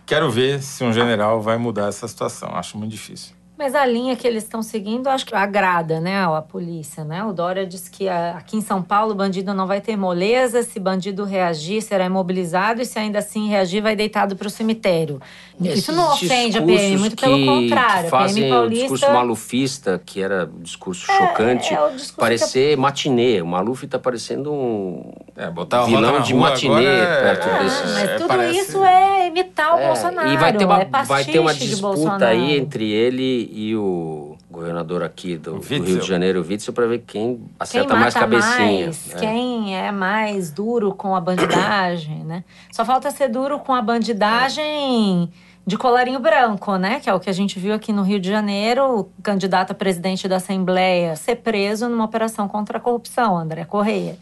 quero 0.05 0.31
ver 0.31 0.61
se 0.61 0.83
um 0.83 0.91
general 0.91 1.41
vai 1.41 1.57
mudar 1.57 1.87
essa 1.87 2.07
situação. 2.07 2.49
Acho 2.55 2.77
muito 2.77 2.91
difícil. 2.91 3.35
Mas 3.55 3.75
a 3.75 3.85
linha 3.85 4.15
que 4.15 4.27
eles 4.27 4.43
estão 4.43 4.63
seguindo, 4.63 5.07
acho 5.07 5.25
que 5.27 5.35
agrada, 5.35 5.99
né, 5.99 6.25
a 6.25 6.41
polícia, 6.41 7.03
né? 7.03 7.23
O 7.23 7.31
Dória 7.31 7.67
disse 7.67 7.89
que 7.89 8.09
aqui 8.09 8.57
em 8.57 8.61
São 8.61 8.81
Paulo 8.81 9.11
o 9.11 9.15
bandido 9.15 9.53
não 9.53 9.67
vai 9.67 9.79
ter 9.79 9.95
moleza, 9.95 10.63
se 10.63 10.79
bandido 10.79 11.23
reagir 11.23 11.81
será 11.81 12.05
imobilizado 12.05 12.81
e 12.81 12.85
se 12.85 12.97
ainda 12.97 13.19
assim 13.19 13.47
reagir 13.47 13.81
vai 13.81 13.95
deitado 13.95 14.35
para 14.35 14.47
o 14.47 14.49
cemitério. 14.49 15.21
Esses 15.63 15.79
Isso 15.79 15.91
não 15.91 16.11
ofende 16.11 16.57
a 16.57 16.61
PM, 16.63 16.97
muito 16.97 17.15
que, 17.15 17.23
pelo 17.23 17.45
contrário. 17.45 18.05
Que 18.05 18.09
fazem 18.09 18.43
a 18.43 18.47
PM 18.47 18.49
Paulista... 18.49 18.85
o 18.85 18.89
discurso 18.89 19.13
malufista, 19.13 20.01
que 20.03 20.21
era 20.21 20.49
um 20.51 20.61
discurso 20.61 21.11
é, 21.11 21.17
chocante, 21.17 21.73
é 21.73 21.77
discurso 21.77 22.15
parecer 22.15 22.69
que... 22.71 22.81
matinê. 22.81 23.41
O 23.41 23.47
Maluf 23.47 23.85
está 23.85 23.99
parecendo 23.99 24.51
um 24.51 25.13
é, 25.37 25.49
botar 25.51 25.83
vilão 25.83 26.21
de 26.21 26.33
matinê 26.33 26.85
é... 26.85 27.21
perto 27.21 27.47
ah, 27.47 27.59
desses. 27.59 27.93
Mas 27.93 28.11
tudo 28.13 28.27
parece... 28.27 28.59
isso 28.59 28.83
é 28.83 29.27
imitar 29.27 29.75
o 29.75 29.79
é, 29.79 29.87
Bolsonaro. 29.87 30.29
E 30.29 30.37
vai 30.37 30.53
ter 30.53 30.65
uma, 30.65 30.81
é 30.81 30.85
vai 31.05 31.23
ter 31.23 31.39
uma 31.39 31.53
disputa 31.53 32.25
aí 32.25 32.57
entre 32.57 32.91
ele 32.91 33.42
e 33.51 33.75
o 33.75 34.37
governador 34.49 35.03
aqui 35.03 35.37
do, 35.37 35.59
do 35.59 35.61
Rio 35.61 35.99
de 35.99 36.07
Janeiro, 36.07 36.41
o 36.41 36.47
Witzel, 36.47 36.73
para 36.73 36.87
ver 36.87 37.03
quem 37.05 37.41
acerta 37.59 37.89
quem 37.89 37.99
mais 37.99 38.13
cabecinha. 38.13 38.85
Mais, 38.85 39.13
é. 39.13 39.17
Quem 39.17 39.77
é 39.77 39.91
mais 39.91 40.51
duro 40.51 40.93
com 40.93 41.15
a 41.15 41.21
bandidagem, 41.21 42.23
né? 42.23 42.43
Só 42.71 42.85
falta 42.85 43.11
ser 43.11 43.29
duro 43.29 43.59
com 43.59 43.73
a 43.73 43.81
bandidagem 43.81 45.29
de 45.65 45.77
colarinho 45.77 46.19
branco, 46.19 46.75
né? 46.75 46.99
Que 46.99 47.09
é 47.09 47.13
o 47.13 47.19
que 47.19 47.29
a 47.29 47.33
gente 47.33 47.57
viu 47.59 47.73
aqui 47.73 47.93
no 47.93 48.03
Rio 48.03 48.19
de 48.19 48.29
Janeiro, 48.29 48.99
o 48.99 49.09
candidato 49.21 49.71
a 49.71 49.73
presidente 49.73 50.27
da 50.27 50.37
Assembleia 50.37 51.15
ser 51.15 51.37
preso 51.37 51.87
numa 51.87 52.05
operação 52.05 52.47
contra 52.47 52.77
a 52.77 52.81
corrupção, 52.81 53.37
André 53.37 53.65
Correia. 53.65 54.17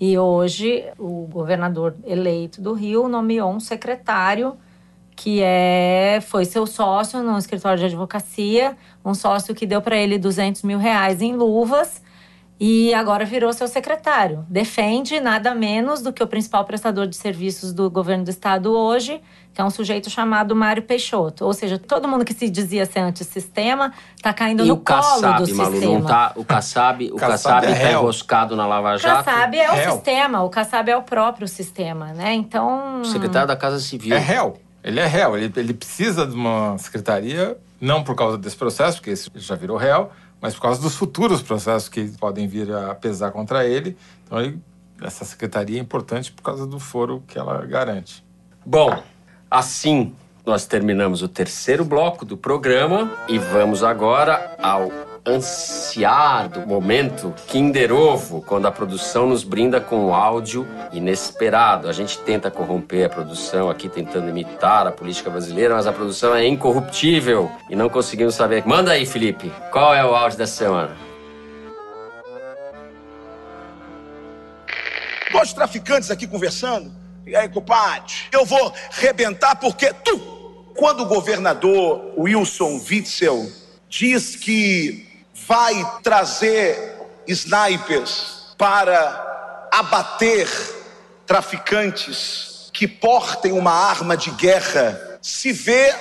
E 0.00 0.18
hoje 0.18 0.84
o 0.98 1.26
governador 1.30 1.94
eleito 2.04 2.60
do 2.60 2.72
Rio 2.72 3.08
nomeou 3.08 3.52
um 3.52 3.60
secretário 3.60 4.56
que 5.16 5.40
é 5.42 6.20
foi 6.26 6.44
seu 6.44 6.66
sócio 6.66 7.22
no 7.22 7.38
escritório 7.38 7.78
de 7.78 7.84
advocacia, 7.86 8.76
um 9.04 9.14
sócio 9.14 9.54
que 9.54 9.66
deu 9.66 9.80
para 9.80 9.96
ele 9.96 10.18
200 10.18 10.62
mil 10.62 10.78
reais 10.78 11.22
em 11.22 11.34
luvas 11.34 12.02
e 12.58 12.94
agora 12.94 13.24
virou 13.24 13.52
seu 13.52 13.66
secretário. 13.66 14.46
Defende 14.48 15.18
nada 15.20 15.54
menos 15.54 16.00
do 16.00 16.12
que 16.12 16.22
o 16.22 16.26
principal 16.26 16.64
prestador 16.64 17.06
de 17.06 17.16
serviços 17.16 17.72
do 17.72 17.90
governo 17.90 18.24
do 18.24 18.30
estado 18.30 18.72
hoje, 18.72 19.20
que 19.52 19.60
é 19.60 19.64
um 19.64 19.70
sujeito 19.70 20.08
chamado 20.08 20.54
Mário 20.54 20.82
Peixoto. 20.82 21.44
Ou 21.44 21.52
seja, 21.52 21.78
todo 21.78 22.06
mundo 22.06 22.24
que 22.24 22.32
se 22.32 22.48
dizia 22.48 22.86
ser 22.86 23.00
antissistema 23.00 23.92
está 24.16 24.32
caindo 24.32 24.64
e 24.64 24.68
no 24.68 24.74
o 24.74 24.76
colo 24.78 25.00
Kassab, 25.00 25.44
do 25.44 25.56
Malu, 25.56 25.72
sistema. 25.72 25.98
Não 25.98 26.06
tá, 26.06 26.32
o 26.36 26.44
Kassab, 26.44 27.12
o 27.12 27.16
Kassab 27.16 27.66
é 27.66 27.92
enroscado 27.92 28.56
na 28.56 28.66
Lava 28.66 28.96
Jato. 28.96 29.20
O 29.20 29.24
Kassab 29.24 29.58
é 29.58 29.70
o 29.70 29.74
réu. 29.74 29.92
sistema, 29.92 30.42
o 30.42 30.48
Kassab 30.48 30.90
é 30.90 30.96
o 30.96 31.02
próprio 31.02 31.48
sistema, 31.48 32.12
né? 32.12 32.34
Então... 32.34 33.00
O 33.00 33.04
secretário 33.04 33.48
da 33.48 33.56
Casa 33.56 33.80
Civil. 33.80 34.14
É 34.14 34.18
réu. 34.18 34.63
Ele 34.84 35.00
é 35.00 35.06
réu. 35.06 35.36
Ele, 35.36 35.52
ele 35.56 35.74
precisa 35.74 36.26
de 36.26 36.34
uma 36.34 36.76
secretaria, 36.78 37.56
não 37.80 38.04
por 38.04 38.14
causa 38.14 38.38
desse 38.38 38.56
processo, 38.56 38.98
porque 38.98 39.10
esse 39.10 39.30
já 39.34 39.54
virou 39.54 39.76
réu, 39.76 40.10
mas 40.40 40.54
por 40.54 40.62
causa 40.62 40.80
dos 40.80 40.94
futuros 40.94 41.42
processos 41.42 41.88
que 41.88 42.04
podem 42.18 42.46
vir 42.46 42.70
a 42.72 42.94
pesar 42.94 43.32
contra 43.32 43.66
ele. 43.66 43.96
Então, 44.24 44.40
ele, 44.40 44.60
essa 45.02 45.24
secretaria 45.24 45.78
é 45.78 45.82
importante 45.82 46.30
por 46.30 46.42
causa 46.42 46.66
do 46.66 46.78
foro 46.78 47.24
que 47.26 47.38
ela 47.38 47.64
garante. 47.66 48.22
Bom, 48.64 49.02
Assim, 49.54 50.12
nós 50.44 50.66
terminamos 50.66 51.22
o 51.22 51.28
terceiro 51.28 51.84
bloco 51.84 52.24
do 52.24 52.36
programa 52.36 53.16
e 53.28 53.38
vamos 53.38 53.84
agora 53.84 54.56
ao 54.60 54.90
ansiado 55.26 56.66
momento 56.66 57.34
Kinder 57.46 57.92
Ovo, 57.92 58.42
quando 58.42 58.66
a 58.66 58.70
produção 58.70 59.26
nos 59.26 59.42
brinda 59.42 59.80
com 59.80 60.08
um 60.08 60.14
áudio 60.14 60.68
inesperado. 60.92 61.88
A 61.88 61.92
gente 61.92 62.18
tenta 62.18 62.50
corromper 62.50 63.06
a 63.06 63.08
produção 63.08 63.70
aqui, 63.70 63.88
tentando 63.88 64.28
imitar 64.28 64.86
a 64.86 64.92
política 64.92 65.30
brasileira, 65.30 65.74
mas 65.74 65.86
a 65.86 65.92
produção 65.92 66.34
é 66.34 66.46
incorruptível 66.46 67.50
e 67.70 67.76
não 67.76 67.88
conseguimos 67.88 68.34
saber. 68.34 68.66
Manda 68.66 68.92
aí, 68.92 69.06
Felipe, 69.06 69.50
qual 69.70 69.94
é 69.94 70.04
o 70.04 70.14
áudio 70.14 70.38
dessa 70.38 70.56
semana? 70.56 70.96
Dois 75.32 75.52
traficantes 75.52 76.10
aqui 76.10 76.26
conversando 76.26 76.92
e 77.26 77.34
aí, 77.34 77.48
compadre, 77.48 78.12
eu 78.30 78.44
vou 78.44 78.72
rebentar 78.90 79.56
porque 79.56 79.92
tu, 80.04 80.18
quando 80.76 81.02
o 81.02 81.06
governador 81.06 82.12
Wilson 82.18 82.78
Witzel 82.88 83.50
diz 83.88 84.36
que 84.36 85.13
vai 85.46 86.00
trazer 86.02 87.00
snipers 87.26 88.54
para 88.56 89.68
abater 89.72 90.48
traficantes 91.26 92.70
que 92.72 92.88
portem 92.88 93.52
uma 93.52 93.72
arma 93.72 94.16
de 94.16 94.30
guerra, 94.32 95.18
se 95.22 95.52
vê 95.52 95.94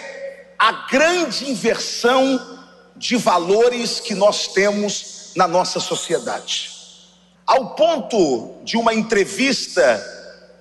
a 0.57 0.87
grande 0.89 1.49
inversão 1.49 2.59
de 2.95 3.15
valores 3.15 3.99
que 3.99 4.15
nós 4.15 4.47
temos 4.47 5.31
na 5.35 5.47
nossa 5.47 5.79
sociedade. 5.79 6.71
Ao 7.45 7.75
ponto 7.75 8.61
de 8.63 8.77
uma 8.77 8.93
entrevista 8.93 10.01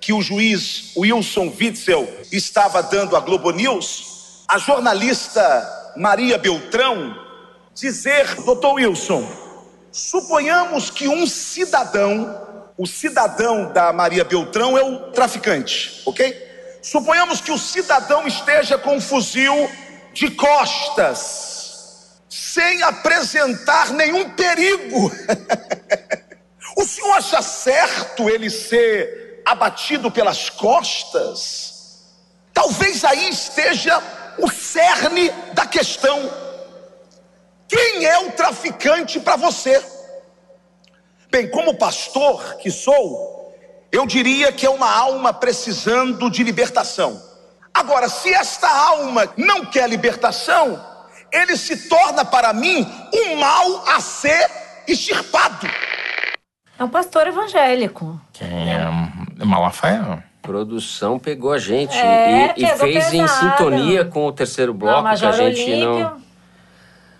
que 0.01 0.11
o 0.11 0.21
juiz 0.21 0.91
Wilson 0.97 1.53
Witzel 1.59 2.07
estava 2.31 2.83
dando 2.83 3.15
à 3.15 3.19
Globo 3.21 3.51
News, 3.51 4.43
a 4.47 4.57
jornalista 4.57 5.93
Maria 5.95 6.37
Beltrão 6.37 7.22
dizer, 7.73 8.35
doutor 8.41 8.73
Wilson, 8.75 9.27
suponhamos 9.91 10.89
que 10.89 11.07
um 11.07 11.25
cidadão, 11.25 12.71
o 12.77 12.85
cidadão 12.85 13.71
da 13.71 13.91
Maria 13.91 14.23
Beltrão 14.23 14.77
é 14.77 14.83
o 14.83 15.11
traficante, 15.11 16.01
ok? 16.05 16.51
Suponhamos 16.81 17.41
que 17.41 17.51
o 17.51 17.57
cidadão 17.57 18.27
esteja 18.27 18.77
com 18.77 18.97
um 18.97 19.01
fuzil 19.01 19.69
de 20.13 20.29
costas, 20.31 22.19
sem 22.29 22.83
apresentar 22.83 23.91
nenhum 23.91 24.29
perigo. 24.31 25.11
o 26.77 26.83
senhor 26.83 27.13
acha 27.13 27.41
certo 27.41 28.29
ele 28.29 28.49
ser 28.49 29.41
abatido 29.45 30.11
pelas 30.11 30.49
costas, 30.49 32.03
talvez 32.53 33.03
aí 33.03 33.29
esteja 33.29 34.01
o 34.37 34.49
cerne 34.49 35.29
da 35.53 35.65
questão. 35.65 36.42
Quem 37.73 38.05
é 38.05 38.19
o 38.19 38.31
traficante 38.33 39.19
para 39.19 39.35
você? 39.35 39.83
Bem, 41.31 41.49
como 41.49 41.73
pastor 41.73 42.57
que 42.57 42.69
sou, 42.69 43.51
eu 43.91 44.05
diria 44.05 44.51
que 44.51 44.63
é 44.63 44.69
uma 44.69 44.95
alma 44.95 45.33
precisando 45.33 46.29
de 46.29 46.43
libertação. 46.43 47.19
Agora, 47.73 48.07
se 48.09 48.31
esta 48.31 48.69
alma 48.69 49.27
não 49.35 49.65
quer 49.65 49.89
libertação, 49.89 50.79
ele 51.31 51.57
se 51.57 51.89
torna 51.89 52.23
para 52.23 52.53
mim 52.53 52.87
um 53.11 53.37
mal 53.37 53.83
a 53.87 53.99
ser 53.99 54.47
extirpado. 54.87 55.67
É 56.77 56.83
um 56.83 56.89
pastor 56.89 57.25
evangélico. 57.25 58.21
Quem 58.33 58.71
é 58.71 59.43
Malafaia? 59.43 60.23
Produção 60.43 61.17
pegou 61.17 61.51
a 61.51 61.57
gente 61.57 61.97
é, 61.97 62.53
e, 62.55 62.63
e, 62.63 62.67
fez 62.67 63.05
pesado. 63.05 63.15
em 63.15 63.27
sintonia 63.27 64.05
com 64.05 64.27
o 64.27 64.31
terceiro 64.31 64.75
bloco 64.75 65.07
não, 65.07 65.15
que 65.15 65.25
a 65.25 65.31
gente 65.31 65.61
Olímpio. 65.63 65.99
não. 65.99 66.22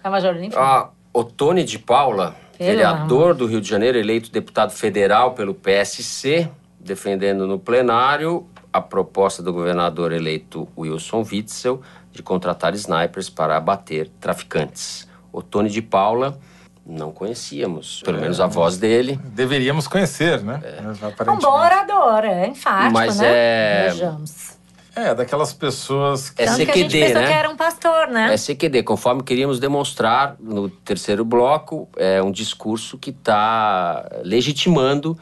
É 0.03 0.09
Major 0.09 0.35
Olímpio? 0.35 0.59
Ah, 0.59 0.89
Otone 1.13 1.63
de 1.63 1.79
Paula, 1.79 2.35
Pelo 2.57 2.69
vereador 2.69 3.23
amor. 3.23 3.35
do 3.35 3.45
Rio 3.45 3.61
de 3.61 3.69
Janeiro, 3.69 3.97
eleito 3.97 4.31
deputado 4.31 4.71
federal 4.71 5.33
pelo 5.33 5.53
PSC, 5.53 6.49
defendendo 6.79 7.47
no 7.47 7.57
plenário 7.57 8.45
a 8.71 8.81
proposta 8.81 9.41
do 9.41 9.53
governador 9.53 10.11
eleito 10.11 10.67
Wilson 10.77 11.23
Witzel 11.31 11.81
de 12.11 12.21
contratar 12.21 12.73
snipers 12.73 13.29
para 13.29 13.55
abater 13.55 14.09
traficantes. 14.19 15.07
Otone 15.31 15.69
de 15.69 15.81
Paula 15.81 16.37
não 16.85 17.11
conhecíamos, 17.11 18.01
pelo 18.03 18.17
é, 18.17 18.21
menos 18.21 18.41
a 18.41 18.47
voz 18.47 18.77
dele. 18.77 19.17
Deveríamos 19.23 19.87
conhecer, 19.87 20.41
né? 20.43 20.61
É. 20.63 21.31
Um 21.31 21.37
bom 21.37 21.57
orador, 21.57 22.25
é 22.25 22.47
enfático, 22.47 22.93
Mas 22.93 23.19
né? 23.19 23.27
é... 23.29 23.89
Vejamos. 23.89 24.57
É, 24.95 25.15
daquelas 25.15 25.51
pessoas 25.51 26.29
que... 26.29 26.41
É 26.41 26.45
Tanto 26.45 26.57
CQD, 26.57 26.65
que 26.65 26.79
a 26.79 26.83
gente 26.83 26.99
pensou 26.99 27.21
né? 27.21 27.27
que 27.27 27.33
era 27.33 27.49
um 27.49 27.55
pastor, 27.55 28.07
né? 28.07 28.33
É 28.33 28.37
CQD, 28.37 28.83
conforme 28.83 29.23
queríamos 29.23 29.59
demonstrar 29.59 30.35
no 30.39 30.69
terceiro 30.69 31.25
bloco, 31.25 31.89
é 31.97 32.21
um 32.21 32.31
discurso 32.31 32.97
que 32.97 33.09
está 33.09 34.07
legitimando 34.23 35.17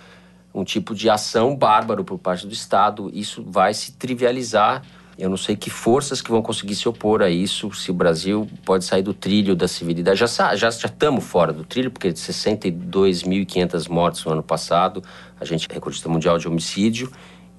um 0.53 0.65
tipo 0.65 0.93
de 0.93 1.09
ação 1.09 1.55
bárbaro 1.55 2.03
por 2.03 2.19
parte 2.19 2.45
do 2.45 2.53
Estado. 2.53 3.09
Isso 3.13 3.43
vai 3.47 3.73
se 3.73 3.93
trivializar 3.93 4.83
Eu 5.17 5.29
não 5.29 5.37
sei 5.37 5.55
que 5.55 5.69
forças 5.69 6.21
que 6.21 6.31
vão 6.31 6.41
conseguir 6.41 6.75
se 6.75 6.89
opor 6.89 7.21
a 7.21 7.29
isso, 7.29 7.71
se 7.73 7.91
o 7.91 7.93
Brasil 7.93 8.49
pode 8.65 8.83
sair 8.83 9.03
do 9.03 9.13
trilho 9.13 9.55
da 9.55 9.67
civilidade. 9.67 10.19
Já 10.19 10.25
estamos 10.25 10.59
já, 10.59 10.69
já 10.69 10.87
estamos 10.87 11.23
fora 11.23 11.53
do 11.53 11.63
trilho, 11.63 11.91
porque 11.91 12.11
de 12.11 12.19
62.500 12.19 13.87
mortes 13.87 14.25
no 14.25 14.31
ano 14.31 14.43
passado, 14.43 15.03
a 15.39 15.45
gente 15.45 15.67
é 15.69 15.73
recordista 15.73 16.09
mundial 16.09 16.37
de 16.37 16.47
homicídio, 16.47 17.11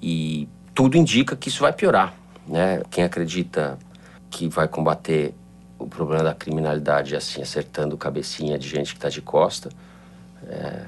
e 0.03 0.49
tudo 0.75 0.97
indica 0.97 1.37
que 1.37 1.49
isso 1.49 1.63
vai 1.63 1.73
piorar. 1.73 2.13
Né? 2.47 2.83
Quem 2.91 3.05
acredita 3.05 3.79
que 4.31 4.49
vai 4.49 4.67
combater 4.67 5.35
o 5.79 5.87
problema 5.87 6.25
da 6.25 6.35
criminalidade 6.35 7.15
assim, 7.17 7.43
acertando 7.43 7.97
cabecinha 7.97 8.59
de 8.59 8.69
gente 8.69 8.93
que 8.93 8.99
está 8.99 9.09
de 9.09 9.21
costa. 9.21 9.71
É... 10.49 10.83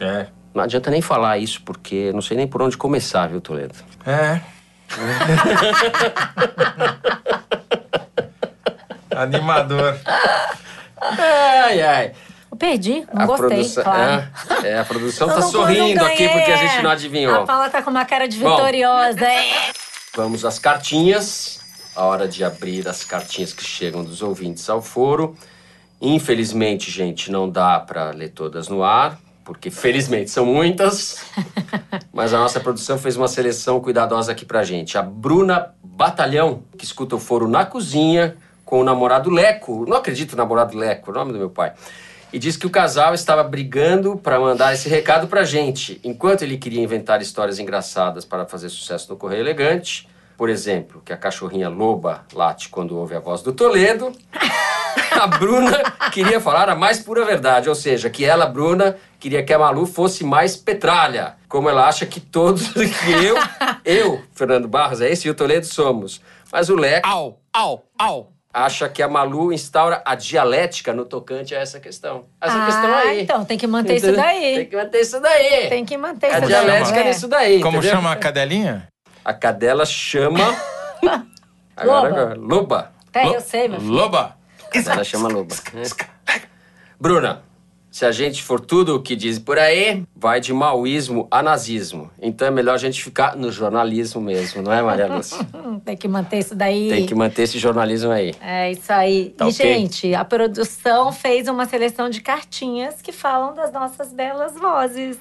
É. 0.00 0.26
Não 0.52 0.62
adianta 0.62 0.90
nem 0.90 1.00
falar 1.00 1.38
isso, 1.38 1.62
porque 1.62 2.12
não 2.12 2.20
sei 2.20 2.36
nem 2.36 2.46
por 2.46 2.60
onde 2.62 2.76
começar, 2.76 3.28
viu, 3.28 3.40
Toledo? 3.40 3.74
É. 4.06 4.40
Animador. 9.16 9.96
Ai, 11.00 11.82
ai. 11.82 12.12
Eu 12.54 12.56
perdi, 12.56 13.04
não 13.12 13.22
a 13.22 13.26
gostei, 13.26 13.48
produção, 13.48 13.82
claro. 13.82 14.28
é, 14.62 14.68
é, 14.68 14.78
a 14.78 14.84
produção 14.84 15.26
tá 15.26 15.42
sorrindo 15.42 16.04
aqui 16.04 16.28
porque 16.28 16.52
a 16.52 16.54
é. 16.54 16.68
gente 16.68 16.82
não 16.84 16.90
adivinhou. 16.90 17.34
A 17.34 17.44
Paula 17.44 17.68
tá 17.68 17.82
com 17.82 17.90
uma 17.90 18.04
cara 18.04 18.28
de 18.28 18.38
Bom. 18.38 18.48
vitoriosa. 18.54 19.24
é. 19.24 19.72
Vamos 20.14 20.44
às 20.44 20.60
cartinhas. 20.60 21.58
A 21.96 22.04
hora 22.04 22.28
de 22.28 22.44
abrir 22.44 22.88
as 22.88 23.04
cartinhas 23.04 23.52
que 23.52 23.64
chegam 23.64 24.04
dos 24.04 24.22
ouvintes 24.22 24.70
ao 24.70 24.80
foro. 24.80 25.36
Infelizmente, 26.00 26.92
gente, 26.92 27.30
não 27.30 27.50
dá 27.50 27.80
para 27.80 28.10
ler 28.10 28.28
todas 28.28 28.68
no 28.68 28.84
ar, 28.84 29.18
porque 29.44 29.68
felizmente 29.68 30.30
são 30.30 30.46
muitas. 30.46 31.24
Mas 32.12 32.32
a 32.32 32.38
nossa 32.38 32.60
produção 32.60 32.96
fez 32.98 33.16
uma 33.16 33.26
seleção 33.26 33.80
cuidadosa 33.80 34.30
aqui 34.30 34.44
pra 34.44 34.62
gente. 34.62 34.96
A 34.96 35.02
Bruna 35.02 35.74
Batalhão, 35.82 36.62
que 36.78 36.84
escuta 36.84 37.16
o 37.16 37.20
foro 37.20 37.48
na 37.48 37.66
cozinha 37.66 38.36
com 38.64 38.80
o 38.80 38.84
namorado 38.84 39.28
Leco. 39.28 39.84
Não 39.88 39.96
acredito, 39.96 40.36
namorado 40.36 40.76
Leco, 40.76 41.10
o 41.10 41.14
nome 41.14 41.32
do 41.32 41.38
meu 41.38 41.50
pai. 41.50 41.72
E 42.34 42.38
diz 42.40 42.56
que 42.56 42.66
o 42.66 42.70
casal 42.70 43.14
estava 43.14 43.44
brigando 43.44 44.16
para 44.16 44.40
mandar 44.40 44.74
esse 44.74 44.88
recado 44.88 45.28
pra 45.28 45.44
gente. 45.44 46.00
Enquanto 46.02 46.42
ele 46.42 46.58
queria 46.58 46.82
inventar 46.82 47.22
histórias 47.22 47.60
engraçadas 47.60 48.24
para 48.24 48.44
fazer 48.44 48.70
sucesso 48.70 49.08
no 49.08 49.16
Correio 49.16 49.42
Elegante, 49.42 50.08
por 50.36 50.48
exemplo, 50.48 51.00
que 51.04 51.12
a 51.12 51.16
cachorrinha 51.16 51.68
loba 51.68 52.26
late 52.32 52.70
quando 52.70 52.98
ouve 52.98 53.14
a 53.14 53.20
voz 53.20 53.40
do 53.40 53.52
Toledo, 53.52 54.10
a 55.12 55.28
Bruna 55.28 55.80
queria 56.10 56.40
falar 56.40 56.68
a 56.68 56.74
mais 56.74 56.98
pura 56.98 57.24
verdade, 57.24 57.68
ou 57.68 57.74
seja, 57.76 58.10
que 58.10 58.24
ela, 58.24 58.46
Bruna, 58.46 58.96
queria 59.20 59.44
que 59.44 59.52
a 59.52 59.58
Malu 59.60 59.86
fosse 59.86 60.24
mais 60.24 60.56
petralha, 60.56 61.36
como 61.48 61.68
ela 61.68 61.86
acha 61.86 62.04
que 62.04 62.18
todos, 62.18 62.66
que 62.74 63.12
eu, 63.12 63.36
eu, 63.84 64.20
Fernando 64.32 64.66
Barros, 64.66 65.00
é 65.00 65.08
esse 65.08 65.28
e 65.28 65.30
o 65.30 65.34
Toledo 65.36 65.66
somos. 65.66 66.20
Mas 66.50 66.68
o 66.68 66.74
Leco 66.74 67.06
Au, 67.06 67.38
au, 67.52 67.86
au. 67.96 68.33
Acha 68.54 68.88
que 68.88 69.02
a 69.02 69.08
Malu 69.08 69.52
instaura 69.52 70.00
a 70.04 70.14
dialética 70.14 70.92
no 70.92 71.04
tocante 71.04 71.54
a 71.54 71.58
essa 71.58 71.80
questão. 71.80 72.26
Essa 72.40 72.62
ah, 72.62 72.66
questão 72.66 72.94
aí. 72.94 73.22
então 73.22 73.44
tem 73.44 73.58
que 73.58 73.66
manter 73.66 73.96
isso 73.96 74.12
daí. 74.12 74.54
Tem 74.54 74.66
que 74.66 74.76
manter 74.76 75.00
isso 75.00 75.20
daí. 75.20 75.68
Tem 75.68 75.84
que 75.84 75.96
manter 75.96 76.26
a 76.32 76.38
isso 76.38 76.46
dialética 76.46 76.94
daí. 76.94 77.08
nisso 77.08 77.28
daí. 77.28 77.60
Como 77.60 77.78
entendeu? 77.78 77.96
chama 77.96 78.12
a 78.12 78.16
cadelinha? 78.16 78.88
A 79.24 79.34
cadela 79.34 79.84
chama. 79.84 80.56
Agora, 81.76 82.08
Loba. 82.08 82.20
agora. 82.20 82.34
Loba. 82.38 82.92
É, 83.12 83.34
eu 83.34 83.40
sei, 83.40 83.66
meu 83.66 83.80
filho. 83.80 83.92
Loba. 83.92 84.36
Ela 84.72 85.02
chama 85.02 85.28
Loba. 85.28 85.56
Bruna, 87.00 87.42
se 87.94 88.04
a 88.04 88.10
gente 88.10 88.42
for 88.42 88.60
tudo 88.60 88.96
o 88.96 89.00
que 89.00 89.14
diz 89.14 89.38
por 89.38 89.56
aí, 89.56 90.02
vai 90.16 90.40
de 90.40 90.52
maoísmo 90.52 91.28
a 91.30 91.40
nazismo. 91.40 92.10
Então 92.20 92.48
é 92.48 92.50
melhor 92.50 92.74
a 92.74 92.76
gente 92.76 93.00
ficar 93.00 93.36
no 93.36 93.52
jornalismo 93.52 94.20
mesmo, 94.20 94.62
não 94.62 94.72
é, 94.72 94.82
Maria 94.82 95.06
Lúcia? 95.06 95.38
Tem 95.86 95.96
que 95.96 96.08
manter 96.08 96.40
isso 96.40 96.56
daí. 96.56 96.88
Tem 96.88 97.06
que 97.06 97.14
manter 97.14 97.42
esse 97.42 97.56
jornalismo 97.56 98.10
aí. 98.10 98.34
É 98.40 98.72
isso 98.72 98.92
aí. 98.92 99.30
Tá 99.38 99.44
e, 99.44 99.48
ok. 99.50 99.74
gente, 99.74 100.12
a 100.12 100.24
produção 100.24 101.12
fez 101.12 101.46
uma 101.46 101.66
seleção 101.66 102.10
de 102.10 102.20
cartinhas 102.20 103.00
que 103.00 103.12
falam 103.12 103.54
das 103.54 103.72
nossas 103.72 104.12
belas 104.12 104.54
vozes. 104.54 105.16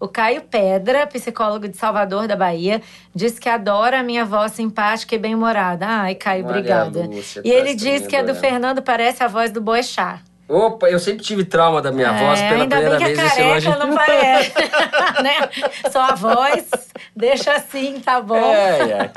O 0.00 0.08
Caio 0.08 0.42
Pedra, 0.42 1.06
psicólogo 1.06 1.68
de 1.68 1.76
Salvador, 1.76 2.26
da 2.26 2.34
Bahia, 2.34 2.82
diz 3.14 3.38
que 3.38 3.48
adora 3.48 4.00
a 4.00 4.02
minha 4.02 4.24
voz 4.24 4.50
simpática 4.50 5.14
e 5.14 5.18
bem-humorada. 5.18 5.86
Ai, 5.86 6.16
Caio, 6.16 6.44
Maria 6.44 6.58
obrigada. 6.58 7.06
Lúcia, 7.06 7.40
e 7.44 7.50
ele 7.52 7.70
tá 7.70 7.84
diz 7.84 8.04
que 8.08 8.16
a 8.16 8.24
do. 8.24 8.34
Fernando 8.34 8.82
parece 8.82 9.22
a 9.22 9.28
voz 9.28 9.52
do 9.52 9.60
Boechat. 9.60 10.25
Opa, 10.48 10.88
eu 10.88 10.98
sempre 11.00 11.24
tive 11.24 11.44
trauma 11.44 11.82
da 11.82 11.90
minha 11.90 12.12
voz 12.12 12.40
É, 12.40 12.48
pela 12.48 12.62
ainda 12.62 12.76
primeira 12.76 12.98
vez 12.98 13.18
a 13.18 13.26
esse 13.26 13.40
elogio. 13.40 13.78
não 13.78 13.94
parece, 13.96 14.52
né? 15.22 15.48
Só 15.90 16.02
a 16.02 16.14
voz, 16.14 16.64
deixa 17.16 17.54
assim, 17.54 17.98
tá 17.98 18.20
bom? 18.20 18.36
Ai, 18.36 18.92
ai. 18.92 19.10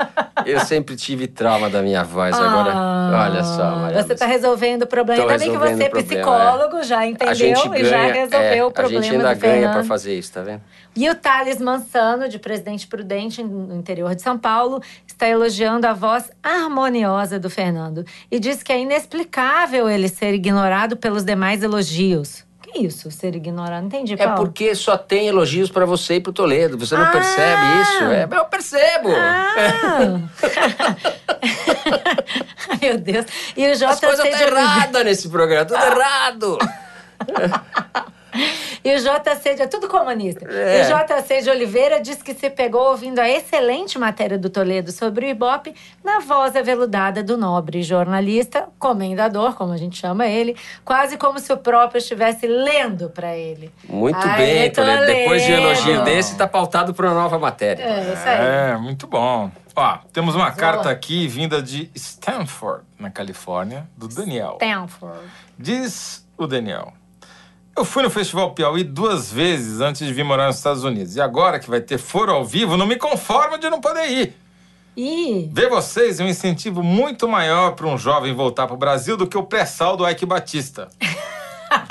Eu 0.44 0.58
sempre 0.60 0.96
tive 0.96 1.28
trauma 1.28 1.70
da 1.70 1.82
minha 1.82 2.02
voz. 2.02 2.34
Agora, 2.34 2.72
Ah, 2.74 3.28
olha 3.30 3.44
só, 3.44 3.76
Maria 3.76 4.02
Você 4.02 4.12
está 4.14 4.26
resolvendo 4.26 4.82
o 4.82 4.86
problema. 4.88 5.22
Tô 5.22 5.28
Ainda 5.28 5.38
bem 5.38 5.52
que 5.52 5.58
você 5.58 5.84
é 5.84 5.88
problema, 5.88 6.08
psicólogo, 6.08 6.82
já 6.82 7.06
entendeu 7.06 7.70
ganha, 7.70 7.78
e 7.78 7.84
já 7.84 8.02
resolveu 8.06 8.40
é, 8.40 8.64
o 8.64 8.70
problema 8.70 8.98
A 8.98 9.02
gente 9.02 9.14
ainda 9.14 9.34
ganha 9.34 9.70
pra 9.70 9.84
fazer 9.84 10.18
isso, 10.18 10.32
tá 10.32 10.42
vendo? 10.42 10.62
E 10.96 11.08
o 11.08 11.14
Thales 11.14 11.60
Mansano, 11.60 12.28
de 12.28 12.40
Presidente 12.40 12.88
Prudente, 12.88 13.42
no 13.44 13.76
interior 13.76 14.12
de 14.16 14.22
São 14.22 14.36
Paulo, 14.36 14.82
está 15.06 15.28
elogiando 15.28 15.86
a 15.86 15.92
voz 15.92 16.30
harmoniosa 16.42 17.38
do 17.38 17.48
Fernando 17.48 18.04
e 18.28 18.40
diz 18.40 18.62
que 18.62 18.72
é 18.72 18.80
inexplicável 18.80 19.88
ele 19.88 20.08
ser 20.08 20.34
ignorado 20.34 20.96
pelos 20.96 21.19
demais 21.24 21.62
elogios. 21.62 22.44
Que 22.62 22.86
isso, 22.86 23.10
ser 23.10 23.34
ignorado? 23.34 23.80
Não 23.80 23.86
entendi, 23.88 24.14
É 24.14 24.16
Paulo. 24.18 24.36
porque 24.36 24.74
só 24.74 24.96
tem 24.96 25.26
elogios 25.26 25.70
pra 25.70 25.84
você 25.84 26.16
e 26.16 26.20
pro 26.20 26.32
Toledo. 26.32 26.78
Você 26.78 26.94
não 26.96 27.04
Ah! 27.04 27.10
percebe 27.10 27.62
isso? 27.82 28.04
É, 28.04 28.28
eu 28.30 28.44
percebo. 28.44 29.08
Ah! 29.12 30.20
Meu 32.80 32.98
Deus. 32.98 33.26
E 33.56 33.66
o 33.66 33.72
JC 33.74 33.84
As 33.84 34.00
coisas 34.00 34.24
estão 34.24 34.40
Oliveira- 34.40 34.60
erradas 34.60 35.04
nesse 35.04 35.28
programa, 35.28 35.64
tudo 35.64 35.82
errado. 35.82 36.58
E 38.84 38.94
o 38.94 38.98
JC 38.98 39.54
de... 39.54 39.62
É 39.62 39.66
tudo 39.66 39.88
comunista. 39.88 40.46
É. 40.48 40.80
E 40.80 40.82
o 40.82 40.86
JC 40.86 41.42
de 41.42 41.50
Oliveira 41.50 42.00
diz 42.00 42.22
que 42.22 42.34
se 42.34 42.48
pegou 42.48 42.90
ouvindo 42.90 43.18
a 43.18 43.28
excelente 43.28 43.98
matéria 43.98 44.38
do 44.38 44.48
Toledo 44.48 44.90
sobre 44.90 45.26
o 45.26 45.28
Ibope 45.28 45.74
na 46.02 46.20
voz 46.20 46.56
aveludada 46.56 47.22
do 47.22 47.36
nobre 47.36 47.82
jornalista, 47.82 48.68
comendador, 48.78 49.54
como 49.54 49.72
a 49.72 49.76
gente 49.76 49.98
chama 49.98 50.26
ele, 50.26 50.56
quase 50.84 51.16
como 51.16 51.38
se 51.38 51.52
o 51.52 51.56
próprio 51.56 51.98
estivesse 51.98 52.46
lendo 52.46 53.10
para 53.10 53.36
ele. 53.36 53.70
Muito 53.88 54.18
Ai, 54.18 54.36
bem, 54.36 54.70
Toledo. 54.70 55.06
Depois 55.06 55.42
de 55.42 55.52
um 55.52 55.56
elogio 55.56 56.04
desse, 56.04 56.36
tá 56.36 56.46
pautado 56.46 56.94
pra 56.94 57.06
uma 57.06 57.14
nova 57.14 57.38
matéria. 57.38 57.82
É, 57.82 58.12
isso 58.12 58.28
aí. 58.28 58.72
É, 58.72 58.76
muito 58.76 59.06
bom. 59.06 59.50
Ó, 59.76 59.98
temos 60.12 60.34
uma 60.34 60.50
carta 60.50 60.90
aqui 60.90 61.28
vinda 61.28 61.62
de 61.62 61.90
Stanford, 61.94 62.84
na 62.98 63.10
Califórnia, 63.10 63.88
do 63.96 64.08
Daniel. 64.08 64.58
Stanford. 64.60 65.20
Diz 65.58 66.26
o 66.36 66.46
Daniel. 66.46 66.92
Eu 67.80 67.84
fui 67.86 68.02
no 68.02 68.10
Festival 68.10 68.50
Piauí 68.50 68.84
duas 68.84 69.32
vezes 69.32 69.80
antes 69.80 70.06
de 70.06 70.12
vir 70.12 70.22
morar 70.22 70.48
nos 70.48 70.56
Estados 70.56 70.84
Unidos. 70.84 71.16
E 71.16 71.20
agora 71.20 71.58
que 71.58 71.70
vai 71.70 71.80
ter 71.80 71.96
foro 71.96 72.30
ao 72.30 72.44
vivo, 72.44 72.76
não 72.76 72.86
me 72.86 72.96
conformo 72.96 73.56
de 73.56 73.70
não 73.70 73.80
poder 73.80 74.06
ir. 74.10 74.36
Ih, 74.94 75.48
Ver 75.50 75.70
vocês 75.70 76.20
é 76.20 76.24
um 76.24 76.28
incentivo 76.28 76.82
muito 76.82 77.26
maior 77.26 77.70
para 77.70 77.86
um 77.86 77.96
jovem 77.96 78.34
voltar 78.34 78.66
para 78.66 78.74
o 78.74 78.78
Brasil 78.78 79.16
do 79.16 79.26
que 79.26 79.38
o 79.38 79.44
pré-sal 79.44 79.96
do 79.96 80.06
Ike 80.06 80.26
Batista. 80.26 80.90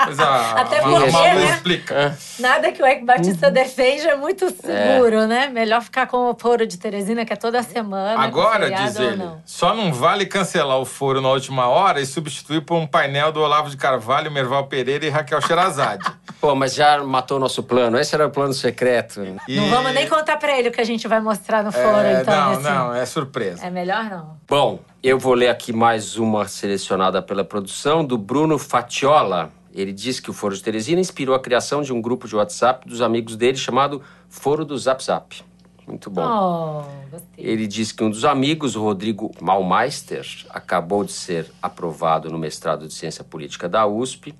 Até 0.00 0.78
a, 0.78 0.82
porque, 0.82 1.08
a 1.08 1.12
Malu 1.12 1.40
né? 1.40 1.50
explica. 1.50 2.18
nada 2.38 2.72
que 2.72 2.82
o 2.82 2.86
Eike 2.86 3.04
Batista 3.04 3.50
defende 3.50 4.08
é 4.08 4.16
muito 4.16 4.48
seguro, 4.50 5.26
né? 5.26 5.48
Melhor 5.48 5.82
ficar 5.82 6.06
com 6.06 6.30
o 6.30 6.36
foro 6.38 6.66
de 6.66 6.78
Teresina, 6.78 7.24
que 7.24 7.32
é 7.32 7.36
toda 7.36 7.62
semana. 7.62 8.20
Agora, 8.22 8.70
diz 8.70 8.96
ele, 8.96 9.16
não. 9.16 9.40
só 9.44 9.74
não 9.74 9.92
vale 9.92 10.26
cancelar 10.26 10.78
o 10.78 10.84
foro 10.84 11.20
na 11.20 11.28
última 11.28 11.68
hora 11.68 12.00
e 12.00 12.06
substituir 12.06 12.62
por 12.62 12.76
um 12.76 12.86
painel 12.86 13.30
do 13.32 13.40
Olavo 13.40 13.68
de 13.70 13.76
Carvalho, 13.76 14.30
Merval 14.30 14.66
Pereira 14.66 15.04
e 15.04 15.08
Raquel 15.10 15.40
Sherazade. 15.40 16.04
Pô, 16.40 16.54
mas 16.54 16.74
já 16.74 17.02
matou 17.04 17.36
o 17.36 17.40
nosso 17.40 17.62
plano. 17.62 17.98
Esse 17.98 18.14
era 18.14 18.26
o 18.26 18.30
plano 18.30 18.54
secreto. 18.54 19.22
E- 19.46 19.56
Não 19.56 19.68
vamos 19.68 19.92
nem 19.92 20.08
contar 20.08 20.38
pra 20.38 20.58
ele 20.58 20.70
o 20.70 20.72
que 20.72 20.80
a 20.80 20.84
gente 20.84 21.06
vai 21.06 21.20
mostrar 21.20 21.62
no 21.62 21.70
foro, 21.70 21.98
É, 21.98 22.22
então. 22.22 22.34
não, 22.34 22.50
nesse- 22.50 22.62
não, 22.62 22.94
é 22.94 23.04
surpresa. 23.04 23.66
É 23.66 23.68
melhor 23.70 24.04
não. 24.04 24.38
Bom, 24.48 24.80
eu 25.02 25.18
vou 25.18 25.34
ler 25.34 25.48
aqui 25.48 25.70
mais 25.72 26.16
uma 26.16 26.48
selecionada 26.48 27.20
pela 27.20 27.44
produção 27.44 28.02
do 28.04 28.16
Bruno 28.16 28.58
Fatiola. 28.58 29.50
Ele 29.72 29.92
diz 29.92 30.18
que 30.18 30.30
o 30.30 30.32
Foro 30.32 30.54
de 30.54 30.62
Teresina 30.62 31.00
inspirou 31.00 31.34
a 31.34 31.40
criação 31.40 31.82
de 31.82 31.92
um 31.92 32.00
grupo 32.00 32.26
de 32.26 32.34
WhatsApp 32.34 32.88
dos 32.88 33.00
amigos 33.00 33.36
dele 33.36 33.56
chamado 33.56 34.02
Foro 34.28 34.64
do 34.64 34.76
Zap 34.76 35.02
Zap. 35.02 35.44
Muito 35.86 36.08
bom. 36.08 36.22
Oh. 36.22 37.18
Ele 37.36 37.66
diz 37.66 37.90
que 37.90 38.02
um 38.04 38.10
dos 38.10 38.24
amigos, 38.24 38.76
o 38.76 38.82
Rodrigo 38.82 39.32
Malmeister, 39.40 40.26
acabou 40.50 41.04
de 41.04 41.12
ser 41.12 41.50
aprovado 41.60 42.30
no 42.30 42.38
mestrado 42.38 42.86
de 42.86 42.94
Ciência 42.94 43.24
Política 43.24 43.68
da 43.68 43.86
USP 43.86 44.34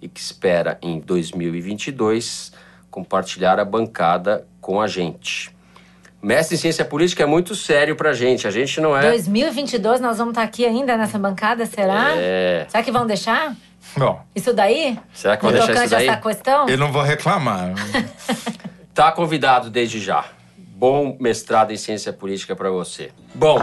e 0.00 0.08
que 0.08 0.20
espera, 0.20 0.78
em 0.80 0.98
2022, 1.00 2.52
compartilhar 2.90 3.58
a 3.58 3.64
bancada 3.64 4.46
com 4.60 4.80
a 4.80 4.86
gente. 4.86 5.54
Mestre 6.22 6.54
em 6.54 6.58
Ciência 6.58 6.86
Política 6.86 7.22
é 7.22 7.26
muito 7.26 7.54
sério 7.54 7.94
pra 7.94 8.14
gente. 8.14 8.46
A 8.46 8.50
gente 8.50 8.80
não 8.80 8.96
é. 8.96 9.10
2022 9.10 10.00
nós 10.00 10.16
vamos 10.16 10.32
estar 10.32 10.42
aqui 10.42 10.64
ainda 10.64 10.96
nessa 10.96 11.18
bancada, 11.18 11.66
será? 11.66 12.14
É. 12.16 12.66
Será 12.66 12.82
que 12.82 12.90
vão 12.90 13.06
deixar? 13.06 13.54
Bom, 13.96 14.20
Isso 14.34 14.52
daí? 14.52 14.98
Será 15.12 15.36
que 15.36 15.44
No 15.44 15.52
deixar 15.52 15.72
isso 15.84 15.90
daí? 15.90 16.08
essa 16.08 16.16
questão? 16.20 16.68
eu 16.68 16.76
não 16.78 16.90
vou 16.92 17.02
reclamar. 17.02 17.72
Tá 18.94 19.10
convidado 19.10 19.70
desde 19.70 20.00
já. 20.00 20.24
Bom 20.84 21.16
mestrado 21.18 21.70
em 21.70 21.78
ciência 21.78 22.12
política 22.12 22.54
para 22.54 22.68
você. 22.68 23.10
Bom, 23.34 23.56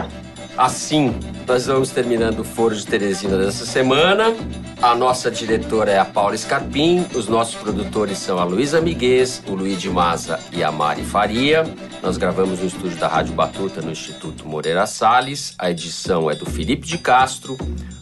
Assim, 0.56 1.14
nós 1.46 1.66
vamos 1.66 1.90
terminando 1.90 2.40
o 2.40 2.44
Foro 2.44 2.76
de 2.76 2.86
Teresina 2.86 3.38
dessa 3.38 3.64
semana. 3.64 4.34
A 4.82 4.94
nossa 4.94 5.30
diretora 5.30 5.92
é 5.92 5.98
a 5.98 6.04
Paula 6.04 6.36
Scarpim, 6.36 7.06
os 7.14 7.26
nossos 7.26 7.54
produtores 7.54 8.18
são 8.18 8.38
a 8.38 8.44
Luísa 8.44 8.78
Miguez, 8.78 9.42
o 9.48 9.54
Luiz 9.54 9.80
de 9.80 9.88
Maza 9.88 10.38
e 10.52 10.62
a 10.62 10.70
Mari 10.70 11.04
Faria. 11.04 11.64
Nós 12.02 12.18
gravamos 12.18 12.60
no 12.60 12.66
estúdio 12.66 12.98
da 12.98 13.08
Rádio 13.08 13.32
Batuta, 13.34 13.80
no 13.80 13.92
Instituto 13.92 14.46
Moreira 14.46 14.84
Salles. 14.84 15.54
A 15.58 15.70
edição 15.70 16.30
é 16.30 16.34
do 16.34 16.44
Felipe 16.44 16.86
de 16.86 16.98
Castro, 16.98 17.56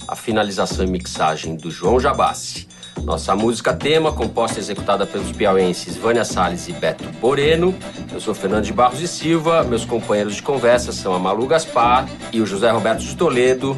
a 0.08 0.16
finalização 0.16 0.84
e 0.84 0.88
mixagem 0.88 1.54
do 1.56 1.70
João 1.70 2.00
Jabassi. 2.00 2.69
Nossa 3.02 3.34
música 3.34 3.72
tema, 3.72 4.12
composta 4.12 4.58
e 4.58 4.62
executada 4.62 5.06
pelos 5.06 5.32
piauenses 5.32 5.96
Vânia 5.96 6.24
Salles 6.24 6.68
e 6.68 6.72
Beto 6.72 7.04
Boreno. 7.20 7.74
Eu 8.12 8.20
sou 8.20 8.34
Fernando 8.34 8.64
de 8.64 8.72
Barros 8.72 9.00
e 9.00 9.08
Silva, 9.08 9.64
meus 9.64 9.84
companheiros 9.84 10.36
de 10.36 10.42
conversa 10.42 10.92
são 10.92 11.14
a 11.14 11.18
Malu 11.18 11.46
Gaspar 11.46 12.08
e 12.32 12.40
o 12.40 12.46
José 12.46 12.70
Roberto 12.70 13.00
de 13.00 13.16
Toledo. 13.16 13.76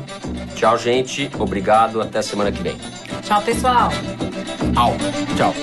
Tchau, 0.54 0.76
gente. 0.78 1.30
Obrigado. 1.38 2.00
Até 2.00 2.22
semana 2.22 2.52
que 2.52 2.62
vem. 2.62 2.76
Tchau, 3.22 3.42
pessoal. 3.42 3.90
Au. 4.76 4.96
Tchau. 5.36 5.54